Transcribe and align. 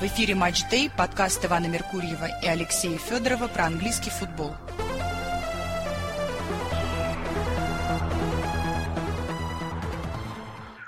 В 0.00 0.02
эфире 0.04 0.36
«Матч 0.36 0.62
Дэй», 0.70 0.90
подкаст 0.96 1.44
Ивана 1.44 1.66
Меркурьева 1.66 2.28
и 2.40 2.46
Алексея 2.46 2.96
Федорова 2.98 3.48
про 3.48 3.66
английский 3.66 4.10
футбол. 4.10 4.52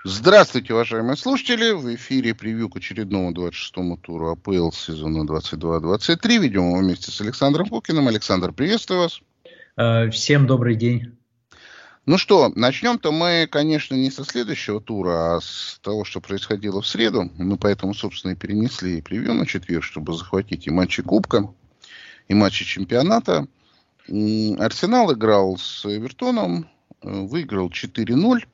Здравствуйте, 0.04 0.74
уважаемые 0.74 1.16
слушатели! 1.16 1.72
В 1.72 1.92
эфире 1.96 2.36
превью 2.36 2.68
к 2.68 2.76
очередному 2.76 3.32
26-му 3.32 3.96
туру 3.96 4.30
АПЛ 4.30 4.70
сезона 4.70 5.24
22-23. 5.24 6.38
Ведем 6.38 6.68
его 6.68 6.78
вместе 6.78 7.10
с 7.10 7.20
Александром 7.20 7.66
Кукиным. 7.66 8.06
Александр, 8.06 8.52
приветствую 8.52 9.00
вас. 9.00 9.20
Э, 9.76 10.08
всем 10.10 10.46
добрый 10.46 10.76
день. 10.76 11.19
Ну 12.06 12.16
что, 12.16 12.50
начнем-то 12.54 13.12
мы, 13.12 13.46
конечно, 13.50 13.94
не 13.94 14.10
со 14.10 14.24
следующего 14.24 14.80
тура, 14.80 15.36
а 15.36 15.40
с 15.40 15.78
того, 15.82 16.04
что 16.04 16.22
происходило 16.22 16.80
в 16.80 16.86
среду. 16.86 17.30
Мы 17.36 17.58
поэтому, 17.58 17.92
собственно, 17.92 18.32
и 18.32 18.36
перенесли 18.36 19.02
превью 19.02 19.34
на 19.34 19.44
четверг, 19.44 19.84
чтобы 19.84 20.14
захватить 20.14 20.66
и 20.66 20.70
матчи 20.70 21.02
Кубка, 21.02 21.52
и 22.28 22.34
матчи 22.34 22.64
чемпионата. 22.64 23.46
Арсенал 24.08 25.12
играл 25.12 25.58
с 25.58 25.84
Эвертоном, 25.84 26.70
э, 27.02 27.20
выиграл 27.20 27.68
4-0. 27.68 28.46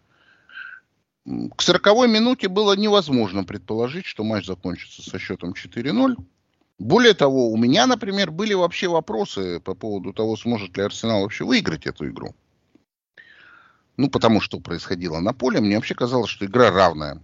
К 1.56 1.62
40 1.62 2.08
минуте 2.08 2.48
было 2.48 2.76
невозможно 2.76 3.44
предположить, 3.44 4.06
что 4.06 4.24
матч 4.24 4.46
закончится 4.46 5.08
со 5.08 5.20
счетом 5.20 5.54
4-0. 5.54 6.16
Более 6.80 7.14
того, 7.14 7.50
у 7.50 7.56
меня, 7.56 7.86
например, 7.86 8.32
были 8.32 8.54
вообще 8.54 8.88
вопросы 8.88 9.60
по 9.60 9.74
поводу 9.74 10.12
того, 10.12 10.36
сможет 10.36 10.76
ли 10.76 10.82
Арсенал 10.82 11.22
вообще 11.22 11.44
выиграть 11.44 11.86
эту 11.86 12.08
игру. 12.08 12.34
Ну, 13.96 14.10
потому 14.10 14.40
что 14.40 14.60
происходило 14.60 15.20
на 15.20 15.32
поле. 15.32 15.60
Мне 15.60 15.76
вообще 15.76 15.94
казалось, 15.94 16.30
что 16.30 16.46
игра 16.46 16.70
равная. 16.70 17.22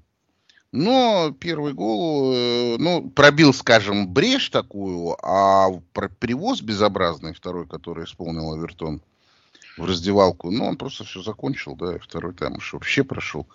Но 0.72 1.36
первый 1.38 1.74
гол, 1.74 2.32
э, 2.34 2.76
ну, 2.78 3.10
пробил, 3.10 3.52
скажем, 3.52 4.08
брешь 4.08 4.48
такую, 4.48 5.16
а 5.22 5.68
перевоз 6.18 6.62
безобразный, 6.62 7.34
второй, 7.34 7.66
который 7.66 8.06
исполнил 8.06 8.54
Авертон 8.54 9.02
в 9.76 9.84
раздевалку, 9.84 10.50
ну, 10.50 10.66
он 10.66 10.76
просто 10.76 11.04
все 11.04 11.22
закончил, 11.22 11.76
да, 11.76 11.96
и 11.96 11.98
второй 11.98 12.32
там 12.32 12.56
уж 12.56 12.72
вообще 12.72 13.04
прошел 13.04 13.46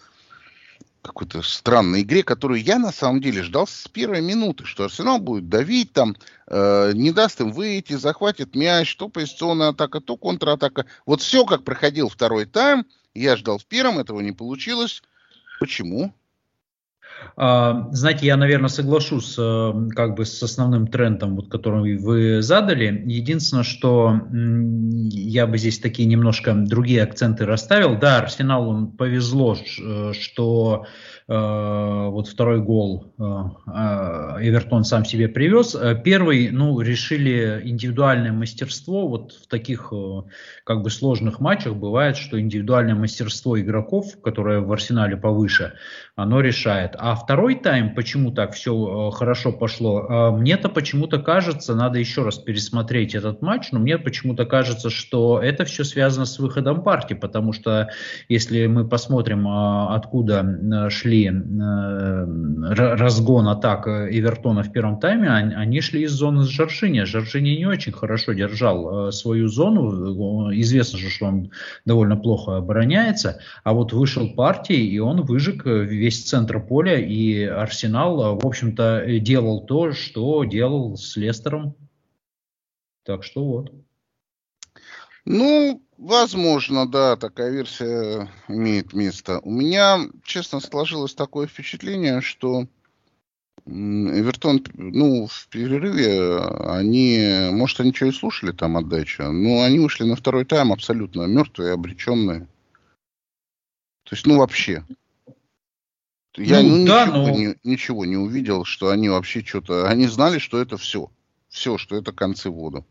какой-то 1.01 1.41
странной 1.41 2.01
игре, 2.01 2.21
которую 2.21 2.61
я 2.61 2.77
на 2.77 2.91
самом 2.91 3.21
деле 3.21 3.41
ждал 3.41 3.65
с 3.65 3.87
первой 3.87 4.21
минуты, 4.21 4.65
что 4.65 4.83
Арсенал 4.83 5.19
будет 5.19 5.49
давить 5.49 5.93
там, 5.93 6.15
э, 6.47 6.91
не 6.93 7.11
даст 7.11 7.39
им 7.39 7.51
выйти, 7.51 7.93
захватит 7.93 8.55
мяч, 8.55 8.95
то 8.95 9.07
позиционная 9.07 9.69
атака, 9.69 10.01
то 10.01 10.17
контратака. 10.17 10.85
Вот 11.05 11.21
все, 11.21 11.45
как 11.45 11.63
проходил 11.63 12.09
второй 12.09 12.45
тайм, 12.45 12.85
я 13.19 13.35
ждал 13.35 13.57
в 13.57 13.65
первом, 13.65 13.99
этого 13.99 14.21
не 14.21 14.31
получилось. 14.31 15.01
Почему? 15.59 16.13
А, 17.35 17.89
знаете, 17.91 18.25
я, 18.25 18.35
наверное, 18.35 18.69
соглашусь 18.69 19.35
э, 19.37 19.73
как 19.95 20.15
бы 20.15 20.25
с 20.25 20.41
основным 20.41 20.87
трендом, 20.87 21.35
вот, 21.35 21.49
который 21.49 21.97
вы 21.97 22.41
задали. 22.41 23.03
Единственное, 23.05 23.63
что 23.63 24.21
я 24.31 25.45
бы 25.45 25.57
здесь 25.57 25.79
такие 25.79 26.07
немножко 26.07 26.53
другие 26.55 27.03
акценты 27.03 27.45
расставил. 27.45 27.97
Да, 27.99 28.17
Арсеналу 28.17 28.87
повезло, 28.87 29.55
э, 29.55 30.13
что 30.13 30.85
Э, 31.29 32.07
вот 32.09 32.29
второй 32.29 32.61
гол 32.61 33.13
э, 33.19 33.21
э, 33.21 34.47
Эвертон 34.47 34.85
сам 34.85 35.03
себе 35.03 35.27
привез. 35.27 35.75
Первый, 36.03 36.51
ну, 36.51 36.79
решили 36.79 37.61
индивидуальное 37.65 38.31
мастерство. 38.31 39.09
Вот 39.09 39.33
в 39.33 39.47
таких 39.47 39.91
как 40.63 40.81
бы 40.83 40.89
сложных 40.89 41.41
матчах 41.41 41.75
бывает, 41.75 42.15
что 42.15 42.39
индивидуальное 42.39 42.95
мастерство 42.95 43.59
игроков, 43.59 44.05
которое 44.23 44.61
в 44.61 44.71
арсенале 44.71 45.17
повыше, 45.17 45.73
оно 46.15 46.39
решает. 46.39 46.95
А 47.09 47.15
второй 47.15 47.55
тайм, 47.55 47.95
почему 47.95 48.31
так 48.31 48.51
все 48.51 49.11
хорошо 49.11 49.53
пошло? 49.53 50.33
Мне-то 50.37 50.67
почему-то 50.67 51.19
кажется, 51.19 51.73
надо 51.73 51.99
еще 51.99 52.23
раз 52.23 52.37
пересмотреть 52.37 53.15
этот 53.15 53.41
матч, 53.41 53.71
но 53.71 53.79
мне 53.79 53.97
почему-то 53.97 54.45
кажется, 54.45 54.89
что 54.89 55.39
это 55.41 55.63
все 55.63 55.85
связано 55.85 56.25
с 56.25 56.37
выходом 56.37 56.83
партии, 56.83 57.13
потому 57.13 57.53
что 57.53 57.87
если 58.27 58.67
мы 58.67 58.85
посмотрим, 58.85 59.47
откуда 59.47 60.89
шли 60.89 61.27
э, 61.27 62.25
разгон 62.73 63.47
атак 63.47 63.87
Эвертона 63.87 64.63
в 64.63 64.73
первом 64.73 64.99
тайме, 64.99 65.29
они 65.29 65.79
шли 65.79 66.01
из 66.01 66.11
зоны 66.11 66.43
Жоржини. 66.43 67.05
Жоржини 67.05 67.51
не 67.51 67.67
очень 67.67 67.93
хорошо 67.93 68.33
держал 68.33 69.07
э, 69.07 69.11
свою 69.13 69.47
зону. 69.47 70.51
Известно 70.53 70.99
же, 70.99 71.09
что 71.09 71.27
он 71.27 71.51
довольно 71.85 72.17
плохо 72.17 72.57
обороняется. 72.57 73.39
А 73.63 73.71
вот 73.71 73.93
вышел 73.93 74.27
партии, 74.33 74.85
и 74.85 74.99
он 74.99 75.21
выжег 75.21 75.65
весь 75.65 76.25
центр 76.25 76.59
поля. 76.59 76.96
И 76.97 77.43
Арсенал, 77.43 78.37
в 78.37 78.45
общем-то, 78.45 79.19
делал 79.19 79.65
то, 79.65 79.93
что 79.93 80.43
делал 80.43 80.97
с 80.97 81.15
Лестером. 81.15 81.75
Так 83.03 83.23
что 83.23 83.43
вот. 83.43 83.71
Ну, 85.25 85.81
возможно, 85.97 86.87
да, 86.87 87.15
такая 87.17 87.51
версия 87.51 88.29
имеет 88.47 88.93
место. 88.93 89.39
У 89.43 89.51
меня, 89.51 89.99
честно, 90.23 90.59
сложилось 90.59 91.13
такое 91.13 91.47
впечатление, 91.47 92.21
что 92.21 92.67
Эвертон, 93.65 94.63
ну, 94.75 95.27
в 95.27 95.47
перерыве 95.49 96.39
они, 96.69 97.49
может, 97.51 97.81
они 97.81 97.93
что 97.93 98.05
и 98.05 98.11
слушали 98.11 98.53
там 98.53 98.77
отдачу, 98.77 99.23
но 99.23 99.63
они 99.63 99.79
вышли 99.79 100.05
на 100.05 100.15
второй 100.15 100.45
тайм 100.45 100.71
абсолютно 100.71 101.23
мертвые, 101.23 101.73
обреченные. 101.73 102.47
То 104.03 104.15
есть, 104.15 104.25
ну, 104.25 104.37
вообще. 104.37 104.85
Я 106.37 106.61
ну, 106.61 106.77
ну, 106.77 106.85
да, 106.85 107.05
ничего, 107.05 107.17
но... 107.17 107.29
не, 107.31 107.55
ничего 107.63 108.05
не 108.05 108.17
увидел, 108.17 108.63
что 108.63 108.89
они 108.89 109.09
вообще 109.09 109.43
что-то... 109.43 109.89
Они 109.89 110.07
знали, 110.07 110.37
что 110.37 110.61
это 110.61 110.77
все. 110.77 111.09
Все, 111.49 111.77
что 111.77 111.95
это 111.95 112.11
концы 112.11 112.49
воду. 112.49 112.85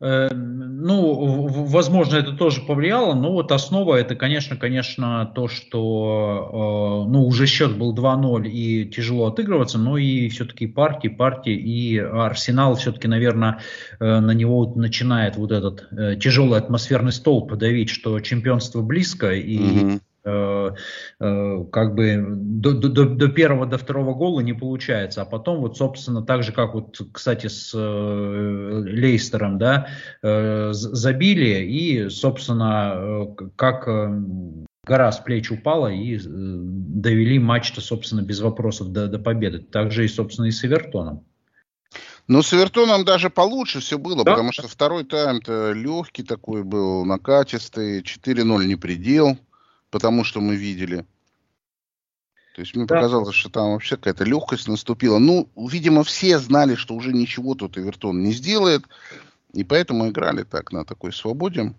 Э, 0.00 0.28
ну, 0.34 1.46
возможно, 1.46 2.16
это 2.16 2.32
тоже 2.32 2.60
повлияло, 2.62 3.14
но 3.14 3.32
вот 3.32 3.52
основа 3.52 3.96
это, 3.96 4.14
конечно, 4.14 4.56
конечно, 4.56 5.30
то, 5.34 5.48
что, 5.48 7.06
э, 7.06 7.10
ну, 7.10 7.26
уже 7.26 7.46
счет 7.46 7.76
был 7.78 7.94
2-0 7.94 8.48
и 8.48 8.86
тяжело 8.86 9.26
отыгрываться, 9.26 9.78
но 9.78 9.96
и 9.96 10.28
все-таки 10.28 10.66
партии, 10.66 11.08
партии 11.08 11.54
и 11.54 11.98
Арсенал 11.98 12.74
все-таки, 12.76 13.08
наверное, 13.08 13.60
э, 14.00 14.20
на 14.20 14.32
него 14.32 14.72
начинает 14.74 15.36
вот 15.36 15.52
этот 15.52 15.88
тяжелый 16.20 16.58
атмосферный 16.58 17.12
столб 17.12 17.54
давить, 17.54 17.90
что 17.90 18.20
чемпионство 18.20 18.82
близко 18.82 19.32
и 19.32 19.96
э, 19.96 19.98
как 20.24 21.94
бы 21.94 22.24
до, 22.26 22.72
до, 22.72 23.04
до 23.04 23.28
первого, 23.28 23.66
до 23.66 23.76
второго 23.76 24.14
гола 24.14 24.40
не 24.40 24.54
получается. 24.54 25.22
А 25.22 25.24
потом 25.26 25.60
вот, 25.60 25.76
собственно, 25.76 26.22
так 26.22 26.42
же, 26.42 26.52
как 26.52 26.74
вот, 26.74 26.98
кстати, 27.12 27.48
с 27.48 27.72
э, 27.74 27.78
Лейстером, 27.78 29.58
да, 29.58 29.88
забили 30.22 31.62
и, 31.64 32.08
собственно, 32.08 33.26
как 33.56 33.86
гора 34.84 35.12
с 35.12 35.18
плеч 35.18 35.50
упала 35.50 35.88
и 35.88 36.18
довели 36.24 37.38
матч-то, 37.38 37.80
собственно, 37.80 38.22
без 38.22 38.40
вопросов 38.40 38.92
до, 38.92 39.08
до 39.08 39.18
победы. 39.18 39.58
Также 39.58 40.04
и, 40.04 40.08
собственно, 40.08 40.46
и 40.46 40.50
с 40.50 40.64
Эвертоном. 40.64 41.24
Ну, 42.26 42.42
с 42.42 42.54
Эвертоном 42.54 43.04
даже 43.04 43.28
получше 43.28 43.80
все 43.80 43.98
было, 43.98 44.24
да? 44.24 44.32
потому 44.32 44.52
что 44.52 44.66
второй 44.66 45.04
тайм-то 45.04 45.72
легкий 45.72 46.22
такой 46.22 46.62
был, 46.62 47.04
накатистый, 47.04 48.00
4-0 48.00 48.64
не 48.64 48.76
предел 48.76 49.38
потому 49.94 50.24
что 50.24 50.40
мы 50.40 50.56
видели. 50.56 51.06
То 52.56 52.62
есть 52.62 52.74
мне 52.74 52.84
да. 52.84 52.96
показалось, 52.96 53.36
что 53.36 53.48
там 53.48 53.74
вообще 53.74 53.96
какая-то 53.96 54.24
легкость 54.24 54.66
наступила. 54.66 55.20
Ну, 55.20 55.48
видимо, 55.54 56.02
все 56.02 56.40
знали, 56.40 56.74
что 56.74 56.96
уже 56.96 57.12
ничего 57.12 57.54
тут 57.54 57.78
Эвертон 57.78 58.20
не 58.24 58.32
сделает. 58.32 58.82
И 59.52 59.62
поэтому 59.62 60.08
играли 60.08 60.42
так, 60.42 60.72
на 60.72 60.84
такой 60.84 61.12
свободе. 61.12 61.74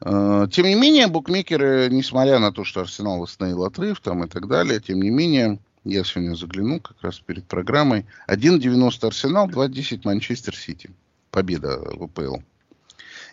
А, 0.00 0.46
тем 0.48 0.64
не 0.64 0.76
менее, 0.76 1.08
букмекеры, 1.08 1.90
несмотря 1.90 2.38
на 2.38 2.52
то, 2.52 2.64
что 2.64 2.80
Арсенал 2.80 3.18
восстановил 3.18 3.64
отрыв 3.64 4.00
там 4.00 4.24
и 4.24 4.26
так 4.26 4.48
далее, 4.48 4.80
тем 4.80 5.02
не 5.02 5.10
менее, 5.10 5.58
я 5.84 6.04
сегодня 6.04 6.34
заглянул 6.34 6.80
как 6.80 6.96
раз 7.02 7.20
перед 7.20 7.44
программой. 7.44 8.06
1.90 8.28 9.06
Арсенал, 9.06 9.50
2.10 9.50 10.00
Манчестер 10.04 10.56
Сити. 10.56 10.90
Победа 11.30 11.80
в 11.80 12.04
АПЛ. 12.04 12.36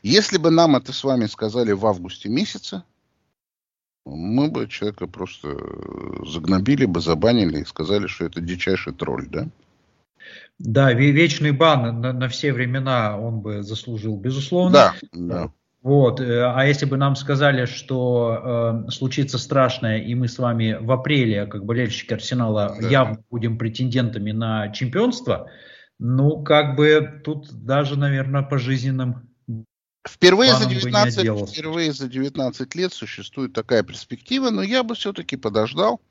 Если 0.03 0.37
бы 0.37 0.51
нам 0.51 0.75
это 0.75 0.91
с 0.91 1.05
вами 1.05 1.27
сказали 1.27 1.71
в 1.71 1.85
августе 1.85 2.27
месяце, 2.27 2.83
мы 4.05 4.49
бы 4.49 4.67
человека 4.67 5.07
просто 5.07 5.49
э, 5.49 6.25
загнобили 6.25 6.85
бы, 6.85 7.01
забанили 7.01 7.61
и 7.61 7.65
сказали, 7.65 8.07
что 8.07 8.25
это 8.25 8.41
дичайший 8.41 8.93
тролль, 8.93 9.27
да? 9.29 9.47
Да, 10.59 10.93
вечный 10.93 11.51
бан 11.51 12.01
на, 12.01 12.13
на 12.13 12.27
все 12.27 12.53
времена 12.53 13.17
он 13.17 13.41
бы 13.41 13.63
заслужил, 13.63 14.17
безусловно. 14.17 14.71
Да, 14.71 14.93
да. 15.11 15.51
Вот, 15.81 16.19
э, 16.21 16.43
а 16.43 16.65
если 16.65 16.85
бы 16.85 16.97
нам 16.97 17.15
сказали, 17.15 17.65
что 17.65 18.83
э, 18.87 18.91
случится 18.91 19.39
страшное, 19.39 19.97
и 19.97 20.13
мы 20.13 20.27
с 20.27 20.37
вами 20.37 20.77
в 20.79 20.91
апреле, 20.91 21.47
как 21.47 21.65
болельщики 21.65 22.13
Арсенала, 22.13 22.77
да. 22.79 22.87
явно 22.87 23.23
будем 23.31 23.57
претендентами 23.57 24.31
на 24.31 24.69
чемпионство, 24.69 25.49
ну, 25.97 26.43
как 26.43 26.75
бы 26.75 27.21
тут 27.23 27.51
даже, 27.51 27.97
наверное, 27.97 28.43
пожизненным 28.43 29.30
Впервые 30.07 30.55
за, 30.55 30.65
19, 30.65 31.49
впервые 31.49 31.93
за 31.93 32.07
19 32.07 32.75
лет 32.75 32.91
существует 32.91 33.53
такая 33.53 33.83
перспектива, 33.83 34.49
но 34.49 34.63
я 34.63 34.83
бы 34.83 34.95
все-таки 34.95 35.37
подождал. 35.37 36.01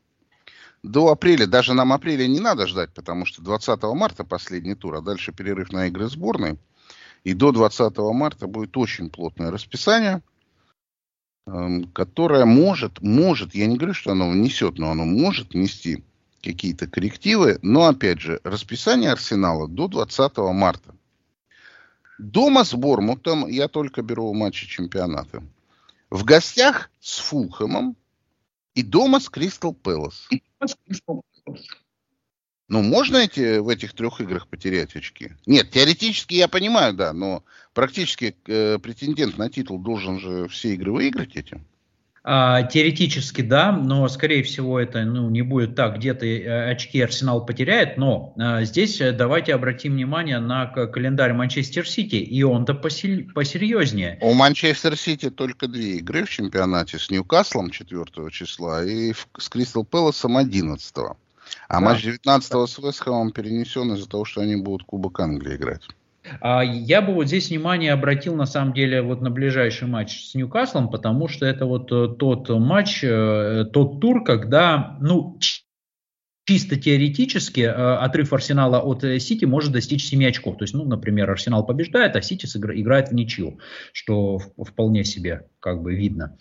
до 0.83 1.09
апреля, 1.09 1.47
даже 1.47 1.75
нам 1.75 1.93
апреля 1.93 2.27
не 2.27 2.41
надо 2.41 2.67
ждать, 2.67 2.95
потому 2.95 3.27
что 3.27 3.43
20 3.43 3.83
марта 3.95 4.25
последний 4.25 4.75
тур, 4.75 4.95
а 4.95 5.01
дальше 5.01 5.33
перерыв 5.33 5.73
на 5.73 5.89
игры 5.89 6.09
сборной. 6.09 6.59
И 7.25 7.35
до 7.35 7.53
20 7.53 7.99
марта 7.99 8.47
будет 8.47 8.77
очень 8.77 9.11
плотное 9.11 9.51
расписание, 9.51 10.23
эм, 11.47 11.85
которое 11.93 12.45
может, 12.45 13.03
может, 13.03 13.55
я 13.55 13.67
не 13.67 13.77
говорю, 13.77 13.95
что 13.95 14.13
оно 14.13 14.31
внесет, 14.31 14.79
но 14.79 14.93
оно 14.93 15.05
может 15.05 15.53
внести 15.53 16.05
какие-то 16.43 16.87
коррективы. 16.87 17.59
Но, 17.63 17.87
опять 17.87 18.21
же, 18.21 18.41
расписание 18.45 19.11
Арсенала 19.11 19.69
до 19.69 19.89
20 19.89 20.53
марта. 20.53 20.95
Дома 22.21 22.65
с 22.65 22.75
Бормутом 22.75 23.49
я 23.49 23.67
только 23.67 24.03
беру 24.03 24.35
матчи 24.35 24.67
чемпионата. 24.67 25.43
В 26.11 26.25
гостях 26.25 26.91
с 27.01 27.19
Фулхэмом 27.19 27.97
и 28.75 28.83
дома 28.83 29.21
с 29.21 29.31
Кристал 29.31 29.73
Пэлас. 29.73 30.29
Ну, 32.69 32.83
можно 32.83 33.17
эти, 33.17 33.59
в 33.59 33.69
этих 33.69 33.95
трех 33.95 34.21
играх 34.21 34.49
потерять 34.49 34.95
очки? 34.95 35.33
Нет, 35.47 35.71
теоретически 35.71 36.35
я 36.35 36.47
понимаю, 36.47 36.93
да, 36.93 37.15
но 37.15 37.43
практически 37.73 38.37
э, 38.47 38.79
претендент 38.79 39.39
на 39.39 39.49
титул 39.49 39.79
должен 39.79 40.21
же 40.21 40.47
все 40.49 40.75
игры 40.75 40.93
выиграть 40.93 41.37
этим. 41.37 41.67
А, 42.33 42.63
теоретически 42.63 43.43
да, 43.43 43.73
но 43.73 44.07
скорее 44.07 44.45
всего 44.45 44.79
это 44.79 45.03
ну, 45.03 45.29
не 45.31 45.43
будет 45.43 45.75
так, 45.75 45.97
где-то 45.97 46.25
э, 46.25 46.71
очки 46.71 47.01
Арсенал 47.01 47.45
потеряет, 47.45 47.97
но 47.97 48.35
а, 48.39 48.63
здесь 48.63 49.01
э, 49.01 49.11
давайте 49.11 49.53
обратим 49.53 49.95
внимание 49.95 50.39
на 50.39 50.67
календарь 50.67 51.33
Манчестер 51.33 51.89
Сити, 51.89 52.15
и 52.15 52.45
он-то 52.45 52.75
посер... 52.75 53.25
посерьезнее. 53.35 54.17
У 54.21 54.33
Манчестер 54.33 54.97
Сити 54.97 55.29
только 55.29 55.67
две 55.67 55.97
игры 55.97 56.25
в 56.25 56.31
чемпионате 56.31 57.01
с 57.01 57.11
Ньюкаслом 57.11 57.71
4 57.71 58.05
числа 58.31 58.85
и 58.85 59.13
с 59.37 59.49
Кристал 59.49 59.83
Пэласом 59.83 60.37
11. 60.37 60.99
А 60.99 61.17
да. 61.69 61.81
матч 61.81 62.05
19 62.05 62.71
с 62.71 62.79
Вестхэмом 62.79 63.33
перенесен 63.33 63.93
из-за 63.95 64.09
того, 64.09 64.25
что 64.25 64.43
они 64.43 64.55
будут 64.55 64.87
Кубок 64.87 65.19
Англии 65.19 65.57
играть. 65.57 65.83
А 66.41 66.63
я 66.63 67.03
бы 67.03 67.13
вот 67.15 67.27
здесь 67.27 67.51
внимание 67.51 67.93
обратил 67.93 68.35
на 68.35 68.47
самом 68.47 68.73
деле 68.73 69.03
вот 69.03 69.21
на 69.21 69.31
ближайший 69.31 69.89
матч 69.89 70.31
с 70.31 70.35
Ньюкаслом, 70.35 70.91
потому 70.91 71.29
что 71.29 71.47
это 71.47 71.67
вот 71.67 71.91
э, 71.93 72.09
тот 72.19 72.49
матч, 72.49 73.03
э, 73.03 73.65
тот 73.73 74.01
тур, 74.01 74.25
когда, 74.25 74.97
ну, 75.01 75.39
чисто 76.45 76.77
теоретически 76.77 77.61
э, 77.61 77.73
отрыв 77.73 78.33
Арсенала 78.33 78.81
от 78.81 79.03
Сити 79.03 79.45
может 79.45 79.73
достичь 79.73 80.05
7 80.05 80.27
очков. 80.27 80.59
То 80.59 80.65
есть, 80.65 80.75
ну, 80.75 80.85
например, 80.85 81.31
Арсенал 81.31 81.65
побеждает, 81.67 82.17
а 82.17 82.23
Сити 82.23 82.47
играет 82.47 83.09
в 83.09 83.15
ничью, 83.15 83.59
что 83.93 84.39
вполне 84.39 85.05
себе 85.05 85.47
как 85.61 85.83
бы 85.83 85.95
видно. 85.95 86.39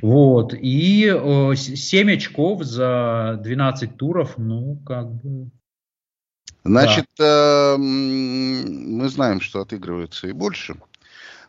Вот. 0.00 0.54
И 0.54 1.04
7 1.54 2.12
очков 2.12 2.64
за 2.64 3.40
12 3.42 3.96
туров, 3.96 4.34
ну, 4.36 4.76
как 4.84 5.12
бы 5.14 5.50
Значит, 6.64 7.06
да. 7.18 7.74
э, 7.74 7.76
мы 7.76 9.08
знаем, 9.08 9.40
что 9.40 9.60
отыгрывается 9.60 10.28
и 10.28 10.32
больше, 10.32 10.76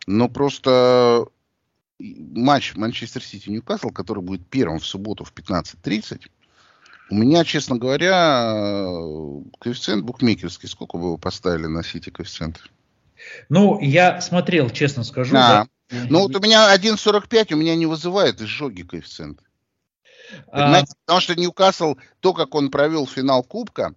но 0.07 0.27
просто 0.27 1.27
матч 1.99 2.75
Манчестер 2.75 3.23
Сити-Ньюкасл, 3.23 3.89
который 3.89 4.23
будет 4.23 4.45
первым 4.47 4.79
в 4.79 4.85
субботу 4.85 5.23
в 5.23 5.33
15.30, 5.33 6.27
у 7.09 7.15
меня, 7.15 7.43
честно 7.43 7.77
говоря, 7.77 8.53
коэффициент 9.59 10.03
букмекерский. 10.03 10.67
Сколько 10.67 10.97
бы 10.97 11.11
вы 11.11 11.17
поставили 11.17 11.67
на 11.67 11.83
Сити 11.83 12.09
коэффициент? 12.09 12.63
Ну, 13.49 13.79
я 13.79 14.19
смотрел, 14.21 14.69
честно 14.69 15.03
скажу. 15.03 15.35
А, 15.35 15.67
да. 15.89 16.05
Ну, 16.09 16.21
вот 16.21 16.35
у 16.35 16.39
меня 16.39 16.75
1.45, 16.75 17.53
у 17.53 17.57
меня 17.57 17.75
не 17.75 17.85
вызывает 17.85 18.41
изжоги 18.41 18.81
коэффициент. 18.81 19.41
А... 20.51 20.83
Потому 21.05 21.21
что 21.21 21.35
Ньюкасл, 21.35 21.95
то, 22.19 22.33
как 22.33 22.55
он 22.55 22.71
провел 22.71 23.05
финал 23.05 23.43
Кубка, 23.43 23.93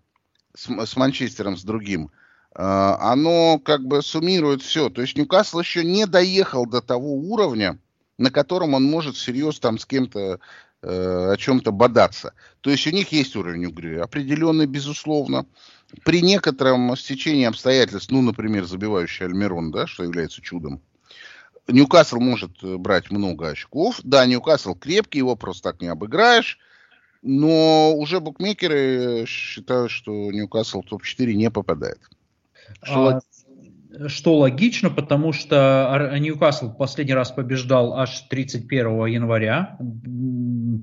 с, 0.56 0.68
с 0.68 0.96
Манчестером, 0.96 1.56
с 1.56 1.62
другим, 1.62 2.10
э, 2.54 2.62
оно 2.62 3.58
как 3.58 3.84
бы 3.86 4.02
суммирует 4.02 4.62
все. 4.62 4.88
То 4.90 5.02
есть 5.02 5.16
Ньюкасл 5.16 5.60
еще 5.60 5.84
не 5.84 6.06
доехал 6.06 6.66
до 6.66 6.80
того 6.80 7.14
уровня, 7.14 7.78
на 8.18 8.30
котором 8.30 8.74
он 8.74 8.84
может 8.84 9.16
всерьез 9.16 9.60
там 9.60 9.78
с 9.78 9.86
кем-то 9.86 10.40
э, 10.82 11.32
о 11.32 11.36
чем-то 11.36 11.70
бодаться. 11.70 12.32
То 12.62 12.70
есть 12.70 12.86
у 12.86 12.90
них 12.90 13.12
есть 13.12 13.36
уровень 13.36 13.64
игры, 13.64 14.00
определенный, 14.00 14.66
безусловно. 14.66 15.46
При 16.04 16.20
некотором 16.20 16.96
стечении 16.96 17.44
обстоятельств, 17.44 18.10
ну, 18.10 18.22
например, 18.22 18.64
забивающий 18.64 19.26
Альмерон, 19.26 19.70
да, 19.70 19.86
что 19.86 20.02
является 20.02 20.42
чудом, 20.42 20.82
Ньюкасл 21.68 22.18
может 22.18 22.62
э, 22.62 22.76
брать 22.76 23.10
много 23.10 23.48
очков. 23.48 24.00
Да, 24.04 24.24
Ньюкасл 24.24 24.74
крепкий, 24.74 25.18
его 25.18 25.36
просто 25.36 25.70
так 25.70 25.80
не 25.80 25.88
обыграешь. 25.88 26.58
Но 27.22 27.94
уже 27.96 28.20
букмекеры 28.20 29.24
считают, 29.26 29.90
что 29.90 30.30
Ньюкасл 30.30 30.82
в 30.82 30.86
топ-4 30.86 31.32
не 31.34 31.50
попадает. 31.50 31.98
Что, 32.82 33.20
а, 33.98 34.08
что 34.08 34.38
логично, 34.38 34.90
потому 34.90 35.32
что 35.32 36.10
Ньюкасл 36.18 36.72
последний 36.72 37.14
раз 37.14 37.30
побеждал 37.30 37.94
аж 37.94 38.20
31 38.28 39.06
января. 39.06 39.78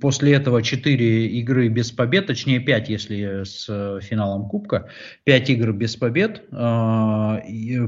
После 0.01 0.33
этого 0.33 0.61
4 0.61 1.27
игры 1.39 1.67
без 1.67 1.91
побед, 1.91 2.27
точнее 2.27 2.59
5, 2.59 2.89
если 2.89 3.43
с 3.43 3.99
финалом 4.01 4.47
Кубка. 4.47 4.89
5 5.25 5.49
игр 5.49 5.73
без 5.73 5.95
побед. 5.95 6.43
А, 6.51 7.41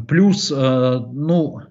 плюс, 0.08 0.52
а, 0.56 1.00
ну, 1.00 1.62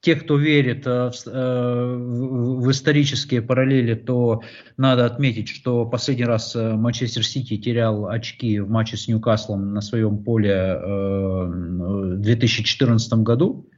те, 0.00 0.14
кто 0.14 0.36
верит 0.36 0.86
э, 0.86 1.10
э, 1.26 1.96
в, 1.96 2.70
исторические 2.70 3.42
параллели, 3.42 3.94
то 3.94 4.42
надо 4.76 5.06
отметить, 5.06 5.48
что 5.48 5.86
последний 5.86 6.24
раз 6.24 6.54
э, 6.56 6.74
Манчестер 6.74 7.24
Сити 7.24 7.56
терял 7.56 8.06
очки 8.06 8.60
в 8.60 8.70
матче 8.70 8.96
с 8.96 9.08
Ньюкаслом 9.08 9.72
на 9.74 9.80
своем 9.80 10.22
поле 10.22 10.78
в 10.82 12.16
2014 12.18 13.12
году. 13.14 13.68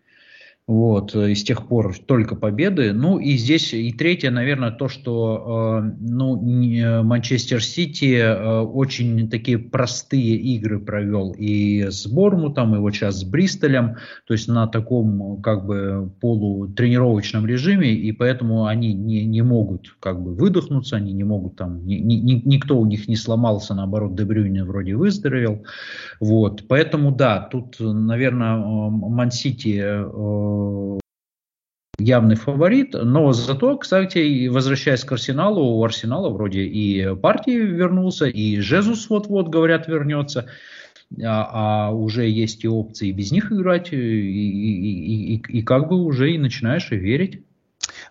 Вот, 0.70 1.16
и 1.16 1.34
с 1.34 1.42
тех 1.42 1.66
пор 1.66 1.96
только 2.06 2.36
победы. 2.36 2.92
Ну 2.92 3.18
и 3.18 3.32
здесь 3.32 3.74
и 3.74 3.90
третье, 3.92 4.30
наверное, 4.30 4.70
то, 4.70 4.86
что 4.86 5.82
э, 5.82 5.96
ну, 5.98 7.02
Манчестер 7.02 7.60
Сити 7.60 8.14
э, 8.14 8.60
очень 8.60 9.28
такие 9.28 9.58
простые 9.58 10.36
игры 10.36 10.78
провел 10.78 11.34
и 11.36 11.88
с 11.90 12.06
Бормутом, 12.06 12.76
и 12.76 12.78
вот 12.78 12.94
сейчас 12.94 13.18
с 13.18 13.24
Бристолем, 13.24 13.96
то 14.28 14.32
есть 14.32 14.46
на 14.46 14.68
таком 14.68 15.42
как 15.42 15.66
бы 15.66 16.12
полутренировочном 16.20 17.46
режиме, 17.46 17.92
и 17.92 18.12
поэтому 18.12 18.66
они 18.66 18.94
не, 18.94 19.24
не 19.24 19.42
могут 19.42 19.96
как 19.98 20.22
бы 20.22 20.36
выдохнуться, 20.36 20.94
они 20.94 21.12
не 21.12 21.24
могут 21.24 21.56
там, 21.56 21.84
ни, 21.84 21.96
ни, 21.96 22.42
никто 22.44 22.78
у 22.78 22.86
них 22.86 23.08
не 23.08 23.16
сломался, 23.16 23.74
наоборот, 23.74 24.14
Дебрюйне 24.14 24.62
вроде 24.62 24.94
выздоровел. 24.94 25.64
Вот, 26.20 26.68
поэтому 26.68 27.10
да, 27.10 27.40
тут, 27.40 27.74
наверное, 27.80 28.56
Ман-Сити 28.56 29.80
э, 29.82 30.59
явный 32.00 32.36
фаворит, 32.36 32.94
но 32.94 33.32
зато, 33.32 33.76
кстати, 33.76 34.48
возвращаясь 34.48 35.04
к 35.04 35.12
Арсеналу, 35.12 35.62
у 35.62 35.84
Арсенала 35.84 36.30
вроде 36.30 36.62
и 36.62 37.14
партии 37.14 37.52
вернулся, 37.52 38.26
и 38.26 38.58
Жезус 38.60 39.08
вот-вот, 39.10 39.48
говорят, 39.48 39.86
вернется, 39.86 40.46
а, 41.22 41.88
а 41.88 41.90
уже 41.92 42.28
есть 42.28 42.64
и 42.64 42.68
опции 42.68 43.12
без 43.12 43.32
них 43.32 43.52
играть, 43.52 43.92
и, 43.92 43.96
и, 43.96 45.34
и, 45.34 45.58
и 45.58 45.62
как 45.62 45.88
бы 45.88 45.96
уже 45.96 46.32
и 46.32 46.38
начинаешь 46.38 46.90
и 46.90 46.96
верить. 46.96 47.42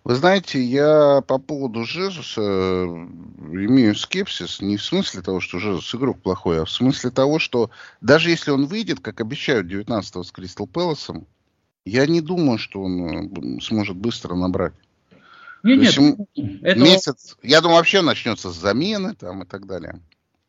Вы 0.03 0.15
знаете, 0.15 0.61
я 0.61 1.21
по 1.21 1.37
поводу 1.37 1.83
Жезуса 1.83 2.41
имею 2.41 3.95
скепсис 3.95 4.61
не 4.61 4.77
в 4.77 4.83
смысле 4.83 5.21
того, 5.21 5.39
что 5.39 5.59
Жезус 5.59 5.93
игрок 5.95 6.21
плохой, 6.21 6.61
а 6.61 6.65
в 6.65 6.71
смысле 6.71 7.11
того, 7.11 7.39
что 7.39 7.69
даже 8.01 8.29
если 8.29 8.51
он 8.51 8.65
выйдет, 8.65 8.99
как 8.99 9.21
обещают 9.21 9.67
19-го 9.67 10.23
с 10.23 10.31
Кристал 10.31 10.67
Пэласом, 10.67 11.27
я 11.89 12.05
не 12.07 12.21
думаю, 12.21 12.57
что 12.57 12.81
он 12.81 13.57
э, 13.57 13.61
сможет 13.61 13.97
быстро 13.97 14.35
набрать. 14.35 14.73
Нет, 15.63 15.79
нет, 15.79 15.93
ему 15.93 16.27
это... 16.61 16.79
месяц, 16.79 17.37
я 17.43 17.61
думаю, 17.61 17.77
вообще 17.77 18.01
начнется 18.01 18.49
с 18.51 18.55
замены 18.55 19.15
там 19.15 19.43
и 19.43 19.45
так 19.45 19.65
далее. 19.65 19.99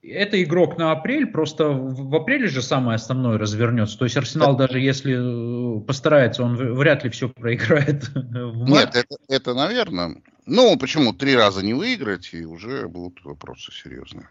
Это 0.02 0.42
игрок 0.42 0.78
на 0.78 0.92
апрель, 0.92 1.26
просто 1.26 1.68
в 1.68 2.14
апреле 2.14 2.48
же 2.48 2.62
самое 2.62 2.96
основное 2.96 3.36
развернется. 3.36 3.98
То 3.98 4.04
есть 4.04 4.16
Арсенал 4.16 4.56
да. 4.56 4.66
даже 4.66 4.80
если 4.80 5.78
э, 5.78 5.80
постарается, 5.82 6.42
он 6.42 6.56
вряд 6.56 7.04
ли 7.04 7.10
все 7.10 7.28
проиграет. 7.28 8.08
Нет, 8.14 8.94
это, 8.94 9.16
это 9.28 9.54
наверное. 9.54 10.22
Ну, 10.46 10.78
почему 10.78 11.12
три 11.12 11.36
раза 11.36 11.62
не 11.62 11.74
выиграть, 11.74 12.30
и 12.32 12.44
уже 12.44 12.88
будут 12.88 13.22
вопросы 13.24 13.72
серьезные. 13.72 14.28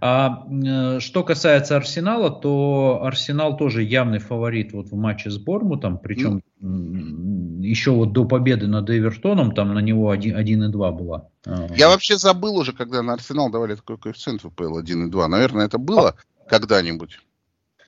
А 0.00 0.46
э, 0.50 1.00
что 1.00 1.24
касается 1.24 1.76
Арсенала, 1.76 2.30
то 2.30 3.00
Арсенал 3.02 3.56
тоже 3.56 3.82
явный 3.82 4.18
фаворит 4.18 4.72
вот 4.72 4.90
в 4.90 4.96
матче 4.96 5.30
с 5.30 5.38
Бормутом, 5.38 5.98
причем 5.98 6.42
mm. 6.60 7.62
еще 7.62 7.92
вот 7.92 8.12
до 8.12 8.24
победы 8.24 8.66
над 8.66 8.90
Эвертоном 8.90 9.52
там 9.52 9.74
на 9.74 9.80
него 9.80 10.14
1,2 10.14 10.92
была. 10.92 11.28
А. 11.46 11.68
Я 11.74 11.88
вообще 11.88 12.16
забыл 12.16 12.56
уже, 12.56 12.72
когда 12.72 13.02
на 13.02 13.14
Арсенал 13.14 13.50
давали 13.50 13.74
такой 13.74 13.98
коэффициент 13.98 14.42
ВПЛ 14.42 14.80
1,2. 14.80 15.26
Наверное, 15.26 15.66
это 15.66 15.78
было 15.78 16.10
а. 16.10 16.48
когда-нибудь. 16.48 17.20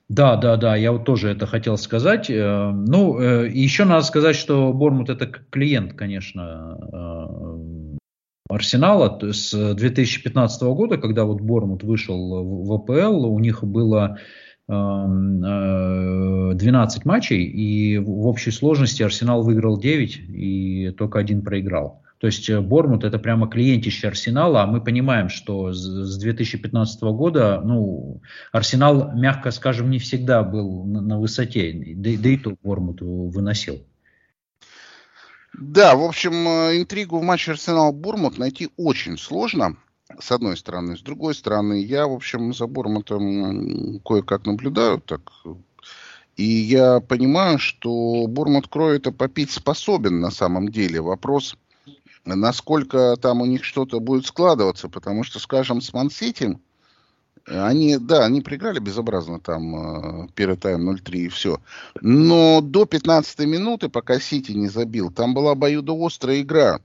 Да, 0.09 0.35
да, 0.35 0.57
да, 0.57 0.75
я 0.75 0.91
вот 0.91 1.05
тоже 1.05 1.29
это 1.29 1.47
хотел 1.47 1.79
сказать. 1.79 2.29
Э, 2.31 2.73
ну, 2.73 3.21
э, 3.21 3.49
еще 3.49 3.85
надо 3.85 4.05
сказать, 4.05 4.35
что 4.35 4.73
Бормут 4.73 5.09
это 5.09 5.27
клиент, 5.27 5.93
конечно, 5.95 6.77
Арсенала 8.51 9.19
с 9.33 9.75
2015 9.75 10.63
года, 10.63 10.99
когда 10.99 11.25
вот 11.25 11.41
Бормут 11.41 11.85
вышел 11.85 12.45
в 12.45 12.73
АПЛ, 12.73 13.27
у 13.27 13.39
них 13.39 13.63
было 13.63 14.19
12 14.67 16.61
эм, 16.61 17.03
матчей, 17.05 17.45
и 17.45 17.99
в 17.99 18.27
общей 18.27 18.51
сложности 18.51 19.03
Арсенал 19.03 19.43
выиграл 19.43 19.79
9 19.79 20.21
и 20.29 20.95
только 20.97 21.19
один 21.19 21.43
проиграл. 21.43 22.03
То 22.19 22.27
есть 22.27 22.49
э, 22.51 22.61
Бормут 22.61 23.03
это 23.05 23.19
прямо 23.19 23.49
клиентище 23.49 24.09
Арсенала, 24.09 24.63
а 24.63 24.67
мы 24.67 24.83
понимаем, 24.83 25.29
что 25.29 25.73
с 25.73 26.19
2015 26.19 27.03
года, 27.03 27.63
ну, 27.65 28.21
Арсенал, 28.53 29.13
мягко 29.15 29.51
скажем, 29.51 29.91
не 29.91 29.99
всегда 29.99 30.43
был 30.43 30.85
на, 30.85 31.01
на 31.01 31.19
высоте, 31.19 31.73
да, 31.97 32.11
да 32.23 32.29
и 32.29 32.37
то 32.37 32.55
Бормут 32.63 33.01
выносил. 33.01 33.79
Да, 35.53 35.97
в 35.97 36.03
общем, 36.03 36.33
э, 36.47 36.79
интригу 36.79 37.19
в 37.19 37.23
матче 37.23 37.53
Арсенал-Бурмут 37.53 38.39
найти 38.39 38.71
очень 38.77 39.19
сложно 39.19 39.77
с 40.19 40.33
одной 40.33 40.57
стороны. 40.57 40.97
С 40.97 41.01
другой 41.01 41.35
стороны, 41.35 41.83
я, 41.83 42.07
в 42.07 42.13
общем, 42.13 42.55
за 42.55 42.67
Бормутом 42.67 44.01
кое-как 44.01 44.47
наблюдаю, 44.47 45.01
так, 45.01 45.21
и 46.37 46.45
я 46.45 47.01
понимаю, 47.01 47.59
что 47.59 48.27
Бормут 48.27 48.69
Крой 48.69 48.97
это 48.97 49.13
попить 49.13 49.51
способен 49.51 50.21
на 50.21 50.31
самом 50.31 50.71
деле. 50.71 51.01
Вопрос, 51.01 51.57
насколько 52.25 53.17
там 53.21 53.43
у 53.43 53.47
них 53.47 53.65
что-то 53.65 54.01
будет 54.01 54.27
складываться, 54.27 54.89
потому 54.89 55.23
что, 55.23 55.39
скажем, 55.39 55.81
с 55.81 55.93
Мансити, 55.93 56.59
они, 57.47 57.99
да, 57.99 58.25
они 58.25 58.41
проиграли 58.41 58.79
безобразно 58.79 59.41
там, 59.41 60.25
э, 60.25 60.29
первый 60.35 60.57
тайм 60.57 60.89
0-3 60.89 61.19
и 61.19 61.29
все. 61.29 61.61
Но 62.01 62.61
до 62.61 62.85
15 62.85 63.41
минуты, 63.41 63.89
пока 63.89 64.21
Сити 64.21 64.53
не 64.53 64.69
забил, 64.69 65.11
там 65.11 65.35
была 65.35 65.53
обоюдоострая 65.53 66.43
игра. 66.43 66.81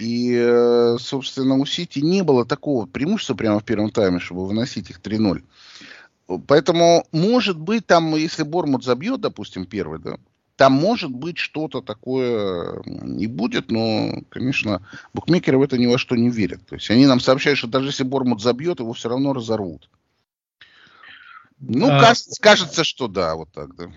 И, 0.00 0.34
э, 0.36 0.96
собственно, 0.98 1.56
у 1.56 1.66
Сити 1.66 2.00
не 2.00 2.22
было 2.22 2.44
такого 2.44 2.86
преимущества 2.86 3.34
прямо 3.34 3.60
в 3.60 3.64
первом 3.64 3.90
тайме, 3.90 4.18
чтобы 4.18 4.46
выносить 4.46 4.90
их 4.90 5.00
3-0. 5.00 5.42
Поэтому, 6.46 7.06
может 7.12 7.58
быть, 7.58 7.86
там, 7.86 8.14
если 8.16 8.42
Бормут 8.42 8.84
забьет, 8.84 9.20
допустим, 9.20 9.66
первый, 9.66 9.98
да, 10.00 10.16
там 10.56 10.72
может 10.72 11.10
быть 11.10 11.38
что-то 11.38 11.80
такое 11.80 12.82
и 13.18 13.26
будет, 13.26 13.70
но, 13.70 14.22
конечно, 14.28 14.86
букмекеры 15.12 15.58
в 15.58 15.62
это 15.62 15.78
ни 15.78 15.86
во 15.86 15.98
что 15.98 16.16
не 16.16 16.30
верят. 16.30 16.66
То 16.66 16.76
есть 16.76 16.90
они 16.90 17.06
нам 17.06 17.20
сообщают, 17.20 17.58
что 17.58 17.66
даже 17.66 17.88
если 17.88 18.04
Бормут 18.04 18.40
забьет, 18.40 18.80
его 18.80 18.92
все 18.92 19.08
равно 19.08 19.32
разорвут. 19.32 19.88
Ну, 21.58 21.88
а... 21.90 22.00
кажется, 22.00 22.40
кажется, 22.40 22.84
что 22.84 23.08
да, 23.08 23.34
вот 23.34 23.50
так, 23.52 23.74
да. 23.74 23.90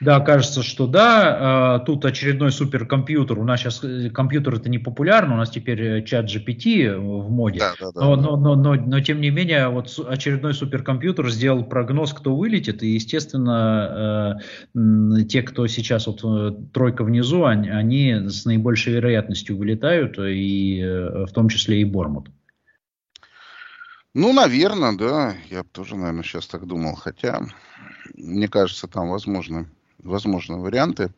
Да, 0.00 0.20
кажется, 0.20 0.62
что 0.62 0.86
да. 0.86 1.36
А, 1.74 1.78
тут 1.80 2.04
очередной 2.04 2.52
суперкомпьютер. 2.52 3.38
У 3.38 3.44
нас 3.44 3.60
сейчас 3.60 3.82
э, 3.82 4.10
компьютер 4.10 4.54
это 4.54 4.68
не 4.68 4.78
популярно, 4.78 5.34
у 5.34 5.36
нас 5.36 5.50
теперь 5.50 5.82
э, 5.82 6.02
чат 6.04 6.26
GPT 6.26 6.96
в 6.96 7.30
моде. 7.30 7.58
Да, 7.58 7.74
да, 7.80 7.90
да, 7.92 8.00
но, 8.00 8.16
но, 8.16 8.36
но, 8.36 8.54
но, 8.54 8.74
но 8.74 9.00
тем 9.00 9.20
не 9.20 9.30
менее, 9.30 9.68
вот 9.68 9.92
очередной 10.08 10.54
суперкомпьютер 10.54 11.28
сделал 11.30 11.64
прогноз, 11.64 12.12
кто 12.12 12.36
вылетит. 12.36 12.82
И, 12.84 12.90
естественно, 12.90 14.38
э, 14.74 15.24
те, 15.24 15.42
кто 15.42 15.66
сейчас 15.66 16.06
вот 16.06 16.72
тройка 16.72 17.02
внизу, 17.02 17.44
они, 17.44 17.68
они 17.68 18.28
с 18.28 18.44
наибольшей 18.44 18.94
вероятностью 18.94 19.56
вылетают, 19.56 20.16
и 20.18 20.80
в 20.80 21.32
том 21.32 21.48
числе 21.48 21.80
и 21.80 21.84
Бормут. 21.84 22.30
Ну, 24.14 24.32
наверное, 24.32 24.96
да. 24.96 25.34
Я 25.50 25.64
тоже, 25.64 25.96
наверное, 25.96 26.22
сейчас 26.22 26.46
так 26.46 26.66
думал. 26.66 26.94
Хотя, 26.94 27.40
мне 28.14 28.48
кажется, 28.48 28.86
там 28.86 29.10
возможно 29.10 29.68
возможны 30.02 30.58
варианты. 30.58 31.12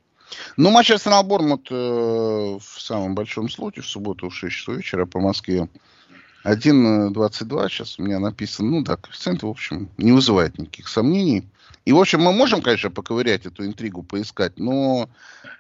Но 0.57 0.71
матч 0.71 0.91
Арсенал 0.91 1.25
Бормут 1.25 1.69
э, 1.71 1.75
в 1.75 2.81
самом 2.81 3.15
большом 3.15 3.49
слоте 3.49 3.81
в 3.81 3.87
субботу 3.87 4.29
в 4.29 4.35
6 4.35 4.55
часов 4.55 4.77
вечера 4.77 5.07
по 5.07 5.21
Москве 5.21 5.69
1.22. 6.45 7.69
Сейчас 7.69 7.99
у 7.99 8.03
меня 8.03 8.19
написано, 8.19 8.71
ну 8.71 8.83
да, 8.83 8.97
коэффициент, 8.97 9.43
в 9.43 9.49
общем, 9.49 9.91
не 9.99 10.13
вызывает 10.13 10.59
никаких 10.59 10.89
сомнений. 10.89 11.49
И, 11.85 11.93
в 11.93 11.99
общем, 11.99 12.21
мы 12.21 12.33
можем, 12.33 12.63
конечно, 12.63 12.91
поковырять 12.91 13.47
эту 13.47 13.65
интригу, 13.65 14.03
поискать, 14.03 14.59
но 14.59 15.09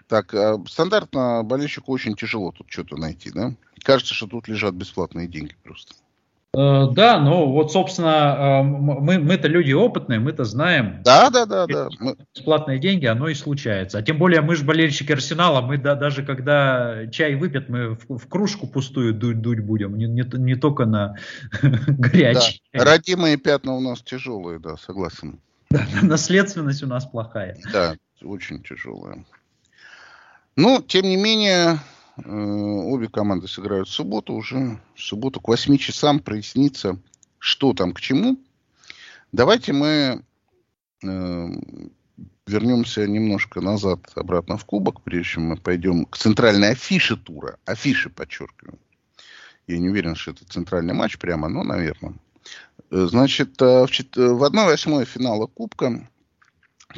так, 0.06 0.34
а, 0.34 0.62
стандартно 0.68 1.42
болельщику 1.42 1.92
очень 1.92 2.14
тяжело 2.14 2.52
тут 2.52 2.70
что-то 2.70 2.96
найти, 2.96 3.30
да? 3.30 3.54
Кажется, 3.82 4.14
что 4.14 4.26
тут 4.26 4.48
лежат 4.48 4.74
бесплатные 4.74 5.26
деньги 5.26 5.56
просто. 5.62 5.94
Э, 6.52 6.88
да, 6.92 7.20
ну 7.20 7.46
вот, 7.46 7.70
собственно, 7.70 8.60
э, 8.60 8.62
мы, 8.64 9.20
мы-то 9.20 9.46
люди 9.46 9.72
опытные, 9.72 10.18
мы-то 10.18 10.44
знаем. 10.44 11.00
Да, 11.04 11.30
да, 11.30 11.46
да, 11.46 11.66
да. 11.66 11.88
Бесплатные 12.34 12.80
деньги, 12.80 13.06
оно 13.06 13.28
и 13.28 13.34
случается. 13.34 13.98
А 13.98 14.02
тем 14.02 14.18
более 14.18 14.40
мы 14.40 14.56
же 14.56 14.64
болельщики 14.64 15.12
Арсенала, 15.12 15.60
мы 15.60 15.78
да, 15.78 15.94
даже 15.94 16.24
когда 16.24 17.06
чай 17.12 17.36
выпьет, 17.36 17.68
мы 17.68 17.94
в, 17.94 18.18
в 18.18 18.28
кружку 18.28 18.66
пустую 18.66 19.14
дуть, 19.14 19.40
дуть 19.40 19.60
будем, 19.60 19.96
не, 19.96 20.06
не, 20.06 20.24
не 20.38 20.56
только 20.56 20.86
на 20.86 21.16
горячий. 21.62 22.62
Да. 22.72 22.84
Родимые 22.84 23.36
пятна 23.36 23.74
у 23.74 23.80
нас 23.80 24.02
тяжелые, 24.02 24.58
да, 24.58 24.76
согласен. 24.76 25.40
Да, 25.70 25.86
наследственность 26.02 26.82
у 26.82 26.88
нас 26.88 27.06
плохая. 27.06 27.56
Да, 27.72 27.94
очень 28.22 28.60
тяжелая. 28.64 29.24
Ну, 30.56 30.82
тем 30.82 31.04
не 31.04 31.16
менее, 31.16 31.78
обе 32.16 33.08
команды 33.08 33.48
сыграют 33.48 33.88
в 33.88 33.92
субботу. 33.92 34.34
Уже 34.34 34.80
в 34.94 35.00
субботу 35.00 35.40
к 35.40 35.48
8 35.48 35.76
часам 35.78 36.20
прояснится, 36.20 36.98
что 37.38 37.72
там 37.72 37.92
к 37.92 38.00
чему. 38.00 38.38
Давайте 39.32 39.72
мы 39.72 40.24
э, 41.02 41.48
вернемся 42.46 43.06
немножко 43.06 43.60
назад, 43.60 44.00
обратно 44.16 44.56
в 44.56 44.64
кубок, 44.64 45.02
прежде 45.02 45.32
чем 45.32 45.44
мы 45.44 45.56
пойдем 45.56 46.04
к 46.04 46.16
центральной 46.16 46.70
афише 46.70 47.16
тура. 47.16 47.58
Афиши, 47.64 48.10
подчеркиваю. 48.10 48.78
Я 49.66 49.78
не 49.78 49.88
уверен, 49.88 50.16
что 50.16 50.32
это 50.32 50.44
центральный 50.46 50.94
матч 50.94 51.18
прямо, 51.18 51.48
но, 51.48 51.62
наверное. 51.62 52.14
Э, 52.90 53.06
значит, 53.08 53.60
в 53.60 53.70
1-8 54.16 55.04
финала 55.04 55.46
Кубка 55.46 56.08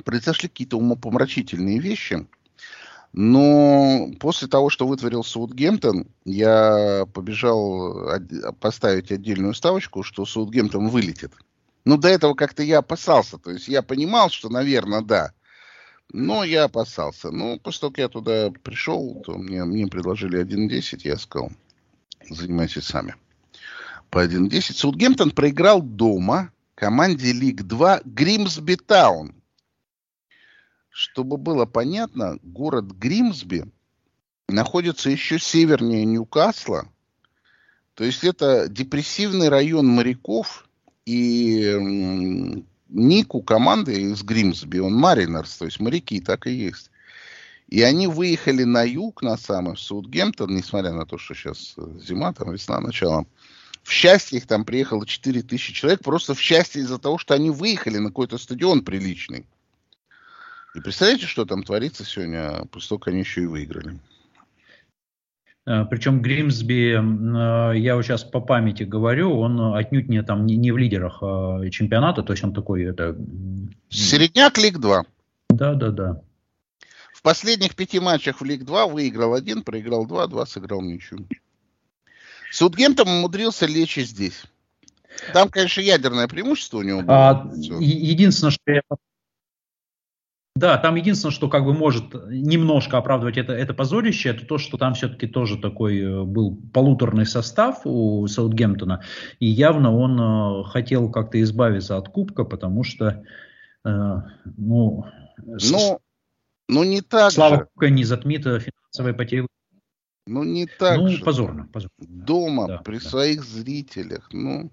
произошли 0.04 0.48
какие-то 0.48 0.78
умопомрачительные 0.78 1.78
вещи– 1.78 2.26
но 3.12 4.10
после 4.18 4.48
того, 4.48 4.70
что 4.70 4.86
вытворил 4.86 5.22
Саутгемптон, 5.22 6.06
я 6.24 7.06
побежал 7.12 8.20
поставить 8.58 9.12
отдельную 9.12 9.52
ставочку, 9.52 10.02
что 10.02 10.24
Саутгемптон 10.24 10.88
вылетит. 10.88 11.32
Ну, 11.84 11.98
до 11.98 12.08
этого 12.08 12.34
как-то 12.34 12.62
я 12.62 12.78
опасался. 12.78 13.36
То 13.36 13.50
есть 13.50 13.68
я 13.68 13.82
понимал, 13.82 14.30
что, 14.30 14.48
наверное, 14.48 15.02
да. 15.02 15.32
Но 16.10 16.42
я 16.42 16.64
опасался. 16.64 17.30
Ну, 17.30 17.58
после 17.58 17.80
того, 17.80 17.90
как 17.90 17.98
я 17.98 18.08
туда 18.08 18.50
пришел, 18.62 19.22
то 19.26 19.36
мне, 19.36 19.64
мне 19.64 19.86
предложили 19.86 20.42
1.10, 20.42 21.00
я 21.04 21.18
сказал, 21.18 21.50
занимайтесь 22.30 22.84
сами. 22.84 23.14
По 24.08 24.24
1.10. 24.24 24.72
Саутгемптон 24.72 25.32
проиграл 25.32 25.82
дома 25.82 26.50
команде 26.74 27.32
Лиг 27.32 27.62
2 27.62 28.02
Гримсби 28.04 28.74
Таун 28.74 29.34
чтобы 30.92 31.38
было 31.38 31.64
понятно, 31.64 32.38
город 32.42 32.92
Гримсби 32.92 33.64
находится 34.48 35.08
еще 35.08 35.38
севернее 35.38 36.04
Ньюкасла. 36.04 36.86
То 37.94 38.04
есть 38.04 38.24
это 38.24 38.68
депрессивный 38.68 39.48
район 39.48 39.86
моряков. 39.86 40.68
И 41.04 41.74
ник 42.88 43.34
у 43.34 43.42
команды 43.42 44.02
из 44.02 44.22
Гримсби, 44.22 44.78
он 44.78 44.94
Маринерс, 44.94 45.56
то 45.56 45.64
есть 45.64 45.80
моряки 45.80 46.20
так 46.20 46.46
и 46.46 46.52
есть. 46.52 46.90
И 47.66 47.82
они 47.82 48.06
выехали 48.06 48.64
на 48.64 48.82
юг, 48.82 49.22
на 49.22 49.36
самый, 49.36 49.74
в 49.74 49.80
Саутгемптон, 49.80 50.54
несмотря 50.54 50.92
на 50.92 51.06
то, 51.06 51.16
что 51.16 51.34
сейчас 51.34 51.74
зима, 52.06 52.34
там 52.34 52.52
весна, 52.52 52.80
начало. 52.80 53.26
В 53.82 53.90
счастье 53.90 54.38
их 54.38 54.46
там 54.46 54.64
приехало 54.64 55.06
4000 55.06 55.72
человек, 55.72 56.02
просто 56.02 56.34
в 56.34 56.40
счастье 56.40 56.82
из-за 56.82 56.98
того, 56.98 57.18
что 57.18 57.34
они 57.34 57.50
выехали 57.50 57.96
на 57.96 58.10
какой-то 58.10 58.36
стадион 58.38 58.84
приличный. 58.84 59.46
И 60.74 60.80
представляете, 60.80 61.26
что 61.26 61.44
там 61.44 61.62
творится 61.62 62.04
сегодня, 62.04 62.64
после 62.70 62.90
того, 62.90 62.98
как 62.98 63.08
они 63.08 63.20
еще 63.20 63.42
и 63.42 63.46
выиграли? 63.46 63.98
А, 65.66 65.84
Причем 65.84 66.22
Гримсби, 66.22 66.94
а, 66.96 67.72
я 67.72 67.94
вот 67.94 68.02
сейчас 68.02 68.24
по 68.24 68.40
памяти 68.40 68.84
говорю, 68.84 69.38
он 69.38 69.74
отнюдь 69.74 70.08
не, 70.08 70.22
там, 70.22 70.46
не, 70.46 70.56
не 70.56 70.72
в 70.72 70.78
лидерах 70.78 71.18
а, 71.22 71.68
чемпионата, 71.68 72.22
то 72.22 72.32
есть 72.32 72.42
он 72.42 72.54
такой... 72.54 72.84
Это... 72.84 73.16
Середняк 73.90 74.56
Лиг 74.56 74.78
2. 74.78 75.04
Да, 75.50 75.74
да, 75.74 75.90
да. 75.90 76.22
В 77.12 77.20
последних 77.22 77.76
пяти 77.76 78.00
матчах 78.00 78.40
в 78.40 78.44
Лиг 78.44 78.64
2 78.64 78.86
выиграл 78.86 79.34
один, 79.34 79.62
проиграл 79.62 80.06
два, 80.06 80.26
два 80.26 80.46
сыграл 80.46 80.80
ничью. 80.80 81.28
Саутгемптон 82.50 83.08
умудрился 83.08 83.66
лечь 83.66 83.98
и 83.98 84.02
здесь. 84.02 84.44
Там, 85.32 85.48
конечно, 85.48 85.82
ядерное 85.82 86.26
преимущество 86.26 86.78
у 86.78 86.82
него 86.82 87.02
было. 87.02 87.30
А, 87.30 87.50
единственное, 87.52 88.50
что 88.50 88.72
я 88.72 88.82
да, 90.54 90.76
там 90.78 90.96
единственное, 90.96 91.32
что 91.32 91.48
как 91.48 91.64
бы 91.64 91.72
может 91.72 92.12
немножко 92.30 92.98
оправдывать 92.98 93.38
это, 93.38 93.52
это 93.52 93.72
позорище, 93.74 94.28
это 94.28 94.44
то, 94.46 94.58
что 94.58 94.76
там 94.76 94.94
все-таки 94.94 95.26
тоже 95.26 95.58
такой 95.58 95.98
э, 95.98 96.22
был 96.24 96.56
полуторный 96.72 97.24
состав 97.26 97.80
у 97.84 98.26
Саутгемптона, 98.26 99.02
и 99.40 99.46
явно 99.46 99.96
он 99.96 100.20
э, 100.20 100.64
хотел 100.64 101.10
как-то 101.10 101.40
избавиться 101.40 101.96
от 101.96 102.08
кубка, 102.10 102.44
потому 102.44 102.84
что, 102.84 103.24
э, 103.84 104.14
ну, 104.56 105.06
ну, 105.38 106.00
ну 106.68 106.84
не 106.84 107.00
так 107.00 107.32
слава 107.32 107.56
же. 107.56 107.64
кубка 107.64 107.88
не 107.88 108.04
затмит 108.04 108.42
финансовые 108.44 109.14
потери. 109.14 109.46
Ну, 110.26 110.44
не 110.44 110.66
так 110.66 110.98
Ну, 110.98 111.08
же. 111.08 111.24
позорно, 111.24 111.66
позорно. 111.72 111.90
Дома, 111.98 112.68
Да, 112.68 112.78
при 112.78 112.98
да. 112.98 113.08
своих 113.08 113.42
зрителях. 113.42 114.28
Ну, 114.32 114.70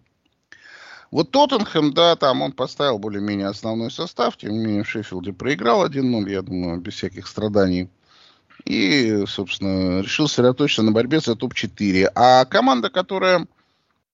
вот 1.12 1.32
Тоттенхэм, 1.32 1.94
да, 1.94 2.16
там 2.16 2.42
он 2.42 2.51
поставил 2.51 3.00
более-менее 3.00 3.48
основной 3.48 3.92
состав, 3.92 4.38
тем 4.38 4.51
не 4.51 4.60
менее 4.60 4.84
в 4.84 4.89
Шеффилде 4.89 5.34
проиграл 5.34 5.86
1-0, 5.86 6.30
я 6.30 6.42
думаю, 6.42 6.80
без 6.80 6.94
всяких 6.94 7.28
страданий. 7.28 7.89
И, 8.66 9.24
собственно, 9.28 10.01
решил 10.01 10.28
сосредоточиться 10.28 10.84
на 10.84 10.92
борьбе 10.92 11.20
за 11.20 11.36
топ-4. 11.36 12.12
А 12.13 12.46
команда, 12.46 12.89
которая 12.89 13.48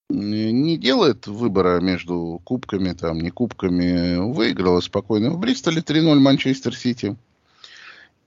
не 0.09 0.77
делает 0.77 1.27
выбора 1.27 1.79
между 1.81 2.39
кубками, 2.43 2.93
там, 2.93 3.19
не 3.19 3.31
кубками, 3.31 4.17
выиграла 4.17 4.79
спокойно 4.79 5.31
в 5.31 5.39
Бристоле 5.39 5.81
3-0 5.81 6.15
Манчестер 6.19 6.75
Сити. 6.75 7.17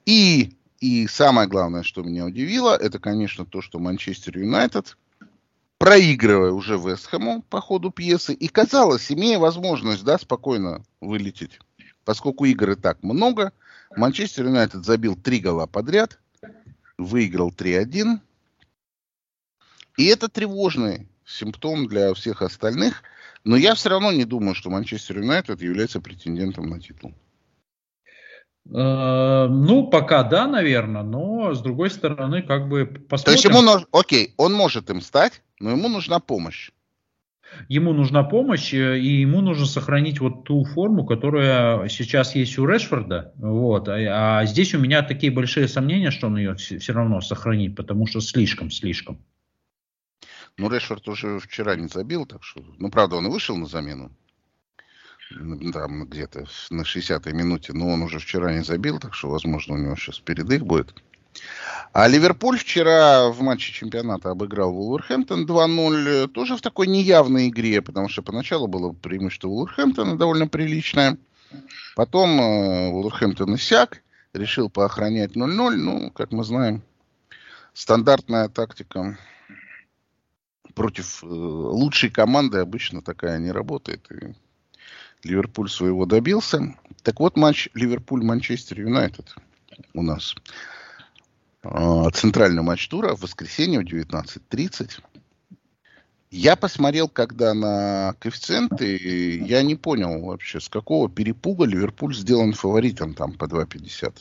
И, 0.04 0.54
и 0.80 1.06
самое 1.06 1.48
главное, 1.48 1.84
что 1.84 2.02
меня 2.02 2.24
удивило, 2.26 2.76
это, 2.76 2.98
конечно, 2.98 3.46
то, 3.46 3.62
что 3.62 3.78
Манчестер 3.78 4.38
Юнайтед, 4.38 4.96
проигрывая 5.78 6.50
уже 6.50 6.76
Вестхэму 6.76 7.42
по 7.42 7.60
ходу 7.60 7.90
пьесы, 7.90 8.34
и 8.34 8.48
казалось, 8.48 9.10
имея 9.10 9.38
возможность, 9.38 10.04
да, 10.04 10.18
спокойно 10.18 10.82
вылететь, 11.00 11.60
поскольку 12.04 12.44
игр 12.44 12.72
и 12.72 12.74
так 12.74 13.02
много, 13.02 13.52
Манчестер 13.96 14.46
Юнайтед 14.46 14.84
забил 14.84 15.16
три 15.16 15.40
гола 15.40 15.66
подряд, 15.66 16.18
выиграл 16.98 17.50
3-1, 17.50 18.18
и 19.96 20.06
это 20.06 20.28
тревожный 20.28 21.08
симптом 21.24 21.86
для 21.86 22.12
всех 22.14 22.42
остальных, 22.42 23.02
но 23.44 23.56
я 23.56 23.74
все 23.74 23.90
равно 23.90 24.12
не 24.12 24.24
думаю, 24.24 24.54
что 24.54 24.70
Манчестер 24.70 25.18
Юнайтед 25.18 25.62
является 25.62 26.00
претендентом 26.00 26.68
на 26.68 26.80
титул. 26.80 27.14
Э, 28.70 29.46
Ну, 29.48 29.88
пока 29.88 30.24
да, 30.24 30.46
наверное, 30.46 31.02
но 31.02 31.54
с 31.54 31.60
другой 31.60 31.90
стороны, 31.90 32.42
как 32.42 32.68
бы 32.68 32.86
посмотрим. 32.86 33.24
То 33.24 33.30
есть 33.32 33.44
ему, 33.44 33.86
окей, 33.92 34.34
он 34.36 34.52
может 34.52 34.90
им 34.90 35.00
стать, 35.00 35.42
но 35.60 35.70
ему 35.70 35.88
нужна 35.88 36.20
помощь. 36.20 36.70
Ему 37.68 37.92
нужна 37.92 38.24
помощь, 38.24 38.74
э, 38.74 38.98
и 38.98 39.20
ему 39.20 39.40
нужно 39.40 39.66
сохранить 39.66 40.20
вот 40.20 40.44
ту 40.44 40.64
форму, 40.64 41.04
которая 41.06 41.88
сейчас 41.88 42.34
есть 42.34 42.58
у 42.58 42.66
Решфорда. 42.66 43.32
Вот. 43.36 43.88
А, 43.88 44.40
а 44.40 44.46
здесь 44.46 44.74
у 44.74 44.78
меня 44.78 45.02
такие 45.02 45.32
большие 45.32 45.66
сомнения, 45.66 46.10
что 46.10 46.26
он 46.26 46.36
ее 46.36 46.54
все 46.56 46.92
равно 46.92 47.20
сохранит, 47.20 47.74
потому 47.74 48.06
что 48.06 48.20
слишком-слишком. 48.20 49.24
Ну, 50.58 50.68
Решфорд 50.68 51.08
уже 51.08 51.38
вчера 51.38 51.76
не 51.76 51.88
забил, 51.88 52.26
так 52.26 52.42
что... 52.42 52.62
Ну, 52.78 52.90
правда, 52.90 53.16
он 53.16 53.26
и 53.26 53.30
вышел 53.30 53.56
на 53.56 53.66
замену. 53.66 54.10
Там 55.72 56.06
где-то 56.06 56.46
на 56.70 56.82
60-й 56.82 57.32
минуте, 57.32 57.72
но 57.72 57.88
он 57.88 58.02
уже 58.02 58.18
вчера 58.18 58.52
не 58.52 58.64
забил, 58.64 58.98
так 58.98 59.14
что, 59.14 59.30
возможно, 59.30 59.74
у 59.74 59.78
него 59.78 59.94
сейчас 59.94 60.18
передых 60.18 60.64
будет. 60.64 60.94
А 61.92 62.06
Ливерпуль 62.06 62.58
вчера 62.58 63.28
в 63.30 63.40
матче 63.40 63.72
чемпионата 63.72 64.30
обыграл 64.30 64.72
Вулверхэмптон 64.72 65.46
2-0, 65.46 66.08
э, 66.08 66.28
тоже 66.28 66.56
в 66.56 66.60
такой 66.60 66.86
неявной 66.86 67.48
игре, 67.48 67.82
потому 67.82 68.08
что 68.08 68.22
поначалу 68.22 68.66
было 68.66 68.92
преимущество 68.92 69.48
Вулверхэмптона 69.48 70.16
довольно 70.16 70.48
приличное. 70.48 71.18
Потом 71.96 72.40
э, 72.40 72.90
Вулверхэмптон 72.90 73.54
иссяк, 73.56 74.02
решил 74.32 74.70
поохранять 74.70 75.32
0-0. 75.32 75.76
Ну, 75.76 76.10
как 76.10 76.32
мы 76.32 76.44
знаем, 76.44 76.82
стандартная 77.72 78.48
тактика 78.48 79.18
против 80.74 81.24
э, 81.24 81.26
лучшей 81.26 82.10
команды 82.10 82.58
обычно 82.58 83.02
такая 83.02 83.38
не 83.38 83.50
работает. 83.50 84.06
И 84.12 84.34
Ливерпуль 85.24 85.68
своего 85.68 86.06
добился. 86.06 86.76
Так 87.02 87.20
вот, 87.20 87.36
матч 87.36 87.68
Ливерпуль-Манчестер 87.74 88.80
Юнайтед 88.80 89.34
у 89.94 90.02
нас. 90.02 90.34
А, 91.62 92.10
Центральный 92.10 92.62
матч 92.62 92.88
тура 92.88 93.14
в 93.14 93.22
воскресенье 93.22 93.80
в 93.80 93.84
19.30. 93.84 95.00
Я 96.30 96.56
посмотрел, 96.56 97.08
когда 97.08 97.54
на 97.54 98.14
коэффициенты, 98.18 99.38
я 99.38 99.62
не 99.62 99.76
понял 99.76 100.20
вообще, 100.20 100.60
с 100.60 100.68
какого 100.68 101.08
перепуга 101.08 101.64
Ливерпуль 101.64 102.14
сделан 102.14 102.52
фаворитом 102.52 103.14
там 103.14 103.32
по 103.32 103.46
2.50. 103.46 104.14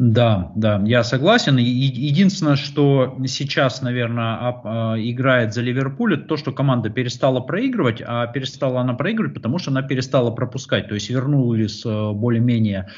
Да, 0.00 0.52
да, 0.54 0.80
я 0.86 1.02
согласен. 1.02 1.56
Единственное, 1.56 2.54
что 2.54 3.18
сейчас, 3.26 3.82
наверное, 3.82 4.38
а, 4.62 4.94
играет 4.96 5.52
за 5.52 5.60
Ливерпуль, 5.60 6.14
это 6.14 6.22
то, 6.22 6.36
что 6.36 6.52
команда 6.52 6.88
перестала 6.88 7.40
проигрывать, 7.40 8.00
а 8.06 8.28
перестала 8.28 8.80
она 8.80 8.94
проигрывать, 8.94 9.34
потому 9.34 9.58
что 9.58 9.72
она 9.72 9.82
перестала 9.82 10.30
пропускать. 10.30 10.86
То 10.86 10.94
есть 10.94 11.10
вернулись 11.10 11.84
э, 11.84 12.12
более-менее 12.12 12.90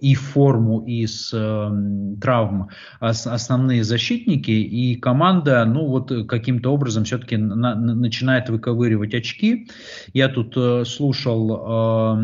и 0.00 0.16
в 0.16 0.20
форму, 0.20 0.80
и 0.80 1.06
с 1.06 1.30
э, 1.32 2.16
травм 2.20 2.70
ос- 3.00 3.28
основные 3.28 3.84
защитники, 3.84 4.50
и 4.50 4.96
команда, 4.96 5.64
ну 5.64 5.86
вот 5.86 6.10
э, 6.10 6.24
каким-то 6.24 6.72
образом 6.74 7.04
все-таки 7.04 7.36
на- 7.36 7.54
на- 7.76 7.94
начинает 7.94 8.48
выковыривать 8.50 9.14
очки. 9.14 9.68
Я 10.12 10.26
тут 10.28 10.56
слушал 10.88 12.16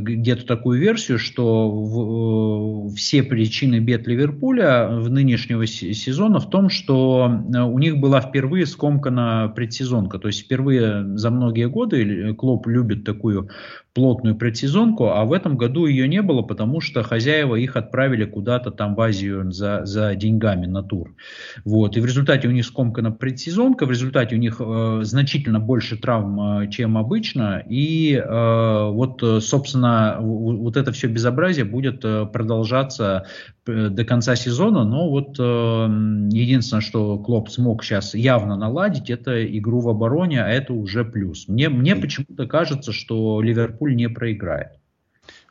где-то 0.00 0.46
такую 0.46 0.80
версию, 0.80 1.18
что 1.18 2.88
все 2.96 3.22
причины 3.22 3.57
бед 3.66 4.06
Ливерпуля 4.06 4.88
в 4.90 5.10
нынешнего 5.10 5.66
се- 5.66 5.92
сезона 5.94 6.38
в 6.40 6.48
том, 6.50 6.68
что 6.68 7.30
э, 7.54 7.60
у 7.60 7.78
них 7.78 7.98
была 7.98 8.20
впервые 8.20 8.66
скомкана 8.66 9.52
предсезонка. 9.54 10.18
То 10.18 10.28
есть 10.28 10.44
впервые 10.44 11.16
за 11.16 11.30
многие 11.30 11.68
годы 11.68 12.34
Клоп 12.34 12.66
любит 12.66 13.04
такую 13.04 13.50
плотную 13.98 14.36
предсезонку, 14.36 15.08
а 15.08 15.24
в 15.24 15.32
этом 15.32 15.56
году 15.56 15.86
ее 15.86 16.06
не 16.06 16.22
было, 16.22 16.42
потому 16.42 16.80
что 16.80 17.02
хозяева 17.02 17.56
их 17.56 17.74
отправили 17.74 18.26
куда-то 18.26 18.70
там 18.70 18.94
в 18.94 19.00
Азию 19.00 19.50
за, 19.50 19.84
за 19.86 20.14
деньгами 20.14 20.66
на 20.66 20.84
тур. 20.84 21.16
Вот. 21.64 21.96
И 21.96 22.00
в 22.00 22.06
результате 22.06 22.46
у 22.46 22.52
них 22.52 22.64
скомкана 22.64 23.10
предсезонка, 23.10 23.86
в 23.86 23.90
результате 23.90 24.36
у 24.36 24.38
них 24.38 24.60
э, 24.60 25.00
значительно 25.02 25.58
больше 25.58 25.96
травм, 25.96 26.60
э, 26.60 26.70
чем 26.70 26.96
обычно, 26.96 27.60
и 27.68 28.14
э, 28.14 28.90
вот, 28.92 29.20
э, 29.24 29.40
собственно, 29.40 30.18
вот 30.20 30.76
это 30.76 30.92
все 30.92 31.08
безобразие 31.08 31.64
будет 31.64 32.04
э, 32.04 32.24
продолжаться 32.26 33.26
до 33.68 34.04
конца 34.04 34.36
сезона, 34.36 34.84
но 34.84 35.08
вот 35.08 35.36
э, 35.38 35.42
единственное, 35.42 36.80
что 36.80 37.18
Клоп 37.18 37.50
смог 37.50 37.84
сейчас 37.84 38.14
явно 38.14 38.56
наладить, 38.56 39.10
это 39.10 39.46
игру 39.58 39.80
в 39.80 39.88
обороне, 39.88 40.42
а 40.42 40.48
это 40.48 40.72
уже 40.72 41.04
плюс. 41.04 41.48
Мне, 41.48 41.68
мне 41.68 41.94
почему-то 41.96 42.46
кажется, 42.46 42.92
что 42.92 43.40
Ливерпуль 43.42 43.94
не 43.94 44.08
проиграет. 44.08 44.72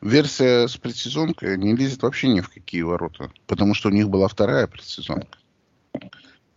Версия 0.00 0.68
с 0.68 0.76
предсезонкой 0.76 1.56
не 1.58 1.74
лезет 1.74 2.02
вообще 2.02 2.28
ни 2.28 2.40
в 2.40 2.48
какие 2.48 2.82
ворота, 2.82 3.30
потому 3.46 3.74
что 3.74 3.88
у 3.88 3.92
них 3.92 4.08
была 4.08 4.28
вторая 4.28 4.66
предсезонка 4.66 5.38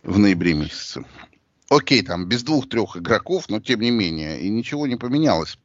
в 0.02 0.18
ноябре 0.18 0.54
месяце. 0.54 1.04
Окей, 1.68 2.02
там 2.02 2.28
без 2.28 2.42
двух-трех 2.42 2.96
игроков, 2.96 3.48
но 3.48 3.58
тем 3.60 3.80
не 3.80 3.90
менее, 3.90 4.40
и 4.40 4.48
ничего 4.50 4.86
не 4.86 4.96
поменялось. 4.96 5.58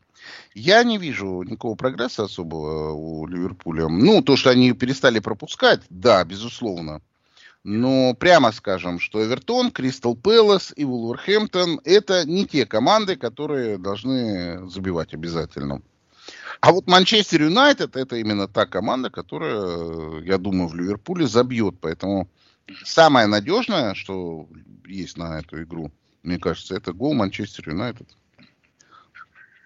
Я 0.54 0.84
не 0.84 0.98
вижу 0.98 1.44
никакого 1.44 1.76
прогресса 1.76 2.24
особого 2.24 2.94
у 2.94 3.28
Ливерпуля. 3.28 3.88
Ну, 3.88 4.22
то, 4.22 4.36
что 4.36 4.50
они 4.50 4.74
перестали 4.74 5.20
пропускать, 5.20 5.82
да, 5.90 6.24
безусловно. 6.24 7.02
Но 7.64 8.14
прямо 8.14 8.52
скажем, 8.54 9.00
что 9.00 9.24
Эвертон, 9.24 9.72
Кристал 9.72 10.16
Пэлас 10.16 10.72
и 10.76 10.86
Вулверхэмптон 10.86 11.82
это 11.84 12.26
не 12.26 12.46
те 12.46 12.66
команды, 12.66 13.18
которые 13.18 13.78
должны 13.78 14.70
забивать 14.70 15.14
обязательно. 15.14 15.82
А 16.62 16.72
вот 16.72 16.88
Манчестер 16.88 17.44
Юнайтед 17.44 17.96
это 17.96 18.16
именно 18.16 18.48
та 18.48 18.66
команда, 18.66 19.10
которая, 19.10 20.22
я 20.22 20.38
думаю, 20.38 20.70
в 20.70 20.76
Ливерпуле 20.76 21.28
забьет. 21.28 21.76
Поэтому 21.82 22.30
самое 22.84 23.28
надежное, 23.28 23.94
что 23.94 24.48
есть 24.86 25.18
на 25.18 25.40
эту 25.40 25.62
игру, 25.64 25.92
мне 26.24 26.40
кажется, 26.40 26.76
это 26.76 26.94
гол 26.94 27.14
Манчестер 27.14 27.70
Юнайтед. 27.70 28.08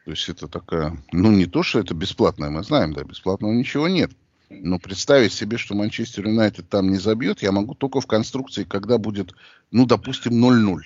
То 0.05 0.11
есть 0.11 0.27
это 0.29 0.47
такая, 0.47 0.97
ну 1.11 1.31
не 1.31 1.45
то, 1.45 1.61
что 1.61 1.79
это 1.79 1.93
бесплатное, 1.93 2.49
мы 2.49 2.63
знаем, 2.63 2.93
да, 2.93 3.03
бесплатного 3.03 3.51
ничего 3.51 3.87
нет. 3.87 4.11
Но 4.49 4.79
представить 4.79 5.31
себе, 5.31 5.57
что 5.57 5.75
Манчестер 5.75 6.27
Юнайтед 6.27 6.67
там 6.67 6.89
не 6.89 6.97
забьет, 6.97 7.41
я 7.41 7.51
могу 7.51 7.73
только 7.75 8.01
в 8.01 8.07
конструкции, 8.07 8.63
когда 8.63 8.97
будет, 8.97 9.33
ну, 9.71 9.85
допустим, 9.85 10.43
0-0. 10.43 10.81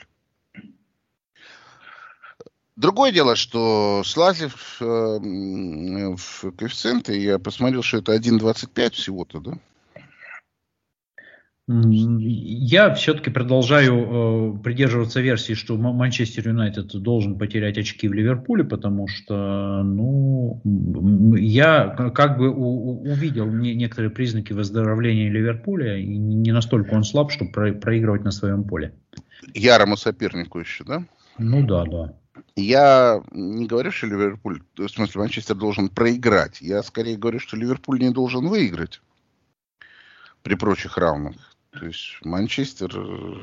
Другое 2.76 3.12
дело, 3.14 3.38
что 3.38 4.04
слазив 4.06 4.78
э, 4.82 4.86
в 4.86 6.52
коэффициенты, 6.58 7.18
я 7.18 7.40
посмотрел, 7.40 7.82
что 7.82 8.00
это 8.00 8.14
1.25 8.14 8.92
всего-то, 8.92 9.40
да? 9.40 9.58
Я 11.68 12.94
все-таки 12.94 13.32
продолжаю 13.32 14.54
э, 14.58 14.64
придерживаться 14.64 15.20
версии, 15.20 15.54
что 15.54 15.76
Ма- 15.78 15.94
Манчестер 15.94 16.48
Юнайтед 16.50 16.96
должен 17.02 17.40
потерять 17.40 17.80
очки 17.80 18.08
в 18.08 18.14
Ливерпуле, 18.14 18.64
потому 18.64 19.08
что, 19.08 19.82
ну, 19.84 20.62
я 21.36 22.12
как 22.14 22.38
бы 22.38 22.50
у- 22.52 23.02
увидел 23.02 23.48
не- 23.48 23.74
некоторые 23.74 24.12
признаки 24.12 24.54
выздоровления 24.54 25.32
Ливерпуля, 25.32 25.98
и 25.98 26.06
не 26.06 26.36
не 26.36 26.52
настолько 26.52 26.94
он 26.94 27.04
слаб, 27.04 27.32
чтобы 27.32 27.52
про- 27.52 27.74
проигрывать 27.74 28.24
на 28.24 28.32
своем 28.32 28.64
поле. 28.64 28.94
Ярому 29.56 29.98
сопернику 29.98 30.60
еще, 30.60 30.84
да? 30.84 31.04
Ну 31.40 31.66
да, 31.66 31.84
да. 31.86 32.14
Я 32.56 33.24
не 33.32 33.66
говорю, 33.66 33.92
что 33.92 34.06
Ливерпуль, 34.06 34.62
в 34.78 34.88
смысле, 34.88 35.22
Манчестер 35.22 35.56
должен 35.56 35.90
проиграть. 35.90 36.62
Я 36.62 36.84
скорее 36.84 37.18
говорю, 37.18 37.40
что 37.40 37.58
Ливерпуль 37.58 38.00
не 38.00 38.12
должен 38.12 38.48
выиграть 38.48 39.02
при 40.44 40.54
прочих 40.54 41.00
равных. 41.00 41.55
То 41.80 41.86
есть 41.86 42.18
Манчестер 42.24 42.92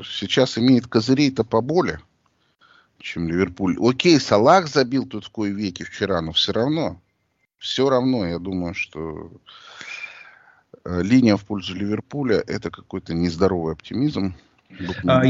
сейчас 0.03 0.57
имеет 0.57 0.87
козырей-то 0.87 1.43
поболее, 1.43 1.99
чем 2.99 3.27
Ливерпуль. 3.27 3.77
Окей, 3.79 4.19
Салах 4.19 4.67
забил 4.67 5.05
тут 5.05 5.25
в 5.25 5.29
кое 5.29 5.51
веки 5.51 5.83
вчера, 5.83 6.21
но 6.21 6.31
все 6.31 6.51
равно, 6.51 6.99
все 7.57 7.89
равно, 7.89 8.25
я 8.25 8.39
думаю, 8.39 8.73
что 8.73 9.31
э, 10.83 11.01
линия 11.03 11.37
в 11.37 11.45
пользу 11.45 11.75
Ливерпуля 11.75 12.43
это 12.47 12.71
какой-то 12.71 13.13
нездоровый 13.13 13.73
оптимизм. 13.73 14.33
А, 15.05 15.23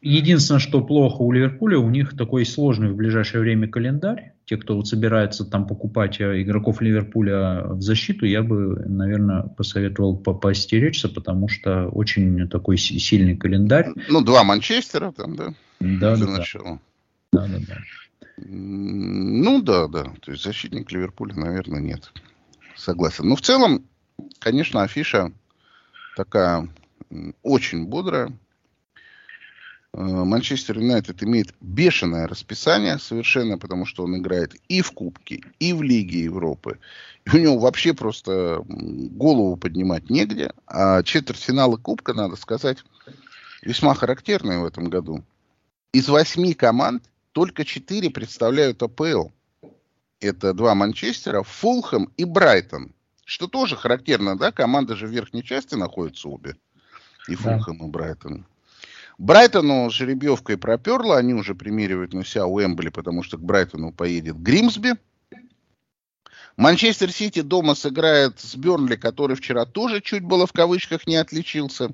единственное, 0.00 0.58
что 0.58 0.82
плохо 0.82 1.22
у 1.22 1.32
Ливерпуля, 1.32 1.78
у 1.78 1.90
них 1.90 2.16
такой 2.16 2.46
сложный 2.46 2.90
в 2.90 2.96
ближайшее 2.96 3.42
время 3.42 3.68
календарь. 3.68 4.32
Те, 4.50 4.56
кто 4.56 4.74
вот 4.74 4.88
собирается 4.88 5.44
там 5.44 5.64
покупать 5.64 6.20
э, 6.20 6.42
игроков 6.42 6.80
Ливерпуля 6.80 7.62
в 7.68 7.80
защиту, 7.80 8.26
я 8.26 8.42
бы, 8.42 8.82
наверное, 8.84 9.42
посоветовал 9.42 10.16
по 10.16 10.34
поостеречься, 10.34 11.08
потому 11.08 11.46
что 11.46 11.86
очень 11.86 12.48
такой 12.48 12.76
сильный 12.76 13.36
календарь. 13.36 13.92
Ну, 14.08 14.22
два 14.22 14.42
Манчестера 14.42 15.12
там, 15.12 15.36
да? 15.36 15.54
Да, 15.78 16.16
да. 16.16 16.26
Начала. 16.26 16.80
Да, 17.32 17.46
да, 17.46 17.58
да. 17.60 17.78
Ну, 18.38 19.62
да, 19.62 19.86
да. 19.86 20.12
То 20.20 20.32
есть 20.32 20.42
защитник 20.42 20.90
Ливерпуля, 20.90 21.36
наверное, 21.36 21.80
нет. 21.80 22.12
Согласен. 22.74 23.28
Но 23.28 23.36
в 23.36 23.42
целом, 23.42 23.86
конечно, 24.40 24.82
афиша 24.82 25.30
такая 26.16 26.68
очень 27.44 27.86
бодрая. 27.86 28.32
Э, 29.92 30.02
Манчестер 30.02 30.78
Юнайтед 30.78 31.22
имеет 31.22 31.54
бешеное 31.60 32.28
расписание 32.28 32.98
совершенно, 32.98 33.58
потому 33.58 33.86
что 33.86 34.04
он 34.04 34.16
играет 34.16 34.54
и 34.68 34.82
в 34.82 34.92
Кубке, 34.92 35.42
и 35.58 35.72
в 35.72 35.82
Лиге 35.82 36.24
Европы. 36.24 36.78
И 37.24 37.36
у 37.36 37.38
него 37.38 37.58
вообще 37.58 37.92
просто 37.92 38.62
голову 38.66 39.56
поднимать 39.56 40.08
негде. 40.08 40.52
А 40.66 41.02
четвертьфиналы 41.02 41.78
Кубка, 41.78 42.14
надо 42.14 42.36
сказать, 42.36 42.78
весьма 43.62 43.94
характерные 43.94 44.60
в 44.60 44.64
этом 44.64 44.88
году. 44.88 45.24
Из 45.92 46.08
восьми 46.08 46.54
команд 46.54 47.04
только 47.32 47.64
четыре 47.64 48.10
представляют 48.10 48.82
АПЛ. 48.82 49.28
Это 50.20 50.54
два 50.54 50.74
Манчестера, 50.74 51.42
Фулхэм 51.42 52.10
и 52.16 52.24
Брайтон. 52.24 52.92
Что 53.24 53.48
тоже 53.48 53.76
характерно, 53.76 54.36
да? 54.36 54.52
Команды 54.52 54.94
же 54.94 55.06
в 55.06 55.10
верхней 55.10 55.42
части 55.42 55.74
находятся 55.74 56.28
обе. 56.28 56.56
И 57.28 57.34
Фулхэм, 57.34 57.78
да. 57.78 57.84
и 57.84 57.88
Брайтон. 57.88 58.46
Брайтону 59.20 59.90
жеребьевкой 59.90 60.56
проперло, 60.56 61.18
они 61.18 61.34
уже 61.34 61.54
примеривают 61.54 62.14
на 62.14 62.24
себя 62.24 62.46
Уэмбли, 62.46 62.88
потому 62.88 63.22
что 63.22 63.36
к 63.36 63.42
Брайтону 63.42 63.92
поедет 63.92 64.40
Гримсби. 64.40 64.94
Манчестер 66.56 67.12
Сити 67.12 67.42
дома 67.42 67.74
сыграет 67.74 68.40
с 68.40 68.56
Бернли, 68.56 68.96
который 68.96 69.36
вчера 69.36 69.66
тоже 69.66 70.00
чуть 70.00 70.24
было 70.24 70.46
в 70.46 70.54
кавычках 70.54 71.06
не 71.06 71.16
отличился. 71.16 71.90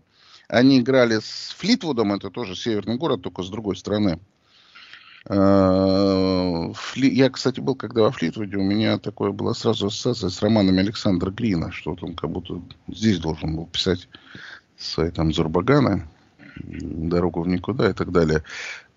Они 0.47 0.79
играли 0.79 1.19
с 1.19 1.53
Флитвудом, 1.59 2.13
это 2.13 2.31
тоже 2.31 2.55
северный 2.55 2.97
город, 2.97 3.23
только 3.23 3.43
с 3.43 3.49
другой 3.49 3.77
стороны. 3.77 4.21
Э, 5.29 6.73
я, 6.95 7.31
кстати, 7.31 7.59
был 7.59 7.75
когда 7.75 8.03
во 8.03 8.13
Флитвуде, 8.13 8.57
у 8.57 8.63
меня 8.63 8.99
такое 8.99 9.33
было 9.33 9.53
сразу 9.53 9.89
ассоциация 9.89 10.31
с 10.31 10.41
романами 10.43 10.79
Александра 10.79 11.33
Грина, 11.33 11.73
что 11.73 11.97
он 12.01 12.15
как 12.15 12.31
будто 12.31 12.63
здесь 12.87 13.19
должен 13.19 13.57
был 13.57 13.67
писать 13.67 14.09
свои 14.77 15.11
там 15.11 15.33
Зурбаганы 15.33 16.07
дорогу 16.65 17.43
в 17.43 17.49
никуда 17.49 17.91
и 17.91 17.93
так 17.93 18.13
далее. 18.13 18.43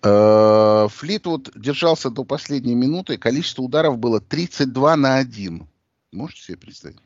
Э, 0.04 0.88
Флитвуд 0.90 1.52
держался 1.56 2.10
до 2.10 2.24
последней 2.24 2.76
минуты. 2.76 3.18
Количество 3.18 3.62
ударов 3.62 3.98
было 3.98 4.22
32 4.22 4.96
на 4.96 5.18
1. 5.18 5.68
Можете 6.12 6.42
себе 6.42 6.58
представить? 6.58 6.98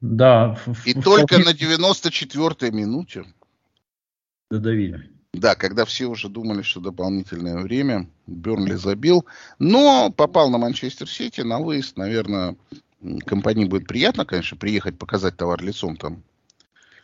Да. 0.00 0.58
И 0.84 0.94
в, 0.94 1.02
только 1.02 1.38
в... 1.38 1.44
на 1.44 1.50
94-й 1.50 2.70
минуте. 2.70 3.24
Додавили. 4.50 5.10
Да, 5.32 5.54
когда 5.54 5.84
все 5.84 6.06
уже 6.06 6.28
думали, 6.28 6.62
что 6.62 6.80
дополнительное 6.80 7.58
время, 7.58 8.06
Бернли 8.26 8.74
забил. 8.74 9.24
Но 9.58 10.10
попал 10.10 10.50
на 10.50 10.58
Манчестер 10.58 11.08
Сити 11.08 11.40
на 11.40 11.58
выезд. 11.58 11.96
Наверное, 11.96 12.56
компании 13.24 13.64
будет 13.64 13.86
приятно, 13.86 14.26
конечно, 14.26 14.56
приехать 14.56 14.98
показать 14.98 15.36
товар 15.36 15.62
лицом 15.62 15.96
там 15.96 16.22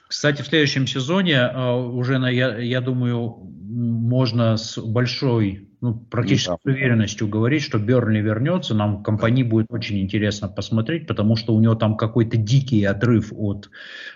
кстати, 0.08 0.40
в 0.40 0.46
следующем 0.46 0.86
сезоне 0.86 1.34
э, 1.34 1.72
уже, 1.74 2.14
я, 2.14 2.56
я 2.56 2.80
думаю, 2.80 3.36
можно 3.68 4.56
с 4.56 4.78
большой, 4.78 5.68
ну, 5.82 5.94
практически 5.94 6.50
с 6.50 6.64
уверенностью 6.64 7.28
говорить, 7.28 7.62
что 7.62 7.78
Бернли 7.78 8.20
вернется. 8.20 8.74
Нам 8.74 9.02
компании 9.02 9.42
будет 9.42 9.66
очень 9.68 10.00
интересно 10.00 10.48
посмотреть, 10.48 11.06
потому 11.06 11.36
что 11.36 11.54
у 11.54 11.60
него 11.60 11.74
там 11.74 11.98
какой-то 11.98 12.38
дикий 12.38 12.82
отрыв 12.84 13.32
от 13.36 13.68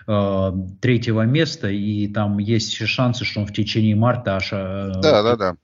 э, 0.07 0.51
третьего 0.81 1.21
места, 1.21 1.69
и 1.69 2.07
там 2.07 2.39
есть 2.39 2.75
шансы, 2.87 3.23
что 3.23 3.41
он 3.41 3.45
в 3.45 3.53
течение 3.53 3.95
марта 3.95 4.37
аж 4.37 4.49
э, 4.51 4.91
да, 4.99 5.21
да, 5.21 5.35
да 5.35 5.55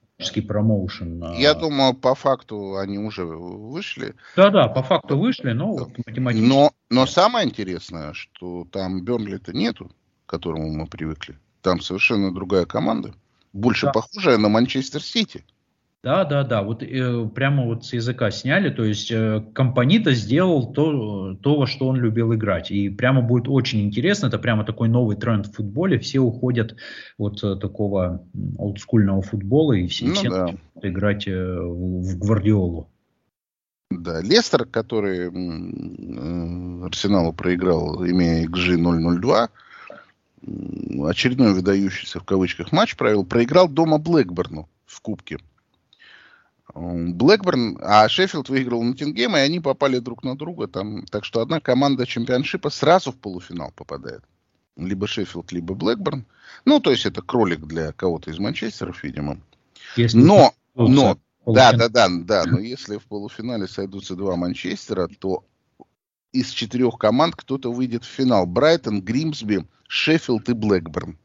промоушен. 0.46 1.34
Я 1.38 1.54
думаю, 1.54 1.94
по 1.94 2.14
факту 2.14 2.76
они 2.76 2.98
уже 3.00 3.24
вышли. 3.24 4.16
Да-да, 4.36 4.68
по 4.68 4.84
факту 4.84 5.18
вышли, 5.18 5.54
но 5.54 5.72
вот 5.72 5.98
математически. 6.06 6.46
Но, 6.46 6.72
но 6.90 7.06
самое 7.06 7.48
интересное, 7.48 8.12
что 8.12 8.68
там 8.70 9.02
Бернли-то 9.02 9.54
нету 9.54 9.90
к 10.30 10.32
которому 10.32 10.72
мы 10.72 10.86
привыкли. 10.86 11.40
Там 11.64 11.82
совершенно 11.82 12.32
другая 12.32 12.66
команда, 12.66 13.16
больше 13.52 13.88
да. 13.88 13.94
похожая 13.94 14.38
на 14.38 14.48
Манчестер 14.48 15.02
Сити. 15.02 15.44
Да, 16.04 16.24
да, 16.24 16.44
да. 16.44 16.62
Вот 16.62 16.84
э, 16.84 17.30
прямо 17.34 17.66
вот 17.66 17.84
с 17.86 17.94
языка 17.94 18.30
сняли. 18.30 18.70
То 18.70 18.86
есть 18.86 19.12
э, 19.12 19.44
Компанита 19.54 20.14
сделал 20.14 20.72
то, 20.72 21.34
то, 21.34 21.58
во 21.58 21.68
что 21.68 21.88
он 21.88 21.98
любил 21.98 22.34
играть. 22.36 22.70
И 22.72 22.90
прямо 22.90 23.22
будет 23.22 23.50
очень 23.50 23.82
интересно. 23.82 24.28
Это 24.28 24.38
прямо 24.38 24.64
такой 24.64 24.88
новый 24.88 25.18
тренд 25.18 25.48
в 25.48 25.56
футболе. 25.56 26.00
Все 26.00 26.20
уходят 26.20 26.78
от 27.18 27.44
э, 27.44 27.56
такого 27.58 28.24
олдскульного 28.58 29.24
футбола 29.24 29.74
и 29.74 29.88
все, 29.88 30.06
ну, 30.06 30.14
все 30.14 30.30
да. 30.30 30.56
играть 30.84 31.28
э, 31.28 31.34
в, 31.34 32.04
в 32.04 32.20
гвардиолу. 32.20 32.88
Да, 33.92 34.22
Лестер, 34.22 34.66
который 34.66 35.28
э, 35.28 36.86
Арсеналу 36.86 37.34
проиграл, 37.34 38.06
имея 38.06 38.48
XG 38.48 39.20
002, 39.20 39.50
очередной 41.06 41.54
выдающийся 41.54 42.20
в 42.20 42.24
кавычках 42.24 42.72
матч 42.72 42.96
провел, 42.96 43.26
проиграл 43.26 43.68
дома 43.68 43.98
Блэкберну 43.98 44.70
в 44.86 45.02
Кубке. 45.02 45.40
Блэкберн, 46.74 47.80
а 47.82 48.08
Шеффилд 48.08 48.50
выиграл 48.50 48.84
Ноттингем, 48.84 49.36
и 49.36 49.40
они 49.40 49.60
попали 49.60 50.00
друг 50.00 50.24
на 50.24 50.38
друга. 50.38 50.68
Там, 50.68 51.06
так 51.06 51.26
что 51.26 51.42
одна 51.42 51.60
команда 51.60 52.06
чемпионшипа 52.06 52.70
сразу 52.70 53.12
в 53.12 53.18
полуфинал 53.18 53.72
попадает. 53.76 54.24
Либо 54.78 55.08
Шеффилд, 55.08 55.52
либо 55.52 55.74
Блэкберн. 55.74 56.26
Ну, 56.66 56.80
то 56.80 56.92
есть 56.92 57.06
это 57.06 57.22
кролик 57.22 57.62
для 57.66 57.92
кого-то 57.92 58.32
из 58.32 58.40
Манчестеров, 58.40 59.04
видимо. 59.04 59.40
Если 59.96 60.18
но, 60.18 60.54
но, 60.76 61.18
да, 61.46 61.74
да, 61.74 61.90
да, 61.90 62.08
да, 62.10 62.46
но 62.46 62.60
если 62.60 62.98
в 62.98 63.06
полуфинале 63.06 63.68
сойдутся 63.68 64.16
два 64.16 64.36
Манчестера, 64.36 65.10
то 65.20 65.44
из 66.32 66.50
четырех 66.50 66.98
команд 66.98 67.36
кто-то 67.36 67.72
выйдет 67.72 68.04
в 68.04 68.08
финал. 68.08 68.46
Брайтон, 68.46 69.02
Гримсби, 69.02 69.66
Шеффилд 69.88 70.50
и 70.50 70.54
Блэкберн. 70.54 71.18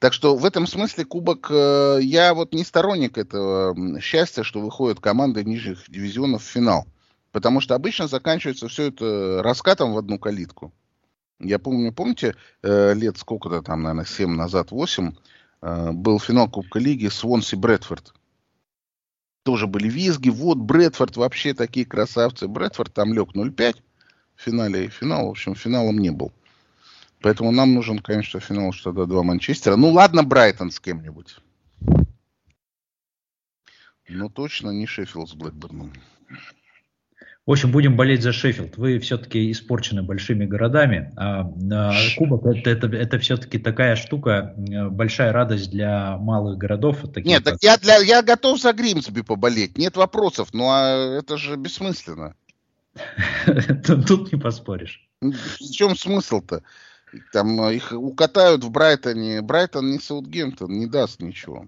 Так 0.00 0.12
что 0.12 0.36
в 0.36 0.44
этом 0.44 0.66
смысле 0.66 1.04
кубок, 1.04 1.46
э, 1.50 2.00
я 2.02 2.34
вот 2.34 2.54
не 2.54 2.64
сторонник 2.64 3.18
этого 3.18 4.00
счастья, 4.00 4.42
что 4.42 4.60
выходят 4.60 4.98
команды 4.98 5.44
нижних 5.44 5.88
дивизионов 5.88 6.42
в 6.42 6.46
финал. 6.46 6.88
Потому 7.30 7.60
что 7.60 7.76
обычно 7.76 8.08
заканчивается 8.08 8.66
все 8.66 8.88
это 8.88 9.42
раскатом 9.44 9.92
в 9.92 9.98
одну 9.98 10.18
калитку. 10.18 10.72
Я 11.38 11.58
помню, 11.60 11.92
помните, 11.92 12.34
э, 12.62 12.94
лет 12.94 13.16
сколько-то 13.16 13.62
там, 13.62 13.82
наверное, 13.82 14.04
7 14.04 14.34
назад, 14.34 14.72
8, 14.72 15.12
э, 15.62 15.92
был 15.92 16.18
финал 16.18 16.50
Кубка 16.50 16.80
Лиги 16.80 17.06
Свонси 17.06 17.54
Брэдфорд 17.54 18.12
тоже 19.42 19.66
были 19.66 19.88
визги. 19.88 20.30
Вот 20.30 20.58
Брэдфорд 20.58 21.16
вообще 21.16 21.54
такие 21.54 21.86
красавцы. 21.86 22.48
Брэдфорд 22.48 22.92
там 22.92 23.12
лег 23.12 23.34
0-5 23.34 23.76
в 24.36 24.42
финале. 24.42 24.86
И 24.86 24.88
финал, 24.88 25.26
в 25.26 25.30
общем, 25.30 25.54
финалом 25.54 25.98
не 25.98 26.10
был. 26.10 26.32
Поэтому 27.20 27.52
нам 27.52 27.74
нужен, 27.74 28.00
конечно, 28.00 28.40
финал, 28.40 28.72
что 28.72 28.90
тогда 28.90 29.06
два 29.06 29.22
Манчестера. 29.22 29.76
Ну 29.76 29.90
ладно, 29.90 30.24
Брайтон 30.24 30.70
с 30.70 30.80
кем-нибудь. 30.80 31.36
Но 34.08 34.28
точно 34.28 34.70
не 34.70 34.86
Шеффилд 34.86 35.30
с 35.30 35.34
Блэкберном. 35.34 35.92
В 37.44 37.50
общем, 37.50 37.72
будем 37.72 37.96
болеть 37.96 38.22
за 38.22 38.32
Шеффилд. 38.32 38.76
Вы 38.76 39.00
все-таки 39.00 39.50
испорчены 39.50 40.04
большими 40.04 40.46
городами. 40.46 41.12
А, 41.16 41.40
а 41.72 41.92
Кубок 42.16 42.46
это, 42.46 42.70
это, 42.70 42.86
это 42.86 43.18
все-таки 43.18 43.58
такая 43.58 43.96
штука, 43.96 44.54
э, 44.56 44.88
большая 44.88 45.32
радость 45.32 45.70
для 45.70 46.18
малых 46.18 46.56
городов. 46.56 47.00
Таких, 47.12 47.24
Нет, 47.24 47.42
так 47.42 47.56
я, 47.60 47.78
для, 47.78 47.96
я 47.96 48.22
готов 48.22 48.60
за 48.60 48.72
Гримсби 48.72 49.22
поболеть, 49.22 49.76
нет 49.76 49.96
вопросов, 49.96 50.50
но 50.52 50.70
а 50.70 51.18
это 51.18 51.36
же 51.36 51.56
бессмысленно. 51.56 52.36
Тут 54.06 54.32
не 54.32 54.38
поспоришь. 54.38 55.04
В 55.20 55.72
чем 55.72 55.96
смысл-то? 55.96 56.62
Там 57.32 57.60
их 57.70 57.90
укатают 57.92 58.62
в 58.62 58.70
Брайтоне. 58.70 59.42
Брайтон 59.42 59.90
не 59.90 59.98
Саутгемптон, 59.98 60.70
не 60.70 60.86
даст 60.86 61.20
ничего. 61.20 61.66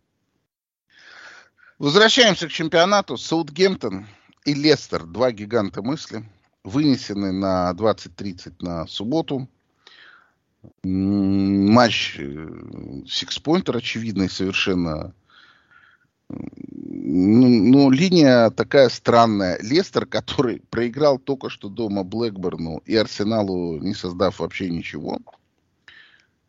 Возвращаемся 1.81 2.47
к 2.47 2.53
чемпионату. 2.53 3.17
Саутгемптон 3.17 4.07
и 4.45 4.55
Лестер, 4.55 5.05
два 5.05 5.33
гиганта 5.33 5.83
мысли, 5.83 6.23
вынесены 6.65 7.33
на 7.33 7.73
20.30 7.73 8.55
на 8.61 8.87
субботу. 8.87 9.49
матч 10.83 12.21
сикспойнтер 13.07 13.77
очевидный 13.77 14.29
совершенно. 14.29 15.15
Ну, 16.29 17.49
ну, 17.49 17.91
линия 17.91 18.51
такая 18.51 18.89
странная. 18.89 19.59
Лестер, 19.63 20.07
который 20.07 20.61
проиграл 20.71 21.19
только 21.19 21.49
что 21.51 21.69
дома 21.69 22.03
Блэкберну 22.03 22.83
и 22.87 22.97
Арсеналу, 22.97 23.79
не 23.79 23.95
создав 23.95 24.41
вообще 24.41 24.71
ничего, 24.71 25.19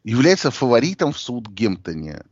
является 0.03 0.51
фаворитом 0.51 1.13
в 1.13 1.19
Саутгемптоне. 1.19 2.23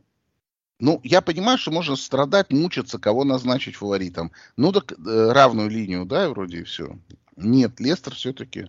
Ну, 0.80 1.00
я 1.04 1.20
понимаю, 1.20 1.56
что 1.56 1.70
можно 1.70 1.96
страдать, 1.96 2.50
мучиться, 2.50 2.98
кого 2.98 3.24
назначить 3.24 3.76
фаворитом. 3.76 4.32
Ну, 4.56 4.72
так 4.72 4.92
э, 4.92 5.32
равную 5.32 5.70
линию, 5.70 6.04
да, 6.04 6.28
вроде 6.28 6.58
и 6.58 6.64
все. 6.64 6.98
Нет, 7.36 7.78
Лестер 7.80 8.14
все-таки 8.14 8.68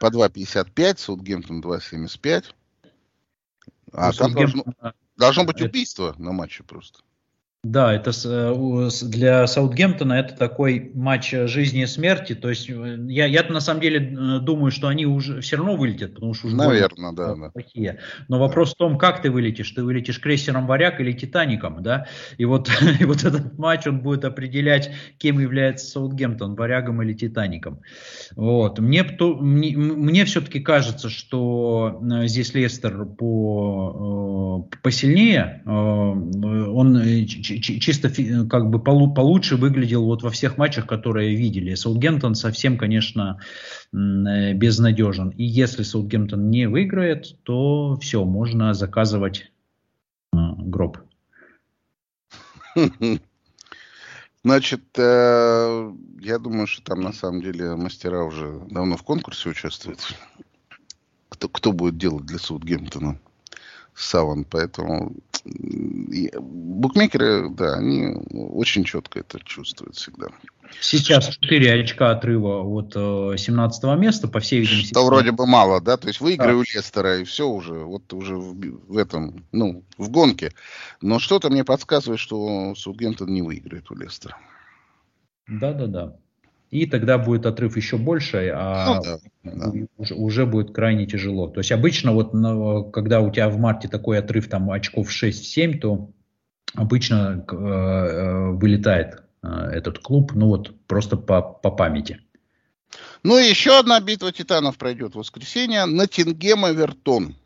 по 0.00 0.06
2,55, 0.06 0.98
Саутгемптон 0.98 1.60
2,75. 1.62 2.44
А 3.92 4.06
ну, 4.08 4.12
там 4.12 4.32
должно, 4.32 4.64
должно 5.16 5.44
быть 5.44 5.60
убийство 5.60 6.14
на 6.18 6.32
матче 6.32 6.64
просто. 6.64 7.00
Да, 7.64 7.94
это 7.94 8.10
э, 8.24 8.90
для 9.04 9.46
Саутгемптона 9.46 10.14
это 10.14 10.34
такой 10.34 10.90
матч 10.94 11.30
жизни 11.30 11.82
и 11.82 11.86
смерти. 11.86 12.34
То 12.34 12.50
есть 12.50 12.68
э, 12.68 12.96
я, 13.06 13.26
я 13.26 13.44
на 13.44 13.60
самом 13.60 13.80
деле 13.80 14.00
э, 14.00 14.40
думаю, 14.40 14.72
что 14.72 14.88
они 14.88 15.06
уже 15.06 15.40
все 15.42 15.58
равно 15.58 15.76
вылетят, 15.76 16.14
потому 16.14 16.34
что 16.34 16.48
уже 16.48 16.56
Наверное, 16.56 17.12
да, 17.12 17.36
да. 17.36 17.50
плохие. 17.50 18.00
Но 18.26 18.40
вопрос 18.40 18.70
да. 18.70 18.74
в 18.74 18.78
том, 18.78 18.98
как 18.98 19.22
ты 19.22 19.30
вылетишь. 19.30 19.70
Ты 19.70 19.84
вылетишь 19.84 20.18
крейсером 20.18 20.66
Варяг 20.66 20.98
или 20.98 21.12
Титаником, 21.12 21.84
да? 21.84 22.08
И 22.36 22.44
вот, 22.46 22.68
и 23.00 23.04
вот 23.04 23.22
этот 23.22 23.56
матч 23.56 23.86
он 23.86 24.00
будет 24.00 24.24
определять, 24.24 24.90
кем 25.18 25.38
является 25.38 25.86
Саутгемптон, 25.86 26.56
Варягом 26.56 27.00
или 27.02 27.12
Титаником. 27.12 27.78
Вот. 28.34 28.80
Мне, 28.80 29.04
мне, 29.04 29.76
мне 29.76 30.24
все-таки 30.24 30.58
кажется, 30.58 31.08
что 31.08 32.02
здесь 32.24 32.54
Лестер 32.54 33.04
по, 33.04 34.68
посильнее. 34.82 35.62
Он 35.64 37.00
чисто 37.60 38.10
как 38.48 38.70
бы 38.70 38.82
получше 38.82 39.56
выглядел 39.56 40.04
вот 40.04 40.22
во 40.22 40.30
всех 40.30 40.58
матчах, 40.58 40.86
которые 40.86 41.34
видели. 41.36 41.74
Саутгемптон 41.74 42.34
совсем, 42.34 42.78
конечно, 42.78 43.40
э, 43.92 44.52
безнадежен. 44.54 45.30
И 45.30 45.44
если 45.44 45.82
Саутгемптон 45.82 46.50
не 46.50 46.68
выиграет, 46.68 47.42
то 47.42 47.96
все, 48.00 48.24
можно 48.24 48.74
заказывать 48.74 49.50
э, 50.32 50.36
гроб. 50.58 50.98
Значит, 54.44 54.82
э, 54.98 55.92
я 56.20 56.38
думаю, 56.38 56.66
что 56.66 56.82
там 56.82 57.00
на 57.00 57.12
самом 57.12 57.42
деле 57.42 57.76
мастера 57.76 58.24
уже 58.24 58.60
давно 58.70 58.96
в 58.96 59.02
конкурсе 59.04 59.50
участвуют. 59.50 60.00
Кто, 61.28 61.48
кто 61.48 61.72
будет 61.72 61.96
делать 61.96 62.26
для 62.26 62.38
Саутгемптона? 62.38 63.18
Саван, 63.94 64.44
поэтому 64.44 65.12
букмекеры, 65.44 67.50
да, 67.50 67.74
они 67.74 68.14
очень 68.30 68.84
четко 68.84 69.20
это 69.20 69.40
чувствуют 69.44 69.96
всегда. 69.96 70.28
Сейчас 70.80 71.28
4 71.28 71.82
очка 71.82 72.12
отрыва 72.12 72.62
от 72.62 72.94
17 72.94 73.84
э, 73.84 73.96
места, 73.96 74.28
по 74.28 74.40
всей 74.40 74.60
видимости. 74.60 74.88
Что 74.88 75.04
вроде 75.04 75.32
бы 75.32 75.46
мало, 75.46 75.82
да? 75.82 75.96
То 75.96 76.08
есть 76.08 76.20
выиграю 76.20 76.64
да. 76.64 76.78
Лестера, 76.78 77.18
и 77.18 77.24
все 77.24 77.46
уже, 77.46 77.74
вот 77.74 78.10
уже 78.14 78.36
в, 78.36 78.54
в 78.88 78.96
этом, 78.96 79.44
ну, 79.52 79.84
в 79.98 80.10
гонке. 80.10 80.52
Но 81.02 81.18
что-то 81.18 81.50
мне 81.50 81.64
подсказывает, 81.64 82.20
что 82.20 82.74
Саутгемптон 82.74 83.28
не 83.28 83.42
выиграет 83.42 83.90
у 83.90 83.94
Лестера. 83.94 84.38
Да-да-да 85.46 86.16
и 86.72 86.86
тогда 86.86 87.18
будет 87.18 87.44
отрыв 87.44 87.76
еще 87.76 87.98
больше, 87.98 88.50
а 88.54 88.94
ну, 88.94 89.02
да, 89.02 89.18
да. 89.44 89.72
Уже, 89.98 90.14
уже 90.14 90.46
будет 90.46 90.74
крайне 90.74 91.06
тяжело. 91.06 91.48
То 91.48 91.60
есть 91.60 91.70
обычно 91.70 92.12
вот 92.12 92.32
когда 92.94 93.20
у 93.20 93.30
тебя 93.30 93.50
в 93.50 93.58
марте 93.58 93.88
такой 93.88 94.18
отрыв 94.18 94.48
там 94.48 94.70
очков 94.70 95.10
6-7, 95.10 95.78
то 95.78 96.10
обычно 96.74 97.44
э, 97.46 97.54
э, 97.54 98.50
вылетает 98.52 99.22
э, 99.42 99.48
этот 99.48 99.98
клуб, 99.98 100.32
ну 100.34 100.46
вот 100.46 100.74
просто 100.86 101.18
по, 101.18 101.42
по 101.42 101.70
памяти. 101.70 102.22
Ну 103.22 103.38
и 103.38 103.50
еще 103.50 103.78
одна 103.78 104.00
битва 104.00 104.32
титанов 104.32 104.78
пройдет 104.78 105.12
в 105.12 105.18
воскресенье. 105.18 105.84
Натингем 105.84 106.66
Эвертон. 106.66 107.36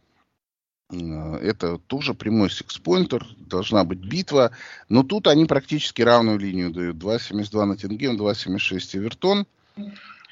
Э, 0.91 1.39
это 1.43 1.79
тоже 1.79 2.15
прямой 2.15 2.51
секспоинтер, 2.51 3.27
должна 3.39 3.85
быть 3.85 3.99
битва. 3.99 4.53
Но 4.89 5.03
тут 5.03 5.27
они 5.27 5.47
практически 5.47 6.03
равную 6.03 6.39
линию 6.39 6.71
дают. 6.71 6.97
2.72 6.97 7.65
на 7.65 7.77
Тингем, 7.77 8.17
2.76 8.17 8.99
Эвертон. 8.99 9.47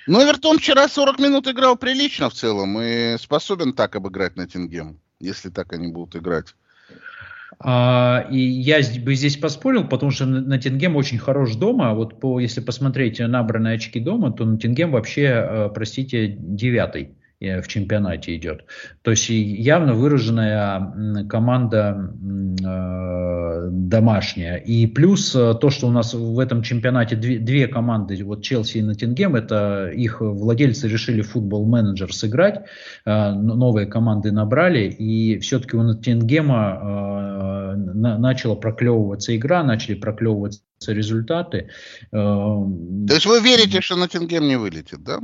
Но 0.06 0.22
Эвертон 0.22 0.58
вчера 0.58 0.88
40 0.88 1.18
минут 1.18 1.48
играл 1.48 1.76
прилично 1.76 2.28
в 2.28 2.34
целом 2.34 2.78
и 2.80 3.16
способен 3.18 3.72
так 3.72 3.96
обыграть 3.96 4.36
на 4.36 4.46
Тингем, 4.46 4.98
если 5.18 5.48
так 5.48 5.72
они 5.72 5.88
будут 5.88 6.16
играть. 6.16 6.54
А, 7.58 8.26
и 8.30 8.38
я 8.38 8.80
бы 9.00 9.14
здесь 9.14 9.36
поспорил, 9.36 9.86
потому 9.86 10.10
что 10.10 10.26
Натингем 10.26 10.96
очень 10.96 11.18
хорош 11.18 11.54
дома. 11.54 11.94
Вот 11.94 12.20
по, 12.20 12.40
если 12.40 12.60
посмотреть 12.60 13.20
набранные 13.20 13.76
очки 13.76 14.00
дома, 14.00 14.32
то 14.32 14.44
Натингем 14.44 14.90
вообще, 14.90 15.22
э, 15.22 15.70
простите, 15.72 16.28
девятый. 16.28 17.14
Э, 17.44 17.60
в 17.60 17.68
чемпионате 17.68 18.36
идет. 18.36 18.64
То 19.02 19.10
есть 19.10 19.28
явно 19.28 19.94
выраженная 19.94 21.24
команда 21.28 22.12
э, 22.64 23.68
домашняя. 23.70 24.56
И 24.56 24.86
плюс 24.86 25.34
э, 25.34 25.54
то, 25.60 25.70
что 25.70 25.88
у 25.88 25.90
нас 25.90 26.14
в 26.14 26.38
этом 26.38 26.62
чемпионате 26.62 27.16
две, 27.16 27.38
две 27.38 27.68
команды, 27.68 28.22
вот 28.24 28.42
Челси 28.42 28.78
и 28.78 28.82
Ноттингем, 28.82 29.36
это 29.36 29.90
их 29.94 30.20
владельцы 30.20 30.88
решили 30.88 31.22
футбол-менеджер 31.22 32.12
сыграть, 32.12 32.64
новые 33.04 33.86
команды 33.86 34.32
набрали, 34.32 34.88
и 34.88 35.38
все-таки 35.38 35.76
у 35.76 35.82
Ноттингема 35.82 37.74
на, 37.76 38.18
начала 38.18 38.54
проклевываться 38.54 39.36
игра, 39.36 39.62
начали 39.62 39.94
проклевываться 39.94 40.62
результаты. 40.86 41.68
То 42.10 42.68
есть 43.10 43.26
вы 43.26 43.40
верите, 43.40 43.80
что 43.80 43.96
Ноттингем 43.96 44.46
не 44.46 44.56
вылетит, 44.56 45.02
да? 45.02 45.20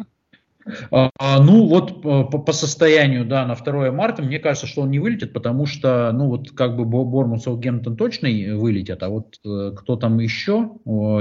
А, 0.91 1.41
ну 1.41 1.67
вот 1.67 2.03
по, 2.03 2.25
по 2.25 2.53
состоянию, 2.53 3.25
да, 3.25 3.47
на 3.47 3.55
2 3.55 3.93
марта, 3.93 4.23
мне 4.23 4.39
кажется, 4.39 4.67
что 4.67 4.83
он 4.83 4.91
не 4.91 4.99
вылетит, 4.99 5.33
потому 5.33 5.67
что, 5.67 6.11
ну 6.13 6.29
вот 6.29 6.51
как 6.53 6.77
бы 6.77 6.85
Бормут, 6.85 7.43
Саутгемптон 7.43 7.97
точно 7.97 8.29
вылетят, 8.57 9.03
а 9.03 9.09
вот 9.09 9.39
э, 9.45 9.73
кто 9.77 9.97
там 9.97 10.19
еще, 10.19 10.73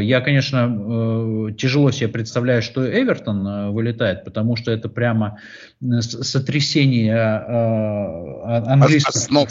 я, 0.01 0.21
конечно, 0.21 1.49
э, 1.49 1.53
тяжело 1.53 1.91
себе 1.91 2.09
представляю, 2.09 2.61
что 2.61 2.85
Эвертон 2.85 3.47
э, 3.47 3.69
вылетает, 3.71 4.25
потому 4.25 4.55
что 4.55 4.71
это 4.71 4.89
прямо 4.89 5.39
сотрясение 5.81 7.15
английского. 8.67 9.45
Основ, 9.45 9.49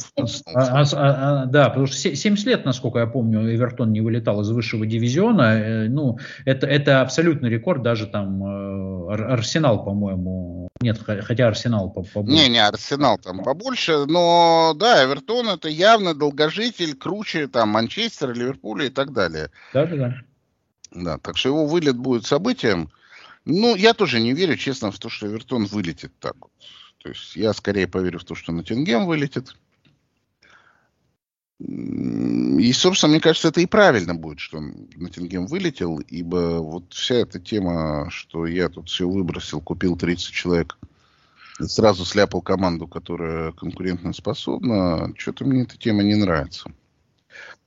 а, 0.54 0.82
а, 0.82 1.46
да, 1.46 1.68
потому 1.70 1.86
что 1.86 1.96
70 1.96 2.46
лет, 2.46 2.64
насколько 2.64 2.98
я 2.98 3.06
помню, 3.06 3.54
Эвертон 3.54 3.92
не 3.92 4.00
вылетал 4.00 4.40
из 4.42 4.50
высшего 4.50 4.86
дивизиона, 4.86 5.86
ну, 5.88 6.18
это, 6.44 6.66
это 6.66 7.00
абсолютный 7.00 7.48
рекорд, 7.48 7.82
даже 7.82 8.06
там 8.06 9.08
Арсенал 9.08 9.84
по-моему. 9.84 10.68
Нет, 10.80 11.00
хотя 11.04 11.48
Арсенал 11.48 11.90
побольше. 11.90 12.30
Не, 12.30 12.48
не, 12.48 12.64
Арсенал 12.64 13.18
там 13.18 13.42
побольше, 13.42 14.04
но 14.06 14.74
да, 14.76 15.04
Эвертон 15.04 15.48
это 15.48 15.68
явно 15.68 16.14
долгожитель, 16.14 16.94
круче 16.94 17.48
там 17.48 17.70
Манчестера, 17.70 18.32
Ливерпуля 18.32 18.86
и 18.86 18.90
так 18.90 19.12
далее. 19.12 19.50
Да, 19.72 19.86
да, 19.86 19.96
да. 19.96 20.14
Да, 20.90 21.18
так 21.18 21.36
что 21.36 21.50
его 21.50 21.66
вылет 21.66 21.96
будет 21.96 22.26
событием. 22.26 22.90
Ну, 23.50 23.76
я 23.76 23.94
тоже 23.94 24.20
не 24.20 24.34
верю, 24.34 24.56
честно, 24.58 24.92
в 24.92 24.98
то, 24.98 25.08
что 25.08 25.26
Эвертон 25.26 25.64
вылетит 25.64 26.12
так 26.20 26.34
вот. 26.38 26.52
То 26.98 27.08
есть 27.08 27.34
я 27.34 27.54
скорее 27.54 27.88
поверю 27.88 28.18
в 28.18 28.24
то, 28.24 28.34
что 28.34 28.52
Ноттингем 28.52 29.06
вылетит. 29.06 29.56
И, 31.58 32.72
собственно, 32.74 33.12
мне 33.12 33.20
кажется, 33.20 33.48
это 33.48 33.62
и 33.62 33.66
правильно 33.66 34.14
будет, 34.14 34.38
что 34.38 34.60
Ноттингем 34.60 35.46
вылетел, 35.46 35.98
ибо 35.98 36.58
вот 36.58 36.92
вся 36.92 37.14
эта 37.14 37.40
тема, 37.40 38.10
что 38.10 38.46
я 38.46 38.68
тут 38.68 38.90
все 38.90 39.08
выбросил, 39.08 39.62
купил 39.62 39.96
30 39.96 40.30
человек, 40.30 40.76
сразу 41.58 42.04
сляпал 42.04 42.42
команду, 42.42 42.86
которая 42.86 43.52
конкурентно 43.52 44.12
способна, 44.12 45.10
что-то 45.16 45.46
мне 45.46 45.62
эта 45.62 45.78
тема 45.78 46.02
не 46.02 46.16
нравится. 46.16 46.70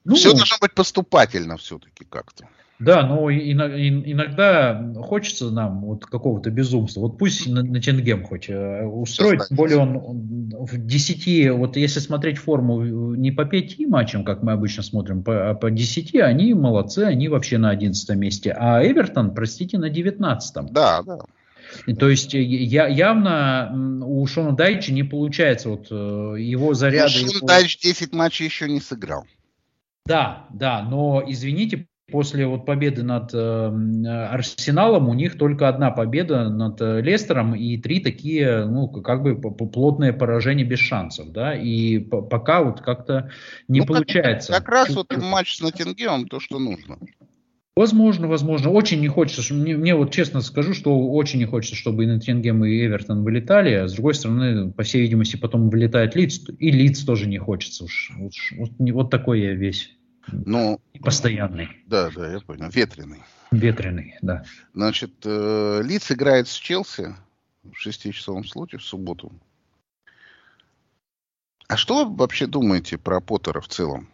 Ну, 0.06 0.14
все 0.14 0.34
должно 0.34 0.58
быть 0.62 0.76
поступательно 0.76 1.58
все-таки 1.58 2.06
как-то. 2.06 2.48
Да, 2.82 3.06
но 3.06 3.32
иногда 3.32 4.94
хочется 5.04 5.52
нам 5.52 5.82
вот 5.82 6.06
какого-то 6.06 6.50
безумства. 6.50 7.02
Вот 7.02 7.20
пусть 7.20 7.48
на, 7.48 7.62
на 7.62 7.80
Тенгем 7.80 8.26
хоть 8.26 8.50
э, 8.50 8.86
устроить, 8.86 9.48
тем 9.48 9.58
более 9.58 9.78
он 9.78 10.00
в 10.00 10.78
10, 10.78 11.52
вот 11.52 11.78
если 11.78 12.00
смотреть 12.00 12.40
форму 12.40 13.14
не 13.14 13.32
по 13.32 13.46
5 13.46 13.80
матчам, 13.88 14.24
как 14.24 14.42
мы 14.42 14.54
обычно 14.54 14.82
смотрим, 14.82 15.24
а 15.28 15.54
по 15.54 15.70
10, 15.70 16.16
они 16.16 16.56
молодцы, 16.56 17.00
они 17.00 17.28
вообще 17.28 17.60
на 17.60 17.70
11 17.70 18.18
месте. 18.18 18.52
А 18.58 18.84
Эвертон, 18.84 19.36
простите, 19.36 19.78
на 19.78 19.90
19. 19.90 20.72
Да, 20.72 21.04
да. 21.04 21.20
То 22.00 22.10
есть 22.10 22.34
я, 22.34 22.88
явно 22.88 24.02
у 24.06 24.26
Шона 24.26 24.56
Дайча 24.56 24.92
не 24.92 25.04
получается 25.04 25.70
вот 25.70 25.88
э, 25.92 26.36
его 26.40 26.74
заряды. 26.74 27.12
Шон 27.12 27.30
его... 27.30 27.46
Дайч 27.48 27.80
10 27.80 28.12
матчей 28.14 28.46
еще 28.46 28.68
не 28.68 28.82
сыграл. 28.82 29.26
Да, 30.06 30.48
да, 30.52 30.82
но 30.82 31.24
извините, 31.26 31.86
после 32.12 32.46
вот 32.46 32.66
победы 32.66 33.04
над 33.04 33.34
э, 33.34 34.28
Арсеналом 34.30 35.10
у 35.10 35.14
них 35.14 35.38
только 35.38 35.68
одна 35.68 35.90
победа 35.92 36.50
над 36.50 36.82
э, 36.82 37.02
Лестером 37.02 37.56
и 37.56 37.78
три 37.78 38.00
такие, 38.00 38.66
ну, 38.66 38.88
как 38.88 39.24
бы 39.24 39.36
плотные 39.42 40.14
поражения 40.14 40.64
без 40.64 40.80
шансов, 40.80 41.32
да, 41.32 41.56
и 41.56 42.00
пока 42.00 42.64
вот 42.64 42.82
как-то 42.82 43.32
не 43.68 43.80
ну, 43.80 43.86
получается. 43.86 44.52
Как, 44.52 44.66
как 44.66 44.70
раз 44.70 44.96
вот 44.96 45.16
матч 45.18 45.56
с 45.56 45.62
Ноттингемом 45.62 46.28
то, 46.28 46.40
что 46.40 46.60
нужно. 46.60 47.00
Возможно, 47.74 48.28
возможно. 48.28 48.70
Очень 48.70 49.00
не 49.00 49.08
хочется, 49.08 49.54
мне, 49.54 49.78
мне 49.78 49.96
вот 49.96 50.12
честно 50.12 50.42
скажу, 50.42 50.74
что 50.74 51.10
очень 51.10 51.40
не 51.40 51.46
хочется, 51.46 51.76
чтобы 51.76 52.04
и 52.04 52.08
Ноттингем, 52.08 52.66
и 52.66 52.86
Эвертон 52.86 53.24
вылетали. 53.24 53.72
А 53.74 53.88
с 53.88 53.94
другой 53.94 54.14
стороны, 54.14 54.72
по 54.74 54.84
всей 54.84 55.02
видимости, 55.02 55.38
потом 55.38 55.70
вылетает 55.70 56.16
Лиц, 56.16 56.42
и 56.60 56.70
Лиц 56.70 57.04
тоже 57.06 57.28
не 57.28 57.38
хочется. 57.38 57.86
Уж, 57.86 58.12
уж, 58.20 58.54
вот, 58.58 58.72
вот 58.78 59.10
такой 59.10 59.42
я 59.42 59.54
весь. 59.54 59.90
Ну, 60.28 60.82
постоянный. 61.02 61.84
Да, 61.88 62.10
да, 62.10 62.32
я 62.32 62.40
понял. 62.40 62.70
Ветреный. 62.70 63.24
Ветреный, 63.52 64.18
да. 64.22 64.44
Значит, 64.74 65.14
э, 65.26 65.82
Лиц 65.84 66.12
играет 66.12 66.48
с 66.48 66.54
Челси 66.54 67.16
в 67.64 67.76
шестичасовом 67.76 68.46
слоте 68.46 68.78
в 68.78 68.84
субботу. 68.84 69.32
А 71.68 71.78
что 71.78 72.06
вы 72.06 72.16
вообще 72.16 72.48
думаете 72.48 72.98
про 72.98 73.22
Поттера 73.22 73.62
в 73.62 73.68
целом? 73.68 74.10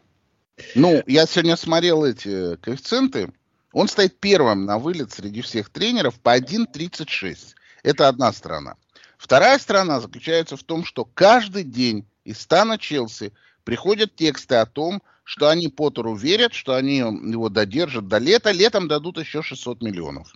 Ну, 0.75 1.03
я 1.07 1.25
сегодня 1.25 1.55
смотрел 1.55 2.03
эти 2.03 2.55
коэффициенты. 2.57 3.31
Он 3.73 3.87
стоит 3.87 4.19
первым 4.19 4.65
на 4.65 4.79
вылет 4.79 5.11
среди 5.11 5.41
всех 5.41 5.69
тренеров 5.69 6.19
по 6.19 6.37
1.36. 6.37 7.55
Это 7.83 8.07
одна 8.07 8.31
сторона. 8.31 8.75
Вторая 9.17 9.57
сторона 9.59 9.99
заключается 9.99 10.57
в 10.57 10.63
том, 10.63 10.85
что 10.85 11.05
каждый 11.05 11.63
день 11.63 12.07
из 12.23 12.39
стана 12.39 12.77
Челси 12.77 13.33
приходят 13.63 14.15
тексты 14.15 14.55
о 14.55 14.65
том, 14.65 15.01
что 15.27 15.49
они 15.49 15.67
Поттеру 15.67 16.15
верят, 16.15 16.53
что 16.53 16.75
они 16.75 16.99
его 16.99 17.49
додержат 17.49 18.07
до 18.07 18.17
лета. 18.17 18.51
Летом 18.51 18.87
дадут 18.87 19.17
еще 19.19 19.41
600 19.41 19.81
миллионов. 19.81 20.33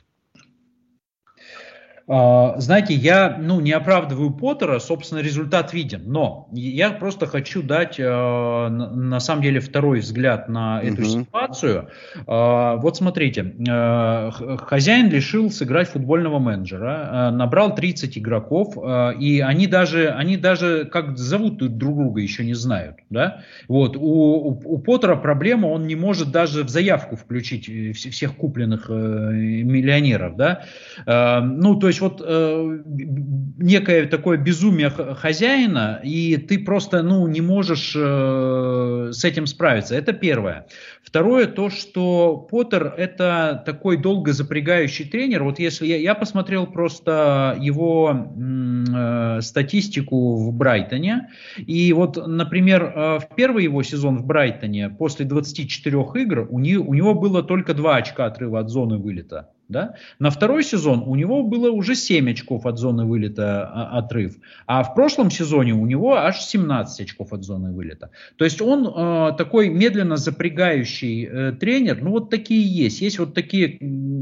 А, 2.13 2.60
знаете, 2.60 2.93
я 2.93 3.38
ну, 3.39 3.62
не 3.62 3.71
оправдываю 3.71 4.32
Поттера, 4.32 4.80
собственно, 4.80 5.19
результат 5.19 5.71
виден, 5.71 6.02
но 6.08 6.50
я 6.52 6.89
просто 6.89 7.26
хочу 7.26 7.63
дать, 7.63 7.97
а, 8.02 8.67
на 8.67 9.21
самом 9.21 9.43
деле, 9.43 9.62
второй 9.62 10.02
взгляд 10.02 10.50
на 10.50 10.82
эту 10.82 11.04
угу. 11.04 11.10
ситуацию. 11.10 11.88
А, 12.28 12.76
вот 12.76 12.97
смотрите, 12.97 13.56
хозяин 14.65 15.10
решил 15.10 15.50
сыграть 15.52 15.88
футбольного 15.88 16.39
менеджера, 16.39 17.32
набрал 17.32 17.76
30 17.76 18.17
игроков, 18.17 18.76
и 19.17 19.39
они 19.39 19.67
даже, 19.67 20.10
они 20.10 20.36
даже 20.36 20.84
как 20.91 21.17
зовут 21.17 21.60
друг 21.60 21.95
друга 21.95 22.19
еще 22.19 22.43
не 22.43 22.56
знают. 22.56 22.97
Да? 23.10 23.43
Вот, 23.69 23.95
у, 23.95 24.60
у 24.65 24.78
Поттера 24.80 25.15
проблема, 25.15 25.67
он 25.67 25.88
не 25.88 25.95
может 25.95 26.32
даже 26.32 26.65
в 26.65 26.69
заявку 26.69 27.15
включить 27.15 27.69
э, 27.69 27.93
всех 27.93 28.36
купленных 28.36 28.89
э, 28.89 28.93
миллионеров. 28.93 30.36
Да? 30.36 30.63
Ну, 31.06 31.76
то 31.76 31.88
есть 31.88 32.00
вот 32.01 32.21
э, 32.25 32.79
некое 33.57 34.05
такое 34.07 34.37
безумие 34.37 34.89
хозяина, 34.89 36.01
и 36.03 36.37
ты 36.37 36.59
просто 36.59 37.03
ну, 37.03 37.27
не 37.27 37.41
можешь 37.41 37.93
э, 37.95 39.09
с 39.11 39.23
этим 39.23 39.47
справиться. 39.47 39.95
Это 39.95 40.13
первое. 40.13 40.65
Второе, 41.03 41.47
то, 41.47 41.69
что 41.69 42.37
Поттер 42.49 42.93
это 42.95 43.61
такой 43.65 43.97
долго 43.97 44.33
запрягающий 44.33 45.05
тренер. 45.05 45.43
Вот 45.43 45.59
если 45.59 45.87
я, 45.87 45.97
я 45.97 46.15
посмотрел 46.15 46.67
просто 46.67 47.57
его 47.59 48.27
э, 48.37 49.41
статистику 49.41 50.37
в 50.37 50.53
Брайтоне, 50.53 51.29
и 51.57 51.91
вот, 51.93 52.27
например, 52.27 52.83
э, 52.83 53.19
в 53.19 53.35
первый 53.35 53.63
его 53.63 53.81
сезон 53.83 54.19
в 54.19 54.25
Брайтоне 54.25 54.89
после 54.89 55.25
24 55.25 55.97
игр 56.15 56.47
у, 56.49 56.59
не, 56.59 56.77
у 56.77 56.93
него 56.93 57.13
было 57.15 57.41
только 57.43 57.73
2 57.73 57.95
очка 57.95 58.25
отрыва 58.25 58.59
от 58.59 58.69
зоны 58.69 58.97
вылета. 58.97 59.49
Да? 59.71 59.95
На 60.19 60.31
второй 60.31 60.63
сезон 60.63 61.01
у 61.07 61.15
него 61.15 61.43
было 61.43 61.71
уже 61.71 61.95
7 61.95 62.31
очков 62.31 62.65
от 62.65 62.77
зоны 62.77 63.05
вылета 63.05 63.69
а, 63.73 63.99
отрыв, 63.99 64.35
а 64.67 64.83
в 64.83 64.93
прошлом 64.95 65.31
сезоне 65.31 65.73
у 65.73 65.85
него 65.85 66.15
аж 66.15 66.41
17 66.41 66.99
очков 66.99 67.31
от 67.31 67.45
зоны 67.45 67.71
вылета. 67.71 68.09
То 68.35 68.43
есть 68.43 68.61
он 68.61 68.85
э, 68.85 69.31
такой 69.37 69.69
медленно 69.69 70.17
запрягающий 70.17 70.90
э, 70.99 71.54
тренер, 71.60 72.01
ну 72.01 72.12
вот 72.12 72.30
такие 72.30 72.63
есть. 72.63 73.01
Есть 73.01 73.19
вот 73.19 73.34
такие 73.34 73.77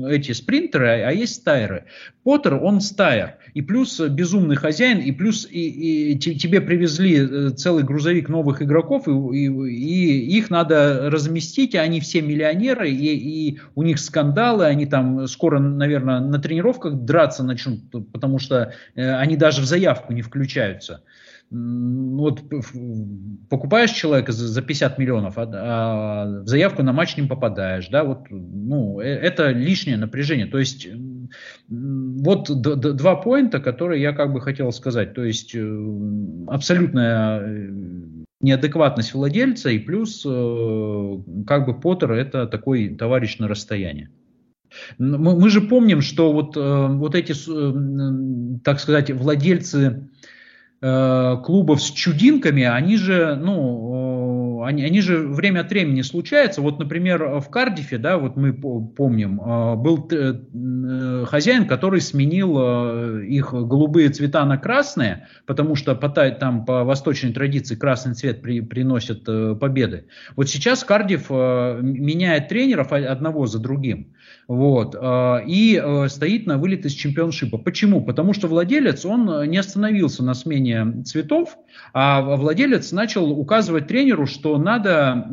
эти 0.08 0.32
спринтеры, 0.32 1.01
а 1.01 1.12
есть 1.12 1.36
стайеры. 1.36 1.86
Поттер, 2.23 2.55
он 2.55 2.82
стайер, 2.82 3.36
и 3.53 3.62
плюс 3.62 3.99
безумный 3.99 4.55
хозяин, 4.55 4.99
и 4.99 5.12
плюс 5.12 5.47
и, 5.49 6.12
и 6.12 6.19
тебе 6.19 6.62
привезли 6.62 7.17
э, 7.17 7.49
целый 7.51 7.84
грузовик 7.84 8.29
новых 8.29 8.62
игроков, 8.62 9.08
и, 9.08 9.12
и, 9.12 9.47
и 9.47 10.38
их 10.38 10.49
надо 10.49 11.10
разместить, 11.10 11.75
а 11.75 11.82
они 11.82 11.99
все 11.99 12.21
миллионеры, 12.21 12.89
и, 12.89 13.49
и 13.49 13.60
у 13.75 13.84
них 13.84 13.99
скандалы, 13.99 14.65
они 14.65 14.86
там 14.86 15.27
скоро, 15.27 15.60
наверное, 15.60 16.19
на 16.19 16.39
тренировках 16.39 16.93
драться 16.93 17.43
начнут, 17.43 17.79
потому 18.12 18.39
что 18.39 18.73
э, 18.95 19.13
они 19.15 19.36
даже 19.36 19.62
в 19.62 19.65
заявку 19.65 20.13
не 20.13 20.21
включаются. 20.21 21.01
Вот 21.51 22.43
покупаешь 23.49 23.89
человека 23.91 24.31
за 24.31 24.62
50 24.62 24.99
миллионов, 24.99 25.38
а, 25.38 25.49
а 25.51 26.43
в 26.43 26.47
заявку 26.47 26.83
на 26.83 26.93
матч 26.93 27.17
не 27.17 27.27
попадаешь, 27.27 27.88
да, 27.88 28.03
вот, 28.03 28.27
ну, 28.29 28.99
э, 28.99 29.05
это 29.05 29.49
лишнее 29.49 29.97
напряжение. 29.97 30.45
То 30.45 30.59
есть 30.59 30.88
вот 31.67 32.49
два 32.62 33.15
поинта, 33.15 33.59
которые 33.59 34.01
я 34.01 34.13
как 34.13 34.31
бы 34.31 34.41
хотел 34.41 34.71
сказать. 34.71 35.15
То 35.15 35.23
есть 35.23 35.55
э, 35.55 35.88
абсолютная 36.47 37.65
неадекватность 38.41 39.15
владельца 39.15 39.69
и 39.69 39.79
плюс 39.79 40.21
как 40.21 41.65
бы 41.65 41.79
Поттер 41.79 42.12
это 42.12 42.45
такой 42.45 42.95
товарищ 42.95 43.39
на 43.39 43.47
расстоянии. 43.47 44.09
Мы, 44.97 45.39
мы 45.39 45.49
же 45.49 45.62
помним, 45.62 46.01
что 46.01 46.31
вот, 46.31 46.55
э, 46.55 46.88
вот 46.88 47.15
эти, 47.15 47.33
э, 47.33 48.59
так 48.63 48.79
сказать, 48.79 49.12
владельцы 49.12 49.77
э, 49.79 50.01
клубов 50.81 51.81
с 51.81 51.91
чудинками, 51.91 52.63
они 52.63 52.95
же, 52.95 53.35
ну, 53.35 54.63
они, 54.63 54.83
они 54.83 55.01
же 55.01 55.17
время 55.27 55.59
от 55.61 55.69
времени 55.69 56.01
случаются. 56.03 56.61
Вот, 56.61 56.79
например, 56.79 57.39
в 57.39 57.49
Кардифе, 57.49 57.97
да, 57.97 58.17
вот 58.17 58.37
мы 58.37 58.53
помним, 58.53 59.37
был 59.81 60.07
хозяин, 61.25 61.65
который 61.67 61.99
сменил 61.99 63.19
их 63.19 63.51
голубые 63.51 64.09
цвета 64.09 64.45
на 64.45 64.57
красные, 64.57 65.27
потому 65.45 65.75
что 65.75 65.95
по, 65.95 66.07
там 66.07 66.63
по 66.63 66.85
восточной 66.85 67.33
традиции 67.33 67.75
красный 67.75 68.13
цвет 68.13 68.41
при, 68.41 68.61
приносит 68.61 69.25
победы. 69.59 70.05
Вот 70.37 70.47
сейчас 70.49 70.85
Кардиф 70.85 71.29
меняет 71.29 72.47
тренеров 72.47 72.93
одного 72.93 73.47
за 73.47 73.59
другим. 73.59 74.13
Вот, 74.49 74.95
э, 74.99 75.45
и 75.45 75.79
э, 75.79 76.07
стоит 76.09 76.47
на 76.47 76.57
вылет 76.57 76.83
из 76.83 76.93
чемпионшипа. 76.93 77.59
Почему? 77.59 78.01
Потому 78.03 78.33
что 78.33 78.47
владелец, 78.47 79.05
он 79.05 79.29
э, 79.29 79.45
не 79.45 79.59
остановился 79.59 80.23
на 80.23 80.33
смене 80.33 81.03
цветов, 81.03 81.55
а 81.93 82.19
владелец 82.35 82.91
начал 82.91 83.29
указывать 83.31 83.85
тренеру, 83.85 84.25
что 84.25 84.57
надо 84.57 85.27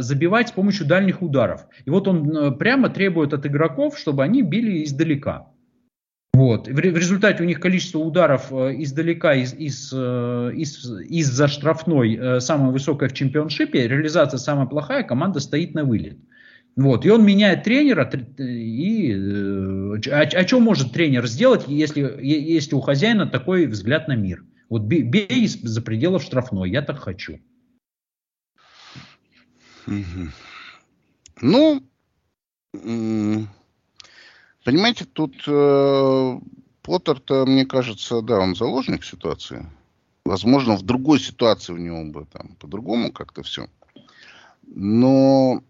забивать 0.00 0.50
с 0.50 0.52
помощью 0.52 0.86
дальних 0.86 1.22
ударов. 1.22 1.66
И 1.84 1.90
вот 1.90 2.06
он 2.06 2.56
прямо 2.56 2.88
требует 2.88 3.34
от 3.34 3.44
игроков, 3.46 3.98
чтобы 3.98 4.22
они 4.22 4.42
били 4.42 4.84
издалека. 4.84 5.48
Вот. 6.32 6.68
В 6.68 6.78
результате 6.78 7.42
у 7.42 7.46
них 7.46 7.58
количество 7.58 7.98
ударов 7.98 8.52
издалека 8.52 9.34
из, 9.34 9.54
из, 9.54 9.92
из, 9.92 11.00
из-за 11.10 11.48
штрафной 11.48 12.40
самое 12.40 12.70
высокое 12.70 13.08
в 13.08 13.12
чемпионшипе, 13.12 13.88
реализация 13.88 14.38
самая 14.38 14.66
плохая, 14.66 15.02
команда 15.02 15.40
стоит 15.40 15.74
на 15.74 15.82
вылет. 15.84 16.18
Вот, 16.74 17.04
и 17.04 17.10
он 17.10 17.24
меняет 17.24 17.64
тренера, 17.64 18.10
и 18.38 19.12
э, 19.12 20.10
а, 20.10 20.22
а 20.22 20.46
что 20.46 20.58
может 20.58 20.92
тренер 20.92 21.26
сделать, 21.26 21.64
если, 21.68 22.18
если 22.22 22.74
у 22.74 22.80
хозяина 22.80 23.26
такой 23.26 23.66
взгляд 23.66 24.08
на 24.08 24.16
мир? 24.16 24.44
Вот 24.70 24.82
бей 24.82 25.46
за 25.46 25.82
пределов 25.82 26.22
штрафной, 26.22 26.70
я 26.70 26.80
так 26.80 26.98
хочу. 26.98 27.40
Ну, 31.42 31.82
понимаете, 34.64 35.04
тут 35.04 35.42
э, 35.46 36.38
Поттер-то, 36.82 37.46
мне 37.46 37.64
кажется, 37.64 38.22
да, 38.22 38.40
он 38.40 38.56
заложник 38.56 39.04
ситуации. 39.04 39.66
Возможно, 40.24 40.76
в 40.76 40.82
другой 40.82 41.20
ситуации 41.20 41.72
у 41.72 41.76
него 41.76 42.04
бы 42.04 42.26
там 42.26 42.56
по-другому 42.58 43.12
как-то 43.12 43.42
все. 43.42 43.68
Но 44.66 45.62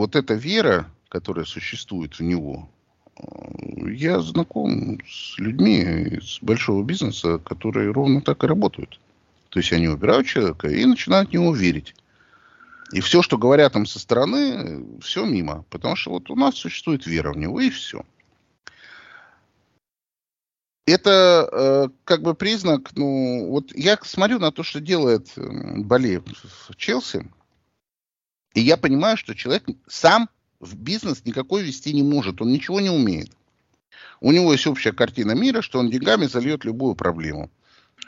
вот 0.00 0.16
эта 0.16 0.32
вера, 0.32 0.86
которая 1.10 1.44
существует 1.44 2.18
в 2.18 2.22
него, 2.22 2.70
э, 3.16 3.92
я 3.92 4.20
знаком 4.20 4.98
с 5.06 5.38
людьми 5.38 5.82
из 5.82 6.38
большого 6.40 6.82
бизнеса, 6.82 7.36
которые 7.38 7.92
ровно 7.92 8.22
так 8.22 8.42
и 8.42 8.46
работают. 8.46 8.98
То 9.50 9.58
есть 9.58 9.72
они 9.74 9.88
убирают 9.88 10.26
человека 10.26 10.68
и 10.68 10.86
начинают 10.86 11.28
в 11.28 11.32
него 11.34 11.54
верить. 11.54 11.94
И 12.92 13.00
все, 13.00 13.20
что 13.20 13.36
говорят 13.36 13.74
там 13.74 13.84
со 13.84 13.98
стороны, 13.98 14.86
все 15.02 15.26
мимо. 15.26 15.66
Потому 15.68 15.96
что 15.96 16.12
вот 16.12 16.30
у 16.30 16.34
нас 16.34 16.54
существует 16.54 17.06
вера 17.06 17.32
в 17.34 17.36
него, 17.36 17.60
и 17.60 17.68
все. 17.68 18.02
Это 20.86 21.48
э, 21.52 21.88
как 22.04 22.22
бы 22.22 22.34
признак, 22.34 22.90
ну, 22.96 23.50
вот 23.50 23.70
я 23.76 23.98
смотрю 24.02 24.38
на 24.38 24.50
то, 24.50 24.62
что 24.62 24.80
делает 24.80 25.28
Бали 25.36 26.22
в 26.68 26.74
Челси. 26.76 27.28
И 28.54 28.60
я 28.60 28.76
понимаю, 28.76 29.16
что 29.16 29.34
человек 29.34 29.64
сам 29.86 30.28
в 30.58 30.76
бизнес 30.76 31.24
никакой 31.24 31.62
вести 31.62 31.92
не 31.92 32.02
может, 32.02 32.42
он 32.42 32.52
ничего 32.52 32.80
не 32.80 32.90
умеет. 32.90 33.30
У 34.20 34.32
него 34.32 34.52
есть 34.52 34.66
общая 34.66 34.92
картина 34.92 35.32
мира, 35.32 35.62
что 35.62 35.78
он 35.78 35.90
деньгами 35.90 36.26
зальет 36.26 36.64
любую 36.64 36.94
проблему. 36.94 37.50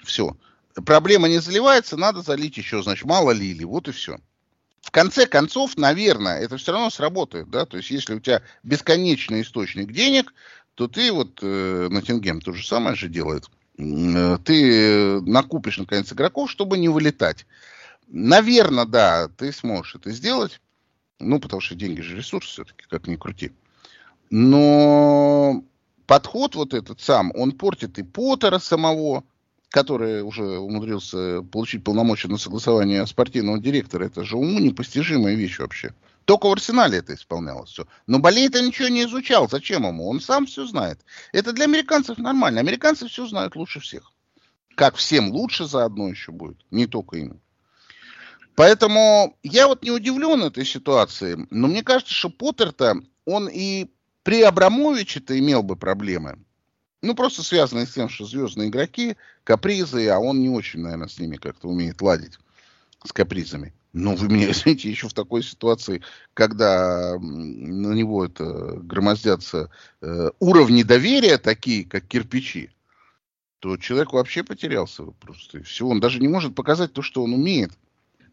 Все. 0.04 0.36
Проблема 0.86 1.28
не 1.28 1.38
заливается, 1.38 1.96
надо 1.96 2.22
залить 2.22 2.56
еще, 2.56 2.82
значит, 2.82 3.04
мало 3.04 3.30
лили, 3.30 3.64
вот 3.64 3.88
и 3.88 3.92
все. 3.92 4.18
В 4.80 4.90
конце 4.90 5.26
концов, 5.26 5.76
наверное, 5.76 6.40
это 6.40 6.56
все 6.56 6.72
равно 6.72 6.90
сработает, 6.90 7.48
да, 7.50 7.66
то 7.66 7.76
есть 7.76 7.90
если 7.90 8.14
у 8.14 8.20
тебя 8.20 8.42
бесконечный 8.62 9.42
источник 9.42 9.92
денег, 9.92 10.34
то 10.74 10.88
ты 10.88 11.12
вот, 11.12 11.38
э, 11.42 11.88
Ноттингем 11.90 12.40
то 12.40 12.52
же 12.52 12.66
самое 12.66 12.96
же 12.96 13.08
делает, 13.08 13.48
э, 13.78 14.38
ты 14.44 15.20
накупишь, 15.22 15.78
наконец, 15.78 16.12
игроков, 16.12 16.50
чтобы 16.50 16.78
не 16.78 16.88
вылетать. 16.88 17.46
Наверное, 18.14 18.84
да, 18.84 19.28
ты 19.28 19.52
сможешь 19.52 19.94
это 19.94 20.10
сделать, 20.10 20.60
ну, 21.18 21.40
потому 21.40 21.62
что 21.62 21.74
деньги 21.74 22.02
же 22.02 22.14
ресурс 22.14 22.46
все-таки, 22.46 22.84
как 22.86 23.06
ни 23.06 23.16
крути. 23.16 23.52
Но 24.28 25.64
подход 26.06 26.54
вот 26.54 26.74
этот 26.74 27.00
сам, 27.00 27.32
он 27.34 27.52
портит 27.52 27.98
и 27.98 28.02
Поттера 28.02 28.58
самого, 28.58 29.24
который 29.70 30.22
уже 30.22 30.44
умудрился 30.58 31.40
получить 31.40 31.84
полномочия 31.84 32.28
на 32.28 32.36
согласование 32.36 33.06
спортивного 33.06 33.58
директора. 33.58 34.04
Это 34.04 34.24
же 34.24 34.36
уму 34.36 34.60
непостижимая 34.60 35.34
вещь 35.34 35.58
вообще. 35.58 35.94
Только 36.26 36.48
в 36.48 36.52
арсенале 36.52 36.98
это 36.98 37.14
исполнялось 37.14 37.70
все. 37.70 37.86
Но 38.06 38.18
болей-то 38.18 38.60
ничего 38.60 38.88
не 38.88 39.04
изучал. 39.04 39.48
Зачем 39.48 39.86
ему? 39.86 40.06
Он 40.06 40.20
сам 40.20 40.44
все 40.44 40.66
знает. 40.66 41.00
Это 41.32 41.54
для 41.54 41.64
американцев 41.64 42.18
нормально. 42.18 42.60
Американцы 42.60 43.08
все 43.08 43.26
знают 43.26 43.56
лучше 43.56 43.80
всех. 43.80 44.12
Как 44.74 44.96
всем 44.96 45.30
лучше 45.32 45.64
заодно 45.64 46.08
еще 46.08 46.30
будет. 46.30 46.58
Не 46.70 46.86
только 46.86 47.16
им. 47.16 47.40
Поэтому 48.54 49.36
я 49.42 49.66
вот 49.66 49.82
не 49.82 49.90
удивлен 49.90 50.42
этой 50.42 50.64
ситуации. 50.64 51.46
Но 51.50 51.68
мне 51.68 51.82
кажется, 51.82 52.12
что 52.12 52.28
Поттер-то, 52.28 53.02
он 53.24 53.48
и 53.48 53.90
при 54.22 54.42
Абрамовиче-то 54.42 55.38
имел 55.38 55.62
бы 55.62 55.76
проблемы. 55.76 56.38
Ну, 57.02 57.14
просто 57.14 57.42
связанные 57.42 57.86
с 57.86 57.92
тем, 57.92 58.08
что 58.08 58.24
звездные 58.24 58.68
игроки, 58.68 59.16
капризы, 59.42 60.08
а 60.08 60.18
он 60.18 60.40
не 60.40 60.48
очень, 60.48 60.80
наверное, 60.80 61.08
с 61.08 61.18
ними 61.18 61.36
как-то 61.36 61.68
умеет 61.68 62.00
ладить, 62.00 62.38
с 63.04 63.12
капризами. 63.12 63.74
Но 63.92 64.14
вы 64.14 64.28
меня 64.28 64.50
извините, 64.52 64.88
еще 64.88 65.08
в 65.08 65.14
такой 65.14 65.42
ситуации, 65.42 66.02
когда 66.34 67.18
на 67.18 67.92
него 67.92 68.24
это 68.24 68.74
громоздятся 68.76 69.70
э, 70.00 70.30
уровни 70.38 70.84
доверия 70.84 71.38
такие, 71.38 71.84
как 71.84 72.06
кирпичи, 72.06 72.70
то 73.58 73.76
человек 73.76 74.12
вообще 74.12 74.44
потерялся 74.44 75.04
просто. 75.04 75.62
Все, 75.62 75.86
он 75.86 76.00
даже 76.00 76.20
не 76.20 76.28
может 76.28 76.54
показать 76.54 76.92
то, 76.92 77.02
что 77.02 77.22
он 77.22 77.34
умеет. 77.34 77.72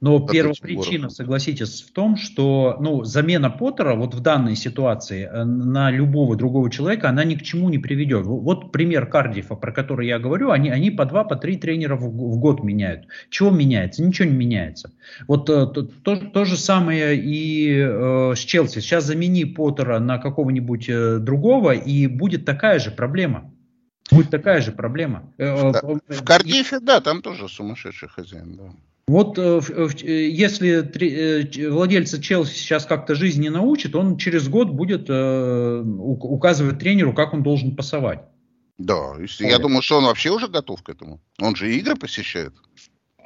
Но 0.02 0.26
первая 0.26 0.56
причина, 0.62 1.10
согласитесь, 1.10 1.82
в 1.82 1.92
том, 1.92 2.16
что 2.16 2.78
ну, 2.80 3.04
замена 3.04 3.50
Поттера 3.50 3.96
вот 3.96 4.14
в 4.14 4.22
данной 4.22 4.56
ситуации 4.56 5.30
э, 5.30 5.44
на 5.44 5.92
любого 5.92 6.38
другого 6.38 6.72
человека, 6.72 7.10
она 7.10 7.26
ни 7.26 7.36
к 7.36 7.42
чему 7.42 7.70
не 7.70 7.80
приведет. 7.80 8.26
Вот 8.26 8.72
пример 8.72 9.08
Кардифа, 9.08 9.56
про 9.56 9.74
который 9.74 10.08
я 10.08 10.18
говорю, 10.18 10.52
они, 10.52 10.70
они 10.70 10.90
по 10.90 11.04
два, 11.04 11.26
по 11.26 11.36
три 11.36 11.58
тренера 11.58 11.98
в, 11.98 12.06
в 12.06 12.40
год 12.40 12.64
меняют. 12.64 13.08
Чего 13.30 13.50
меняется? 13.50 14.02
Ничего 14.02 14.30
не 14.30 14.36
меняется. 14.36 14.94
Вот 15.28 15.50
э, 15.50 15.68
то, 15.68 15.84
то, 15.84 16.16
то 16.16 16.46
же 16.46 16.56
самое 16.56 17.18
и 17.18 17.78
э, 17.78 18.34
с 18.36 18.40
Челси. 18.40 18.80
Сейчас 18.80 19.04
замени 19.04 19.44
Поттера 19.44 20.00
на 20.00 20.18
какого-нибудь 20.18 20.88
э, 20.88 21.18
другого, 21.20 21.72
и 21.72 22.08
будет 22.08 22.46
такая 22.46 22.80
же 22.80 22.92
проблема. 22.92 23.54
Будет 24.12 24.30
такая 24.32 24.62
же 24.62 24.72
проблема. 24.72 25.34
В, 25.38 26.00
в 26.08 26.24
Кардифе, 26.24 26.80
да, 26.80 27.02
там 27.02 27.22
тоже 27.22 27.50
сумасшедший 27.50 28.08
хозяин, 28.08 28.56
да. 28.56 28.72
Вот 29.10 29.40
э, 29.40 29.60
э, 30.04 30.30
если 30.30 30.84
э, 30.84 31.70
владельца 31.72 32.22
Челси 32.22 32.54
сейчас 32.54 32.86
как-то 32.86 33.16
жизнь 33.16 33.42
не 33.42 33.50
научит, 33.50 33.96
он 33.96 34.18
через 34.18 34.48
год 34.48 34.70
будет 34.70 35.10
указывать 35.10 36.78
тренеру, 36.78 37.14
как 37.14 37.34
он 37.34 37.42
должен 37.42 37.76
пасовать. 37.76 38.20
Да, 38.78 39.14
я 39.40 39.58
думаю, 39.58 39.82
что 39.82 39.98
он 39.98 40.06
вообще 40.06 40.30
уже 40.30 40.48
готов 40.48 40.84
к 40.84 40.90
этому. 40.90 41.20
Он 41.42 41.56
же 41.56 41.76
игры 41.76 41.96
посещает. 41.96 42.54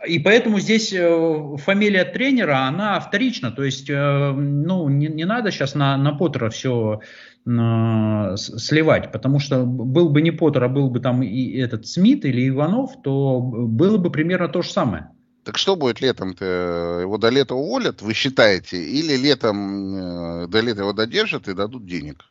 И 0.07 0.19
поэтому 0.19 0.59
здесь 0.59 0.89
фамилия 0.89 2.05
тренера, 2.05 2.65
она 2.67 2.99
вторична. 2.99 3.51
То 3.51 3.63
есть, 3.63 3.89
ну, 3.89 4.89
не, 4.89 5.07
не 5.07 5.25
надо 5.25 5.51
сейчас 5.51 5.75
на, 5.75 5.97
на 5.97 6.13
Поттера 6.13 6.49
все 6.49 7.01
сливать, 7.45 9.11
потому 9.11 9.39
что 9.39 9.65
был 9.65 10.09
бы 10.09 10.21
не 10.21 10.31
Поттер, 10.31 10.63
а 10.63 10.69
был 10.69 10.89
бы 10.89 11.01
там 11.01 11.23
и 11.23 11.57
этот 11.57 11.87
Смит 11.87 12.25
или 12.25 12.47
Иванов, 12.47 13.01
то 13.03 13.41
было 13.41 13.97
бы 13.97 14.11
примерно 14.11 14.47
то 14.47 14.61
же 14.61 14.71
самое. 14.71 15.09
Так 15.43 15.57
что 15.57 15.75
будет 15.75 16.01
летом-то? 16.01 16.99
Его 17.01 17.17
до 17.17 17.29
лета 17.29 17.55
уволят, 17.55 18.01
вы 18.01 18.13
считаете? 18.13 18.77
Или 18.77 19.17
летом 19.17 20.43
э, 20.43 20.47
до 20.47 20.61
лета 20.61 20.81
его 20.81 20.93
додержат 20.93 21.47
и 21.47 21.53
дадут 21.53 21.85
денег? 21.85 22.25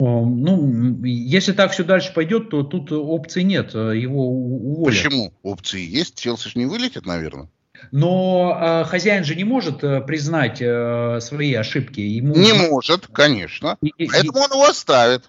Ну, 0.00 1.04
если 1.04 1.52
так 1.52 1.70
все 1.70 1.84
дальше 1.84 2.12
пойдет, 2.12 2.50
то 2.50 2.64
тут 2.64 2.90
опций 2.90 3.44
нет, 3.44 3.72
э, 3.74 3.96
его 3.96 4.26
уволят. 4.28 4.86
Почему? 4.86 5.32
Опции 5.42 5.80
есть, 5.80 6.18
Челси 6.18 6.48
же 6.48 6.58
не 6.58 6.66
вылетит, 6.66 7.06
наверное. 7.06 7.48
Но 7.90 8.58
э, 8.60 8.84
хозяин 8.84 9.24
же 9.24 9.34
не 9.34 9.44
может 9.44 9.82
э, 9.84 10.00
признать 10.00 10.60
э, 10.60 11.18
свои 11.20 11.54
ошибки. 11.54 12.00
Ему... 12.00 12.34
Не 12.34 12.52
может, 12.52 13.06
конечно. 13.08 13.76
И, 13.80 14.06
Поэтому 14.06 14.38
и... 14.38 14.40
он 14.42 14.50
его 14.50 14.64
оставит. 14.64 15.24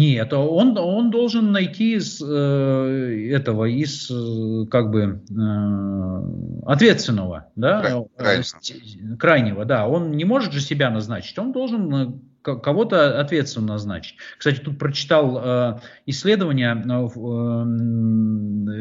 Нет, 0.00 0.32
он, 0.32 0.78
он 0.78 1.10
должен 1.10 1.52
найти 1.52 1.96
из 1.96 2.22
э, 2.22 3.30
этого, 3.34 3.66
из 3.66 4.10
э, 4.10 4.66
как 4.70 4.90
бы 4.90 5.20
э, 5.30 6.64
ответственного, 6.66 7.48
да, 7.54 8.06
крайнего. 8.16 9.16
крайнего, 9.18 9.64
да. 9.66 9.86
Он 9.86 10.12
не 10.12 10.24
может 10.24 10.54
же 10.54 10.62
себя 10.62 10.88
назначить, 10.88 11.38
он 11.38 11.52
должен 11.52 11.94
э, 11.94 12.12
кого-то 12.42 13.20
ответственно 13.20 13.68
назначить. 13.68 14.16
Кстати, 14.38 14.60
тут 14.60 14.78
прочитал 14.78 15.40
э, 15.42 15.80
исследование, 16.06 16.74
э, 16.74 17.08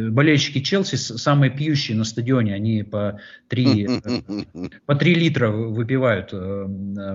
э, 0.07 0.10
болельщики 0.10 0.62
Челси 0.62 0.95
самые 0.95 1.51
пьющие 1.51 1.97
на 1.97 2.05
стадионе, 2.05 2.53
они 2.53 2.84
по 2.84 3.20
3, 3.49 3.88
э, 3.88 3.99
по 4.86 4.95
3 4.95 5.14
литра 5.14 5.49
выпивают. 5.49 6.30
Э, 6.32 6.66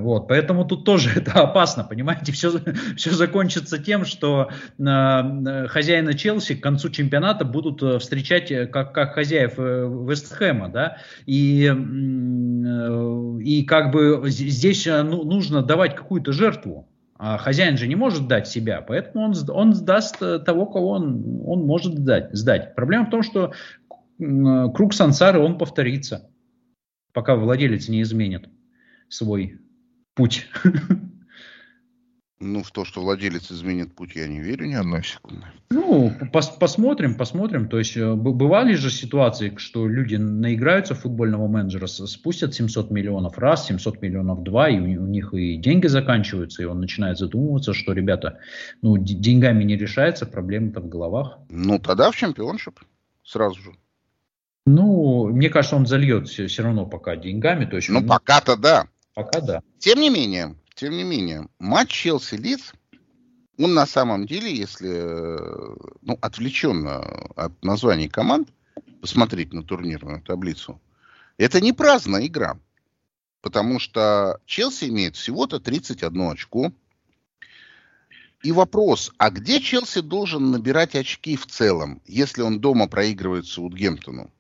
вот, 0.01 0.29
поэтому 0.29 0.65
тут 0.65 0.85
тоже 0.85 1.11
это 1.17 1.33
опасно, 1.33 1.85
понимаете, 1.85 2.33
все, 2.33 2.53
все 2.97 3.11
закончится 3.11 3.79
тем, 3.79 4.05
что 4.05 4.51
э, 4.79 5.67
хозяина 5.69 6.15
Челси 6.15 6.57
к 6.57 6.63
концу 6.63 6.91
чемпионата 6.91 7.45
будут 7.45 7.83
э, 7.83 7.99
встречать 7.99 8.51
э, 8.51 8.67
как, 8.67 8.93
как 8.93 9.15
хозяев 9.15 9.55
э, 9.57 9.89
Вестхэма, 10.09 10.69
да, 10.69 10.99
и, 11.25 11.67
э, 11.67 13.39
и 13.41 13.65
как 13.65 13.93
бы 13.93 14.23
здесь 14.27 14.87
ну, 14.87 15.25
нужно 15.25 15.63
давать 15.63 15.97
какую-то 15.97 16.34
жертву. 16.35 16.89
А 17.17 17.39
хозяин 17.39 17.77
же 17.77 17.87
не 17.87 17.95
может 17.95 18.27
дать 18.27 18.49
себя, 18.49 18.81
поэтому 18.83 19.25
он, 19.25 19.35
он 19.49 19.73
сдаст 19.73 20.21
э, 20.21 20.41
того, 20.41 20.67
кого 20.67 20.91
он, 20.91 21.43
он 21.47 21.65
может 21.65 21.95
сдать, 21.95 22.31
сдать. 22.33 22.75
Проблема 22.75 23.07
в 23.07 23.11
том, 23.11 23.23
что 23.23 23.53
круг 24.19 24.93
сансары, 24.93 25.39
он 25.39 25.57
повторится, 25.57 26.31
пока 27.13 27.37
владелец 27.37 27.89
не 27.89 28.03
изменит 28.03 28.49
свой 29.09 29.61
путь. 30.15 30.49
Ну, 32.45 32.63
в 32.63 32.71
то, 32.73 32.85
что 32.85 33.01
владелец 33.01 33.51
изменит 33.51 33.95
путь, 33.95 34.15
я 34.15 34.29
не 34.29 34.39
верю 34.39 34.67
ни 34.67 34.75
одной 34.75 35.03
секунды. 35.03 35.47
Ну, 35.71 36.13
пос 36.31 36.49
посмотрим, 36.49 37.15
посмотрим. 37.15 37.71
То 37.71 37.79
есть, 37.79 37.97
э, 37.97 38.15
бывали 38.15 38.75
же 38.75 38.91
ситуации, 38.91 39.55
что 39.57 39.89
люди 39.89 40.17
наиграются 40.17 40.95
в 40.95 41.01
футбольного 41.01 41.49
менеджера, 41.49 41.87
спустят 41.87 42.55
700 42.55 42.91
миллионов 42.91 43.39
раз, 43.39 43.67
700 43.67 44.03
миллионов 44.03 44.43
два, 44.43 44.69
и 44.69 44.79
у, 44.79 45.05
у 45.05 45.07
них 45.07 45.33
и 45.33 45.57
деньги 45.57 45.87
заканчиваются, 45.87 46.63
и 46.63 46.67
он 46.67 46.81
начинает 46.81 47.17
задумываться, 47.17 47.73
что, 47.73 47.95
ребята, 47.95 48.41
ну, 48.83 48.99
деньгами 48.99 49.65
не 49.65 49.79
решается, 49.79 50.27
проблема-то 50.27 50.81
в 50.81 50.89
головах. 50.89 51.39
Ну, 51.49 51.79
тогда 51.79 52.11
в 52.11 52.17
чемпионшип 52.17 52.79
сразу 53.25 53.59
же. 53.59 53.73
Ну, 54.67 55.29
мне 55.29 55.49
кажется, 55.49 55.77
он 55.77 55.87
зальет 55.87 56.29
все, 56.29 56.47
все 56.47 56.63
равно 56.63 56.85
пока 56.85 57.17
деньгами. 57.17 57.65
То 57.65 57.77
есть, 57.77 57.89
ну, 57.89 58.07
пока-то 58.07 58.57
да. 58.57 58.87
Пока 59.15 59.41
да. 59.41 59.63
Тем 59.79 60.01
не 60.01 60.11
менее, 60.11 60.57
тем 60.75 60.97
не 60.97 61.05
менее, 61.05 61.49
матч 61.59 61.91
Челси-Лидс, 62.05 62.73
он 63.59 63.75
на 63.75 63.87
самом 63.87 64.27
деле, 64.27 64.53
если 64.53 64.89
ну, 66.03 66.19
отвлеченно 66.21 67.01
от 67.37 67.65
названий 67.65 68.09
команд, 68.09 68.49
посмотреть 69.01 69.53
на 69.53 69.63
турнирную 69.63 70.21
таблицу, 70.23 70.81
это 71.39 71.61
не 71.61 71.73
праздная 71.73 72.27
игра. 72.27 72.59
Потому 73.41 73.79
что 73.79 74.41
Челси 74.47 74.87
имеет 74.87 75.17
всего-то 75.17 75.61
31 75.61 76.31
очко. 76.31 76.73
И 78.43 78.53
вопрос, 78.53 79.13
а 79.19 79.31
где 79.31 79.61
Челси 79.61 80.01
должен 80.01 80.51
набирать 80.51 80.95
очки 80.95 81.37
в 81.37 81.47
целом, 81.47 82.03
если 82.07 82.43
он 82.43 82.61
дома 82.61 82.89
проигрывает 82.89 83.47
Саутгемптону? 83.47 84.31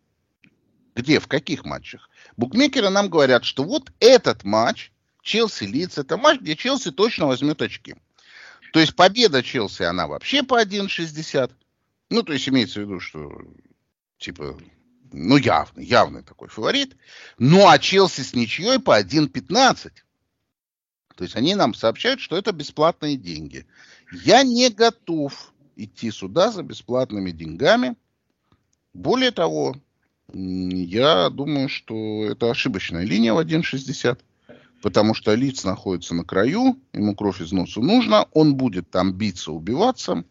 Где, 0.95 1.20
в 1.20 1.26
каких 1.26 1.64
матчах? 1.64 2.09
Букмекеры 2.37 2.89
нам 2.89 3.09
говорят, 3.09 3.45
что 3.45 3.64
вот 3.64 3.93
этот 4.01 4.45
матч 4.45 4.93
Челси 5.25 5.64
Лидс. 5.64 5.99
Это 5.99 6.16
матч, 6.16 6.41
где 6.41 6.55
Челси 6.55 6.93
точно 6.93 7.27
возьмет 7.27 7.61
очки. 7.62 7.97
То 8.72 8.81
есть 8.81 8.95
победа 8.95 9.43
Челси, 9.43 9.83
она 9.83 10.07
вообще 10.07 10.43
по 10.43 10.62
1,60. 10.62 11.51
Ну, 12.11 12.22
то 12.22 12.33
есть 12.33 12.49
имеется 12.49 12.81
в 12.81 12.83
виду, 12.83 13.01
что 13.01 13.43
типа 14.18 14.57
ну, 15.12 15.37
явный, 15.37 15.85
явный 15.85 16.22
такой 16.22 16.49
фаворит. 16.49 16.97
Ну, 17.39 17.66
а 17.68 17.79
Челси 17.79 18.20
с 18.20 18.35
ничьей 18.35 18.79
по 18.79 19.01
1.15. 19.01 19.93
То 21.16 21.25
есть 21.25 21.37
они 21.37 21.55
нам 21.55 21.72
сообщают, 21.72 22.20
что 22.20 22.37
это 22.37 22.53
бесплатные 22.53 23.16
деньги. 23.16 23.66
Я 24.12 24.43
не 24.43 24.68
готов 24.68 25.53
идти 25.77 26.11
сюда 26.11 26.51
за 26.51 26.62
бесплатными 26.62 27.31
деньгами. 27.31 27.97
Более 28.93 29.31
того, 29.31 29.77
я 30.33 31.31
думаю, 31.31 31.68
что 31.68 32.25
это 32.27 32.51
ошибочная 32.51 33.05
линия 33.05 33.33
в 33.33 33.39
1.60, 33.39 34.18
потому 34.85 35.14
что 35.14 35.35
лиц 35.35 35.64
находится 35.64 36.14
на 36.14 36.24
краю, 36.24 36.78
ему 36.93 37.14
кровь 37.14 37.41
из 37.41 37.53
носа 37.53 37.80
нужно, 37.80 38.28
он 38.35 38.55
будет 38.55 38.91
там 38.91 39.14
биться, 39.14 39.51
убиваться. 39.51 40.24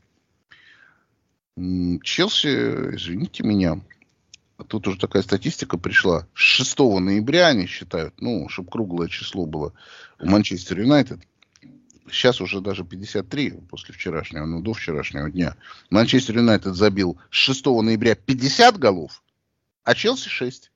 Челси, 1.56 2.95
извините 2.95 3.41
меня, 3.41 3.82
тут 4.68 4.88
уже 4.88 4.99
такая 4.99 5.24
статистика 5.24 5.80
пришла. 5.80 6.28
С 6.36 6.39
6 6.39 6.78
ноября 6.78 7.47
они 7.47 7.66
считают, 7.66 8.14
ну, 8.22 8.47
чтобы 8.47 8.70
круглое 8.70 9.08
число 9.08 9.47
было 9.47 9.74
у 10.20 10.28
Манчестер 10.28 10.82
Юнайтед. 10.82 11.22
Сейчас 12.12 12.39
уже 12.39 12.62
даже 12.62 12.86
53 12.86 13.54
после 13.72 13.95
вчерашнего, 13.95 14.45
ну, 14.45 14.62
до 14.62 14.74
вчерашнего 14.74 15.32
дня. 15.32 15.56
Манчестер 15.89 16.38
Юнайтед 16.38 16.76
забил 16.76 17.18
с 17.32 17.38
6 17.38 17.66
ноября 17.66 18.14
50 18.14 18.78
голов, 18.78 19.24
а 19.84 19.95
Челси 19.95 20.30
6. 20.30 20.73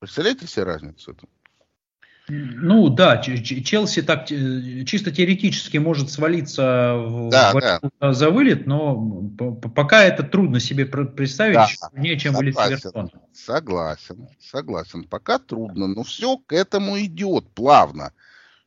Представляете 0.00 0.46
себе 0.46 0.64
разницу? 0.64 1.12
Это? 1.12 1.26
Ну 2.30 2.90
да, 2.90 3.16
Челси 3.18 4.02
так 4.02 4.26
чисто 4.26 5.10
теоретически 5.10 5.78
может 5.78 6.10
свалиться 6.10 7.02
да, 7.30 7.52
в, 7.54 7.90
да. 8.00 8.12
за 8.12 8.30
вылет, 8.30 8.66
но 8.66 9.30
пока 9.74 10.04
это 10.04 10.22
трудно 10.24 10.60
себе 10.60 10.84
представить, 10.84 11.54
да, 11.54 11.68
не 11.94 12.18
чем 12.18 12.34
вылет 12.34 12.54
Эвертона. 12.56 13.10
Согласен, 13.32 14.28
согласен. 14.38 15.04
Пока 15.04 15.38
трудно, 15.38 15.86
но 15.86 16.02
все 16.02 16.36
к 16.36 16.52
этому 16.52 17.00
идет 17.00 17.48
плавно, 17.54 18.12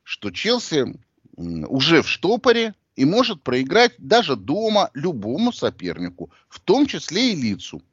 что 0.01 0.31
Челси 0.31 0.95
уже 1.37 2.01
в 2.01 2.09
штопоре 2.09 2.73
и 2.95 3.05
может 3.05 3.43
проиграть 3.43 3.93
даже 3.99 4.35
дома 4.35 4.89
любому 4.95 5.53
сопернику, 5.53 6.31
в 6.49 6.59
том 6.59 6.87
числе 6.87 7.33
и 7.33 7.35
лицу. 7.35 7.83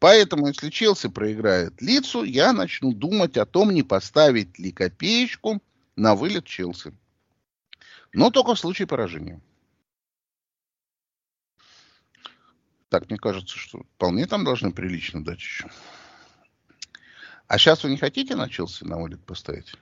Поэтому, 0.00 0.48
если 0.48 0.70
Челси 0.70 1.08
проиграет 1.08 1.80
лицу, 1.82 2.24
я 2.24 2.54
начну 2.54 2.92
думать 2.92 3.36
о 3.36 3.44
том, 3.44 3.70
не 3.70 3.82
поставить 3.82 4.58
ли 4.58 4.72
копеечку 4.72 5.62
на 5.94 6.14
вылет 6.14 6.46
Челси. 6.46 6.94
Но 8.14 8.30
только 8.30 8.54
в 8.54 8.58
случае 8.58 8.88
поражения. 8.88 9.42
Так, 12.88 13.10
мне 13.10 13.18
кажется, 13.18 13.56
что 13.58 13.84
вполне 13.94 14.26
там 14.26 14.42
должны 14.42 14.72
прилично 14.72 15.22
дать 15.22 15.38
еще. 15.38 15.70
А 17.46 17.58
сейчас 17.58 17.84
вы 17.84 17.90
не 17.90 17.98
хотите 17.98 18.36
на 18.36 18.48
Челси 18.48 18.84
на 18.84 18.98
вылет 18.98 19.22
поставить? 19.22 19.74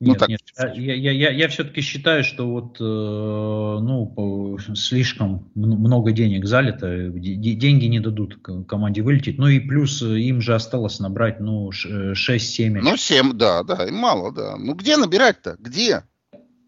Ну, 0.00 0.08
нет, 0.08 0.14
ну, 0.14 0.14
так... 0.14 0.28
нет. 0.28 0.40
Я, 0.76 0.94
я, 0.94 1.12
я, 1.12 1.30
я 1.30 1.48
все-таки 1.48 1.80
считаю, 1.80 2.24
что 2.24 2.50
вот 2.50 2.80
э, 2.80 2.82
ну, 2.82 4.58
слишком 4.74 5.50
много 5.54 6.12
денег 6.12 6.46
залито, 6.46 7.10
деньги 7.10 7.86
не 7.86 8.00
дадут 8.00 8.38
команде 8.66 9.02
вылететь. 9.02 9.38
Ну 9.38 9.48
и 9.48 9.60
плюс 9.60 10.02
им 10.02 10.40
же 10.40 10.54
осталось 10.54 11.00
набрать 11.00 11.40
ну, 11.40 11.70
6-7. 11.70 12.80
Ну 12.82 12.96
7, 12.96 13.36
да, 13.36 13.62
да, 13.62 13.86
и 13.86 13.90
мало, 13.90 14.32
да. 14.32 14.56
Ну 14.56 14.74
где 14.74 14.96
набирать-то? 14.96 15.56
Где? 15.58 16.04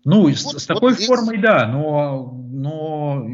Ну, 0.05 0.23
вот, 0.23 0.37
с, 0.37 0.59
с 0.59 0.67
такой 0.67 0.95
вот 0.95 1.03
формой, 1.03 1.37
здесь... 1.37 1.43
да, 1.43 1.69
но, 1.69 2.33
но, 2.51 3.25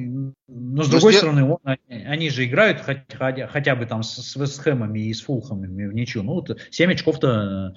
но 0.49 0.83
с 0.83 0.87
но 0.87 0.93
другой 0.93 1.13
здесь... 1.13 1.19
стороны, 1.23 1.45
он, 1.45 1.59
они 1.89 2.29
же 2.29 2.45
играют 2.45 2.81
хотя, 2.81 3.47
хотя 3.47 3.75
бы 3.75 3.87
там 3.87 4.03
с, 4.03 4.17
с 4.17 4.37
Вестхэмами 4.37 5.01
и 5.01 5.15
с 5.15 5.23
Фулхамами 5.23 5.87
в 5.87 5.95
ничью. 5.95 6.23
Ну, 6.23 6.35
вот 6.35 6.59
7 6.71 6.93
очков-то 6.93 7.75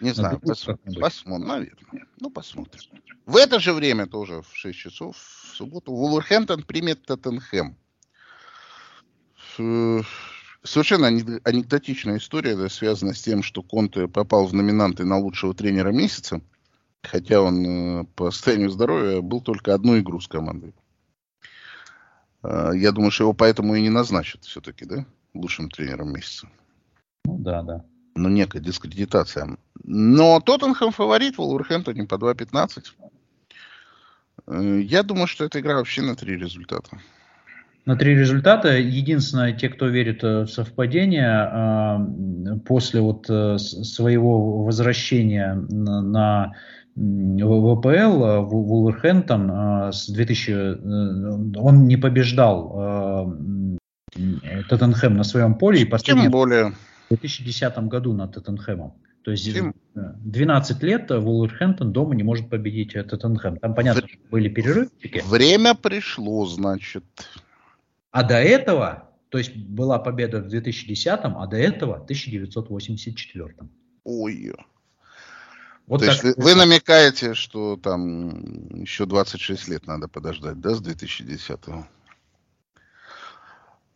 не 0.00 0.12
знаю, 0.12 0.40
посмотрим, 0.40 1.00
посмотрим, 1.00 1.48
наверное. 1.48 2.06
Ну, 2.20 2.30
посмотрим. 2.30 2.80
В 3.26 3.36
это 3.36 3.60
же 3.60 3.72
время, 3.72 4.06
тоже 4.06 4.42
в 4.42 4.56
6 4.56 4.78
часов, 4.78 5.16
в 5.16 5.56
субботу, 5.56 5.92
Вулверхэмптон 5.92 6.62
примет 6.62 7.04
Тоттенхэм. 7.04 7.76
Совершенно 10.62 11.06
анекдотичная 11.08 12.18
история, 12.18 12.56
да, 12.56 12.68
связана 12.68 13.14
с 13.14 13.22
тем, 13.22 13.42
что 13.42 13.62
Конте 13.62 14.08
попал 14.08 14.46
в 14.46 14.54
номинанты 14.54 15.04
на 15.04 15.18
лучшего 15.18 15.54
тренера 15.54 15.90
месяца, 15.90 16.40
хотя 17.02 17.40
он 17.40 17.64
э, 17.66 18.04
по 18.14 18.30
состоянию 18.30 18.68
здоровья 18.68 19.22
был 19.22 19.40
только 19.40 19.74
одну 19.74 19.98
игру 19.98 20.20
с 20.20 20.28
командой. 20.28 20.74
Э, 22.42 22.72
я 22.74 22.92
думаю, 22.92 23.10
что 23.10 23.24
его 23.24 23.32
поэтому 23.32 23.74
и 23.74 23.80
не 23.80 23.88
назначат 23.88 24.44
все-таки, 24.44 24.84
да, 24.84 25.06
лучшим 25.32 25.70
тренером 25.70 26.12
месяца. 26.12 26.46
Ну 27.24 27.38
да, 27.38 27.62
да 27.62 27.84
ну, 28.14 28.28
некая 28.28 28.60
дискредитация. 28.60 29.56
Но 29.84 30.40
Тоттенхэм 30.40 30.92
фаворит, 30.92 31.38
Вулверхэмптоне 31.38 32.06
по 32.06 32.14
2.15. 32.14 32.84
Э, 34.46 34.80
я 34.82 35.02
думаю, 35.02 35.26
что 35.26 35.44
эта 35.44 35.60
игра 35.60 35.76
вообще 35.76 36.02
на 36.02 36.16
три 36.16 36.36
результата. 36.36 36.90
На 37.86 37.96
три 37.96 38.14
результата. 38.14 38.76
Единственное, 38.76 39.52
те, 39.52 39.68
кто 39.68 39.86
верит 39.86 40.22
в 40.22 40.46
совпадение, 40.46 41.48
э, 41.52 42.58
после 42.66 43.00
вот 43.00 43.26
э, 43.28 43.58
своего 43.58 44.64
возвращения 44.64 45.54
на 45.54 46.52
ВПЛ 46.96 48.42
Вулверхэмптон 48.42 49.92
с 49.92 50.10
2000 50.10 51.56
он 51.56 51.86
не 51.86 51.96
побеждал 51.96 53.36
Тоттенхэм 54.68 55.16
на 55.16 55.22
своем 55.22 55.54
поле 55.54 55.82
и 55.82 55.84
последний 55.84 56.24
Тем 56.24 56.32
более 56.32 56.72
2010 57.10 57.78
году 57.88 58.12
над 58.12 58.34
Тоттенхэмом. 58.34 58.94
То 59.22 59.32
есть 59.32 59.50
12 59.94 60.82
лет 60.82 61.10
Вулверхэмптон 61.10 61.92
дома 61.92 62.14
не 62.14 62.22
может 62.22 62.48
победить 62.48 62.94
Тоттенхэм. 62.94 63.58
Там, 63.58 63.74
понятно, 63.74 64.02
В... 64.02 64.30
были 64.30 64.48
перерывчики. 64.48 65.22
Время 65.26 65.74
пришло, 65.74 66.46
значит. 66.46 67.04
А 68.10 68.22
до 68.22 68.36
этого, 68.36 69.10
то 69.28 69.38
есть 69.38 69.54
была 69.54 69.98
победа 69.98 70.40
в 70.40 70.48
2010, 70.48 71.06
а 71.06 71.46
до 71.46 71.56
этого 71.56 71.98
в 71.98 72.04
1984. 72.04 73.54
Ой. 74.04 74.52
Вот 75.86 76.00
то 76.00 76.06
так... 76.06 76.24
есть 76.24 76.38
вы, 76.38 76.54
намекаете, 76.54 77.34
что 77.34 77.76
там 77.76 78.80
еще 78.80 79.06
26 79.06 79.68
лет 79.68 79.86
надо 79.86 80.08
подождать, 80.08 80.60
да, 80.60 80.74
с 80.74 80.80
2010 80.80 81.50
-го? 81.50 81.72
А, 81.72 81.88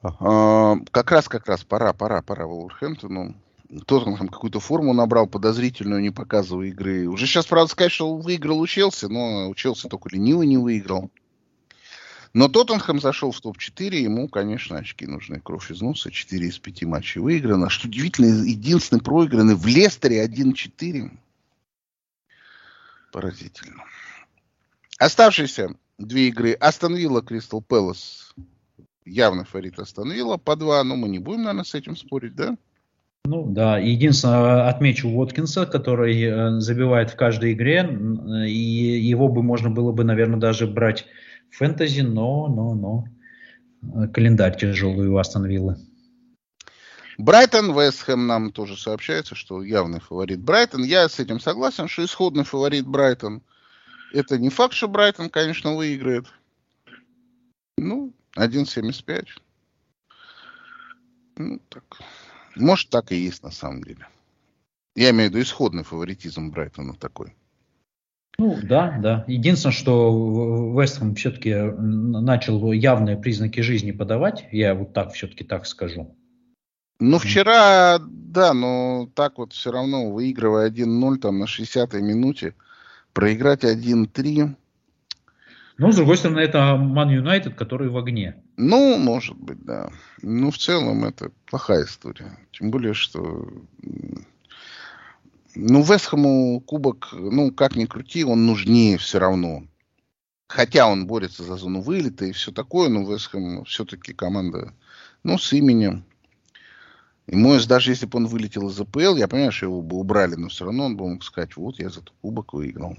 как 0.05 1.11
раз, 1.11 1.29
как 1.29 1.47
раз, 1.47 1.65
пора, 1.65 1.93
пора, 1.93 2.21
пора 2.23 2.47
Вулверхэмптону. 2.47 3.35
Тоттенхэм 3.87 4.29
какую-то 4.29 4.61
форму 4.61 4.93
набрал 4.93 5.27
подозрительную, 5.27 6.01
не 6.01 6.11
показывая 6.11 6.69
игры. 6.69 7.09
Уже 7.09 7.27
сейчас, 7.27 7.47
правда, 7.47 7.71
сказать, 7.71 7.93
что 7.93 8.17
выиграл 8.17 8.61
у 8.61 8.67
Челси, 8.67 9.07
но 9.07 9.49
у 9.49 9.55
Челси 9.55 9.89
только 9.89 10.11
ленивый 10.11 10.47
не 10.47 10.59
выиграл. 10.59 11.11
Но 12.35 12.49
Тоттенхэм 12.49 13.01
зашел 13.01 13.33
в 13.33 13.41
топ-4, 13.41 13.95
ему, 13.97 14.29
конечно, 14.29 14.77
очки 14.77 15.07
нужны. 15.07 15.41
Кровь 15.41 15.71
из 15.71 15.81
носа, 15.81 16.11
4 16.11 16.49
из 16.49 16.59
5 16.59 16.83
матчей 16.83 17.21
выиграно. 17.21 17.71
Что 17.71 17.89
удивительно, 17.89 18.45
единственный 18.45 19.01
проигранный 19.01 19.55
в 19.55 19.67
Лестере 19.67 20.25
1-4. 20.25 21.11
Поразительно. 23.13 23.85
Оставшиеся 24.99 25.75
две 25.99 26.29
игры. 26.29 26.53
Астон 26.55 26.97
Вилла, 26.97 27.23
Кристал 27.23 27.63
Пэлас 27.63 28.35
явно 29.05 29.45
фаворит 29.45 29.79
остановила 29.79 30.37
по 30.37 30.57
два, 30.57 30.83
но 30.85 30.97
мы 30.97 31.09
не 31.09 31.19
будем, 31.19 31.43
наверное, 31.43 31.65
с 31.65 31.75
этим 31.75 31.97
спорить, 31.97 32.35
да? 32.35 32.57
Ну 33.27 33.47
да, 33.47 33.79
единственное, 33.79 34.69
отмечу 34.69 35.09
Уоткинса, 35.09 35.65
который 35.65 36.23
э, 36.23 36.61
забивает 36.61 37.11
в 37.11 37.17
каждой 37.17 37.55
игре, 37.55 37.89
и 38.47 38.53
его 38.53 39.29
бы 39.29 39.43
можно 39.43 39.71
было 39.71 39.93
бы, 39.93 40.05
наверное, 40.05 40.39
даже 40.39 40.67
брать 40.67 41.07
в 41.51 41.57
фэнтези, 41.57 42.03
но, 42.03 42.49
но, 42.49 42.75
но 42.75 43.05
э, 43.83 44.09
календарь 44.09 44.59
тяжелый 44.59 45.09
у 45.09 45.17
Астон 45.17 45.47
Виллы. 45.47 45.77
Брайтон, 47.17 47.73
Вестхэм 47.73 48.27
нам 48.27 48.53
тоже 48.53 48.77
сообщается, 48.77 49.35
что 49.35 49.63
явный 49.63 50.01
фаворит 50.01 50.41
Брайтон. 50.41 50.83
Я 50.83 51.09
с 51.09 51.19
этим 51.21 51.41
согласен, 51.41 51.89
что 51.89 52.05
исходный 52.05 52.45
фаворит 52.45 52.87
Брайтон. 52.87 53.41
Это 54.13 54.37
не 54.37 54.51
факт, 54.51 54.75
что 54.75 54.89
Брайтон, 54.89 55.31
конечно, 55.31 55.75
выиграет. 55.75 56.27
Ну, 57.79 58.13
1.75. 58.39 59.27
Ну, 61.37 61.61
так. 61.69 61.85
Может, 62.57 62.91
так 62.91 63.13
и 63.13 63.17
есть 63.17 63.43
на 63.43 63.51
самом 63.51 63.83
деле. 63.83 64.07
Я 64.97 65.11
имею 65.11 65.31
в 65.31 65.33
виду 65.33 65.43
исходный 65.43 65.83
фаворитизм 65.83 66.51
Брайтона 66.51 66.95
такой. 66.95 67.35
Ну, 68.39 68.59
да, 68.63 68.99
да. 69.01 69.25
Единственное, 69.29 69.73
что 69.73 70.73
Вестхэм 70.77 71.15
все-таки 71.15 71.55
начал 71.55 72.73
явные 72.73 73.17
признаки 73.17 73.61
жизни 73.61 73.93
подавать, 73.93 74.47
я 74.51 74.75
вот 74.75 74.93
так 74.93 75.13
все-таки 75.13 75.45
так 75.45 75.67
скажу. 75.67 76.17
Ну, 77.01 77.19
вчера, 77.19 77.99
да, 78.01 78.55
но 78.55 79.09
так 79.15 79.39
вот 79.39 79.53
все 79.53 79.73
равно, 79.73 80.11
выигрывая 80.11 80.71
1-0 80.71 81.17
там 81.19 81.39
на 81.39 81.45
60-й 81.45 82.03
минуте, 82.03 82.55
проиграть 83.13 83.65
1-3, 83.65 84.55
Но, 85.77 85.91
с 85.91 85.97
другой 85.97 86.17
стороны, 86.17 86.39
это 86.41 86.77
Ман 86.77 87.11
Юнайтед, 87.11 87.55
который 87.55 87.89
в 87.89 87.97
огне. 87.97 88.37
Ну, 88.57 88.97
может 88.97 89.37
быть, 89.37 89.61
да. 89.65 89.91
Ну, 90.23 90.51
в 90.51 90.59
целом, 90.59 91.05
это 91.05 91.33
плохая 91.47 91.85
история. 91.85 92.39
Тем 92.53 92.71
более, 92.71 92.95
что... 92.95 93.49
Ну, 95.57 95.83
Вестхэму 95.83 96.61
кубок, 96.61 97.11
ну, 97.13 97.53
как 97.53 97.77
ни 97.77 97.87
крути, 97.87 98.25
он 98.25 98.47
нужнее 98.47 98.99
все 98.99 99.19
равно. 99.19 99.65
Хотя 100.49 100.89
он 100.89 101.07
борется 101.07 101.43
за 101.43 101.57
зону 101.57 101.81
вылета 101.81 102.25
и 102.27 102.33
все 102.33 102.53
такое, 102.53 102.89
но 102.89 103.03
Вестхэм 103.03 103.65
все-таки 103.65 104.13
команда, 104.13 104.75
ну, 105.23 105.39
с 105.39 105.53
именем. 105.53 106.05
И 107.27 107.37
Моэс, 107.37 107.67
даже 107.67 107.91
если 107.91 108.07
бы 108.07 108.19
он 108.19 108.27
вылетел 108.27 108.69
из 108.69 108.79
АПЛ, 108.79 109.17
я 109.17 109.29
понимаю, 109.29 109.53
что 109.53 109.67
его 109.67 109.81
бы 109.81 109.97
убрали, 109.97 110.35
но 110.35 110.49
все 110.49 110.67
равно 110.67 110.87
он 110.87 110.97
бы 110.97 111.09
мог 111.09 111.25
сказать, 111.25 111.57
вот 111.57 111.79
я 111.79 111.89
за 111.89 112.01
этот 112.01 112.13
кубок 112.21 112.53
выиграл. 112.53 112.97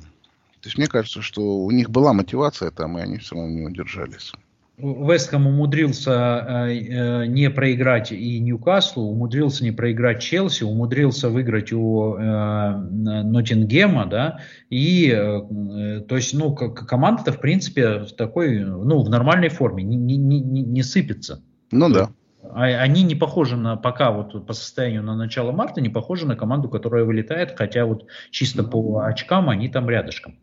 То 0.66 0.70
есть 0.70 0.80
мне 0.80 0.88
кажется, 0.88 1.22
что 1.22 1.60
у 1.60 1.70
них 1.70 1.92
была 1.92 2.12
мотивация 2.12 2.72
там, 2.72 2.98
и 2.98 3.02
они 3.02 3.20
все 3.20 3.36
равно 3.36 3.52
не 3.52 3.68
удержались. 3.68 4.32
Вестхэм 4.80 5.46
умудрился 5.46 6.12
э, 6.12 6.74
э, 6.74 7.26
не 7.28 7.52
проиграть 7.52 8.12
и 8.12 8.40
Ньюкаслу, 8.40 9.04
умудрился 9.04 9.64
не 9.64 9.70
проиграть 9.70 10.24
Челси, 10.24 10.64
умудрился 10.64 11.30
выиграть 11.30 11.72
у 11.72 12.16
э, 12.16 12.78
Ноттингема, 12.78 14.08
да, 14.08 14.40
и, 14.72 15.14
э, 15.16 16.02
то 16.08 16.16
есть, 16.16 16.34
ну, 16.34 16.56
команда-то, 16.56 17.32
в 17.32 17.40
принципе, 17.40 18.00
в 18.00 18.14
такой, 18.14 18.58
ну, 18.62 19.04
в 19.04 19.10
нормальной 19.12 19.50
форме, 19.50 19.84
не, 19.84 19.98
не, 19.98 20.18
не, 20.18 20.64
не 20.64 20.82
сыпется. 20.82 21.44
Ну 21.70 21.90
да. 21.94 22.10
А, 22.42 22.64
они 22.64 23.04
не 23.04 23.14
похожи 23.14 23.56
на, 23.56 23.76
пока 23.76 24.10
вот 24.10 24.48
по 24.48 24.54
состоянию 24.54 25.04
на 25.04 25.16
начало 25.16 25.52
марта, 25.52 25.80
не 25.80 25.90
похожи 25.90 26.26
на 26.26 26.36
команду, 26.36 26.70
которая 26.70 27.04
вылетает, 27.04 27.54
хотя 27.56 27.86
вот 27.86 28.08
чисто 28.32 28.64
по 28.64 29.06
очкам 29.06 29.52
они 29.52 29.70
там 29.70 29.88
рядышком. 29.92 30.40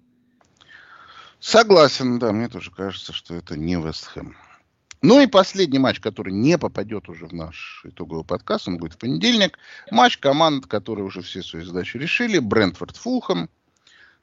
Согласен, 1.42 2.20
да, 2.20 2.30
мне 2.30 2.48
тоже 2.48 2.70
кажется, 2.70 3.12
что 3.12 3.34
это 3.34 3.58
не 3.58 3.74
Вестхэм. 3.74 4.36
Ну 5.02 5.20
и 5.20 5.26
последний 5.26 5.80
матч, 5.80 5.98
который 5.98 6.32
не 6.32 6.56
попадет 6.56 7.08
уже 7.08 7.26
в 7.26 7.32
наш 7.32 7.84
итоговый 7.84 8.24
подкаст, 8.24 8.68
он 8.68 8.78
будет 8.78 8.92
в 8.92 8.98
понедельник. 8.98 9.58
Матч 9.90 10.18
команд, 10.18 10.66
которые 10.66 11.04
уже 11.04 11.20
все 11.20 11.42
свои 11.42 11.64
задачи 11.64 11.96
решили. 11.96 12.38
Брентфорд 12.38 12.96
Фулхэм. 12.96 13.50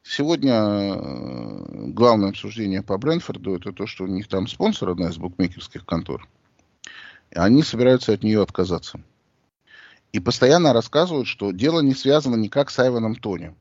Сегодня 0.02 0.54
э, 0.54 1.88
главное 1.88 2.30
обсуждение 2.30 2.84
по 2.84 2.98
Брентфорду 2.98 3.54
это 3.54 3.74
то, 3.74 3.86
что 3.86 4.06
у 4.06 4.08
них 4.08 4.30
там 4.30 4.48
спонсор, 4.48 4.92
одна 4.92 5.10
из 5.10 5.18
букмекерских 5.18 5.86
контор. 5.86 6.26
И 7.32 7.38
они 7.38 7.64
собираются 7.64 8.14
от 8.14 8.24
нее 8.24 8.42
отказаться. 8.42 9.02
И 10.14 10.22
постоянно 10.22 10.72
рассказывают, 10.72 11.28
что 11.28 11.52
дело 11.52 11.82
не 11.82 11.96
связано 11.96 12.38
никак 12.38 12.70
с 12.70 12.80
Айваном 12.80 13.16
Тони. 13.16 13.54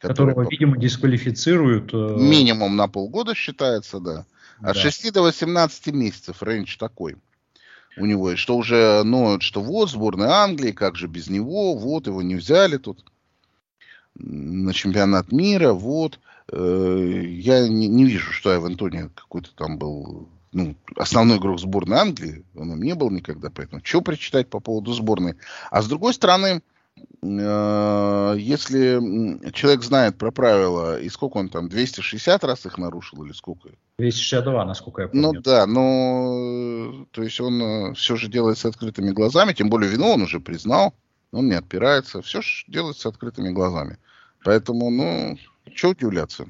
Которого, 0.00 0.46
видимо, 0.48 0.78
дисквалифицируют. 0.78 1.92
Э, 1.92 2.16
Минимум 2.18 2.76
на 2.76 2.88
полгода 2.88 3.34
считается, 3.34 4.00
да. 4.00 4.24
От 4.60 4.74
да. 4.74 4.80
6 4.80 5.12
до 5.12 5.22
18 5.22 5.88
месяцев 5.88 6.42
рейндж 6.42 6.76
такой 6.78 7.16
у 7.96 8.06
него. 8.06 8.34
Что 8.36 8.56
уже, 8.56 9.02
ну, 9.04 9.40
что 9.40 9.60
вот, 9.60 9.90
сборная 9.90 10.30
Англии, 10.30 10.72
как 10.72 10.96
же 10.96 11.06
без 11.06 11.28
него, 11.28 11.74
вот, 11.74 12.06
его 12.06 12.22
не 12.22 12.36
взяли 12.36 12.78
тут 12.78 13.04
на 14.14 14.72
чемпионат 14.72 15.32
мира, 15.32 15.72
вот. 15.72 16.18
Э, 16.50 17.22
я 17.24 17.68
не, 17.68 17.86
не 17.88 18.04
вижу, 18.04 18.32
что 18.32 18.52
Айван 18.52 18.76
Тони 18.76 19.10
какой-то 19.14 19.54
там 19.54 19.78
был 19.78 20.28
ну, 20.52 20.74
основной 20.96 21.38
игрок 21.38 21.60
сборной 21.60 21.98
Англии, 21.98 22.44
он 22.56 22.72
им 22.72 22.82
не 22.82 22.94
был 22.94 23.10
никогда, 23.10 23.50
поэтому 23.50 23.82
что 23.84 24.00
прочитать 24.00 24.48
по 24.48 24.60
поводу 24.60 24.92
сборной. 24.92 25.34
А 25.70 25.82
с 25.82 25.86
другой 25.86 26.14
стороны, 26.14 26.62
если 27.22 28.98
человек 29.52 29.82
знает 29.82 30.16
про 30.16 30.30
правила, 30.30 30.98
и 30.98 31.08
сколько 31.10 31.36
он 31.36 31.48
там, 31.50 31.68
260 31.68 32.44
раз 32.44 32.64
их 32.64 32.78
нарушил 32.78 33.22
или 33.24 33.32
сколько? 33.32 33.70
262, 33.98 34.64
насколько 34.64 35.02
я 35.02 35.08
помню. 35.08 35.32
Ну 35.32 35.40
да, 35.40 35.66
но 35.66 37.06
то 37.10 37.22
есть 37.22 37.38
он 37.40 37.62
э, 37.62 37.94
все 37.94 38.16
же 38.16 38.28
делает 38.28 38.56
с 38.56 38.64
открытыми 38.64 39.10
глазами, 39.10 39.52
тем 39.52 39.68
более 39.68 39.90
вину 39.90 40.08
он 40.08 40.22
уже 40.22 40.40
признал, 40.40 40.94
он 41.32 41.48
не 41.48 41.54
отпирается, 41.54 42.22
все 42.22 42.40
же 42.40 42.64
делается 42.68 43.02
с 43.02 43.06
открытыми 43.06 43.50
глазами. 43.50 43.98
Поэтому, 44.42 44.90
ну, 44.90 45.36
что 45.74 45.90
удивляться? 45.90 46.46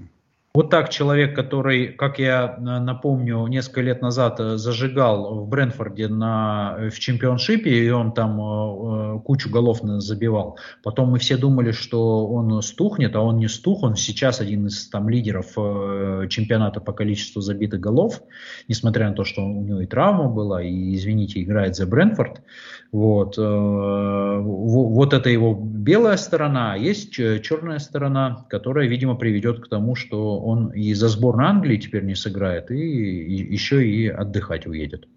Вот 0.52 0.68
так 0.68 0.88
человек, 0.88 1.36
который, 1.36 1.92
как 1.92 2.18
я 2.18 2.56
э, 2.58 2.60
напомню, 2.60 3.46
несколько 3.46 3.82
лет 3.82 4.02
назад 4.02 4.40
э, 4.40 4.56
зажигал 4.56 5.44
в 5.44 5.48
Брэнфорде 5.48 6.08
на, 6.08 6.74
э, 6.76 6.90
в 6.90 6.98
чемпионшипе, 6.98 7.70
и 7.70 7.88
он 7.90 8.12
там 8.12 8.40
э, 8.40 9.20
кучу 9.20 9.48
голов 9.48 9.78
забивал. 9.80 10.58
Потом 10.82 11.10
мы 11.10 11.20
все 11.20 11.36
думали, 11.36 11.70
что 11.70 12.26
он 12.26 12.60
стухнет, 12.62 13.14
а 13.14 13.20
он 13.20 13.38
не 13.38 13.46
стух. 13.46 13.84
Он 13.84 13.94
сейчас 13.94 14.40
один 14.40 14.66
из 14.66 14.88
там 14.88 15.08
лидеров 15.08 15.52
э, 15.56 16.26
чемпионата 16.28 16.80
по 16.80 16.92
количеству 16.92 17.40
забитых 17.40 17.78
голов, 17.78 18.20
несмотря 18.66 19.08
на 19.08 19.14
то, 19.14 19.22
что 19.22 19.44
у 19.44 19.62
него 19.62 19.82
и 19.82 19.86
травма 19.86 20.28
была, 20.28 20.64
и, 20.64 20.96
извините, 20.96 21.40
играет 21.44 21.76
за 21.76 21.86
Брэнфорд. 21.86 22.42
Вот, 22.90 23.38
э, 23.38 24.40
вот 24.42 25.14
это 25.14 25.30
его 25.30 25.54
белая 25.54 26.16
сторона, 26.16 26.72
а 26.72 26.76
есть 26.76 27.12
черная 27.12 27.78
сторона, 27.78 28.46
которая, 28.50 28.88
видимо, 28.88 29.14
приведет 29.14 29.60
к 29.60 29.68
тому, 29.68 29.94
что 29.94 30.39
он 30.40 30.72
и 30.72 30.92
за 30.94 31.08
сборную 31.08 31.48
Англии 31.48 31.76
теперь 31.76 32.04
не 32.04 32.14
сыграет, 32.14 32.70
и, 32.70 32.74
и 32.74 33.52
еще 33.52 33.86
и 33.86 34.08
отдыхать 34.08 34.66
уедет. 34.66 35.08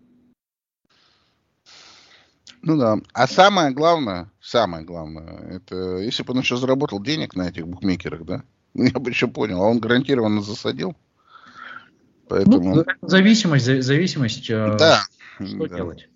Ну 2.62 2.78
да. 2.78 2.98
А 3.14 3.28
самое 3.28 3.72
главное, 3.72 4.32
самое 4.42 4.86
главное, 4.86 5.58
это 5.58 5.98
если 5.98 6.24
бы 6.24 6.34
он 6.34 6.40
еще 6.40 6.56
заработал 6.56 7.02
денег 7.02 7.36
на 7.36 7.50
этих 7.50 7.68
букмекерах, 7.68 8.24
да, 8.24 8.44
ну, 8.74 8.86
я 8.86 9.00
бы 9.00 9.10
еще 9.10 9.28
понял, 9.28 9.62
а 9.62 9.68
он 9.68 9.80
гарантированно 9.80 10.42
засадил. 10.42 10.96
Поэтому... 12.30 12.76
Ну, 12.76 12.86
зависимость, 13.02 13.66
зависимость. 13.66 14.50
Э, 14.50 14.76
да. 14.78 15.04
Что 15.40 15.68
да. 15.68 15.76
делать? 15.76 16.10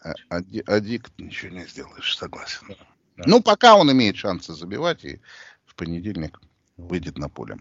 А, 0.00 0.12
а, 0.30 0.40
а 0.66 0.80
Дик 0.80 1.10
ничего 1.18 1.52
не 1.56 1.66
сделаешь, 1.66 2.16
согласен. 2.16 2.68
Да. 2.68 3.24
Ну, 3.26 3.42
пока 3.42 3.76
он 3.76 3.90
имеет 3.92 4.16
шансы 4.16 4.54
забивать, 4.54 5.04
и 5.04 5.20
в 5.66 5.74
понедельник 5.74 6.40
выйдет 6.78 7.18
на 7.18 7.28
поле. 7.28 7.58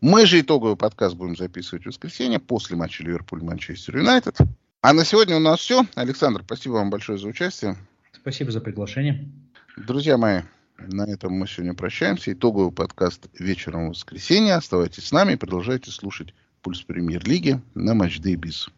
Мы 0.00 0.26
же 0.26 0.40
итоговый 0.40 0.76
подкаст 0.76 1.16
будем 1.16 1.36
записывать 1.36 1.84
в 1.84 1.86
воскресенье 1.86 2.38
после 2.38 2.76
матча 2.76 3.02
Ливерпуль-Манчестер 3.02 3.98
Юнайтед. 3.98 4.36
А 4.80 4.92
на 4.92 5.04
сегодня 5.04 5.36
у 5.36 5.40
нас 5.40 5.58
все. 5.58 5.84
Александр, 5.96 6.42
спасибо 6.44 6.74
вам 6.74 6.90
большое 6.90 7.18
за 7.18 7.26
участие. 7.26 7.76
Спасибо 8.12 8.52
за 8.52 8.60
приглашение. 8.60 9.28
Друзья 9.76 10.16
мои, 10.16 10.42
на 10.78 11.02
этом 11.02 11.32
мы 11.32 11.48
сегодня 11.48 11.74
прощаемся. 11.74 12.32
Итоговый 12.32 12.70
подкаст 12.70 13.26
вечером 13.38 13.86
в 13.86 13.90
воскресенье. 13.90 14.54
Оставайтесь 14.54 15.06
с 15.06 15.12
нами 15.12 15.32
и 15.32 15.36
продолжайте 15.36 15.90
слушать 15.90 16.34
Пульс 16.62 16.82
Премьер-лиги 16.82 17.60
на 17.74 17.94
Матч 17.94 18.20
Day 18.20 18.34
Biz. 18.34 18.70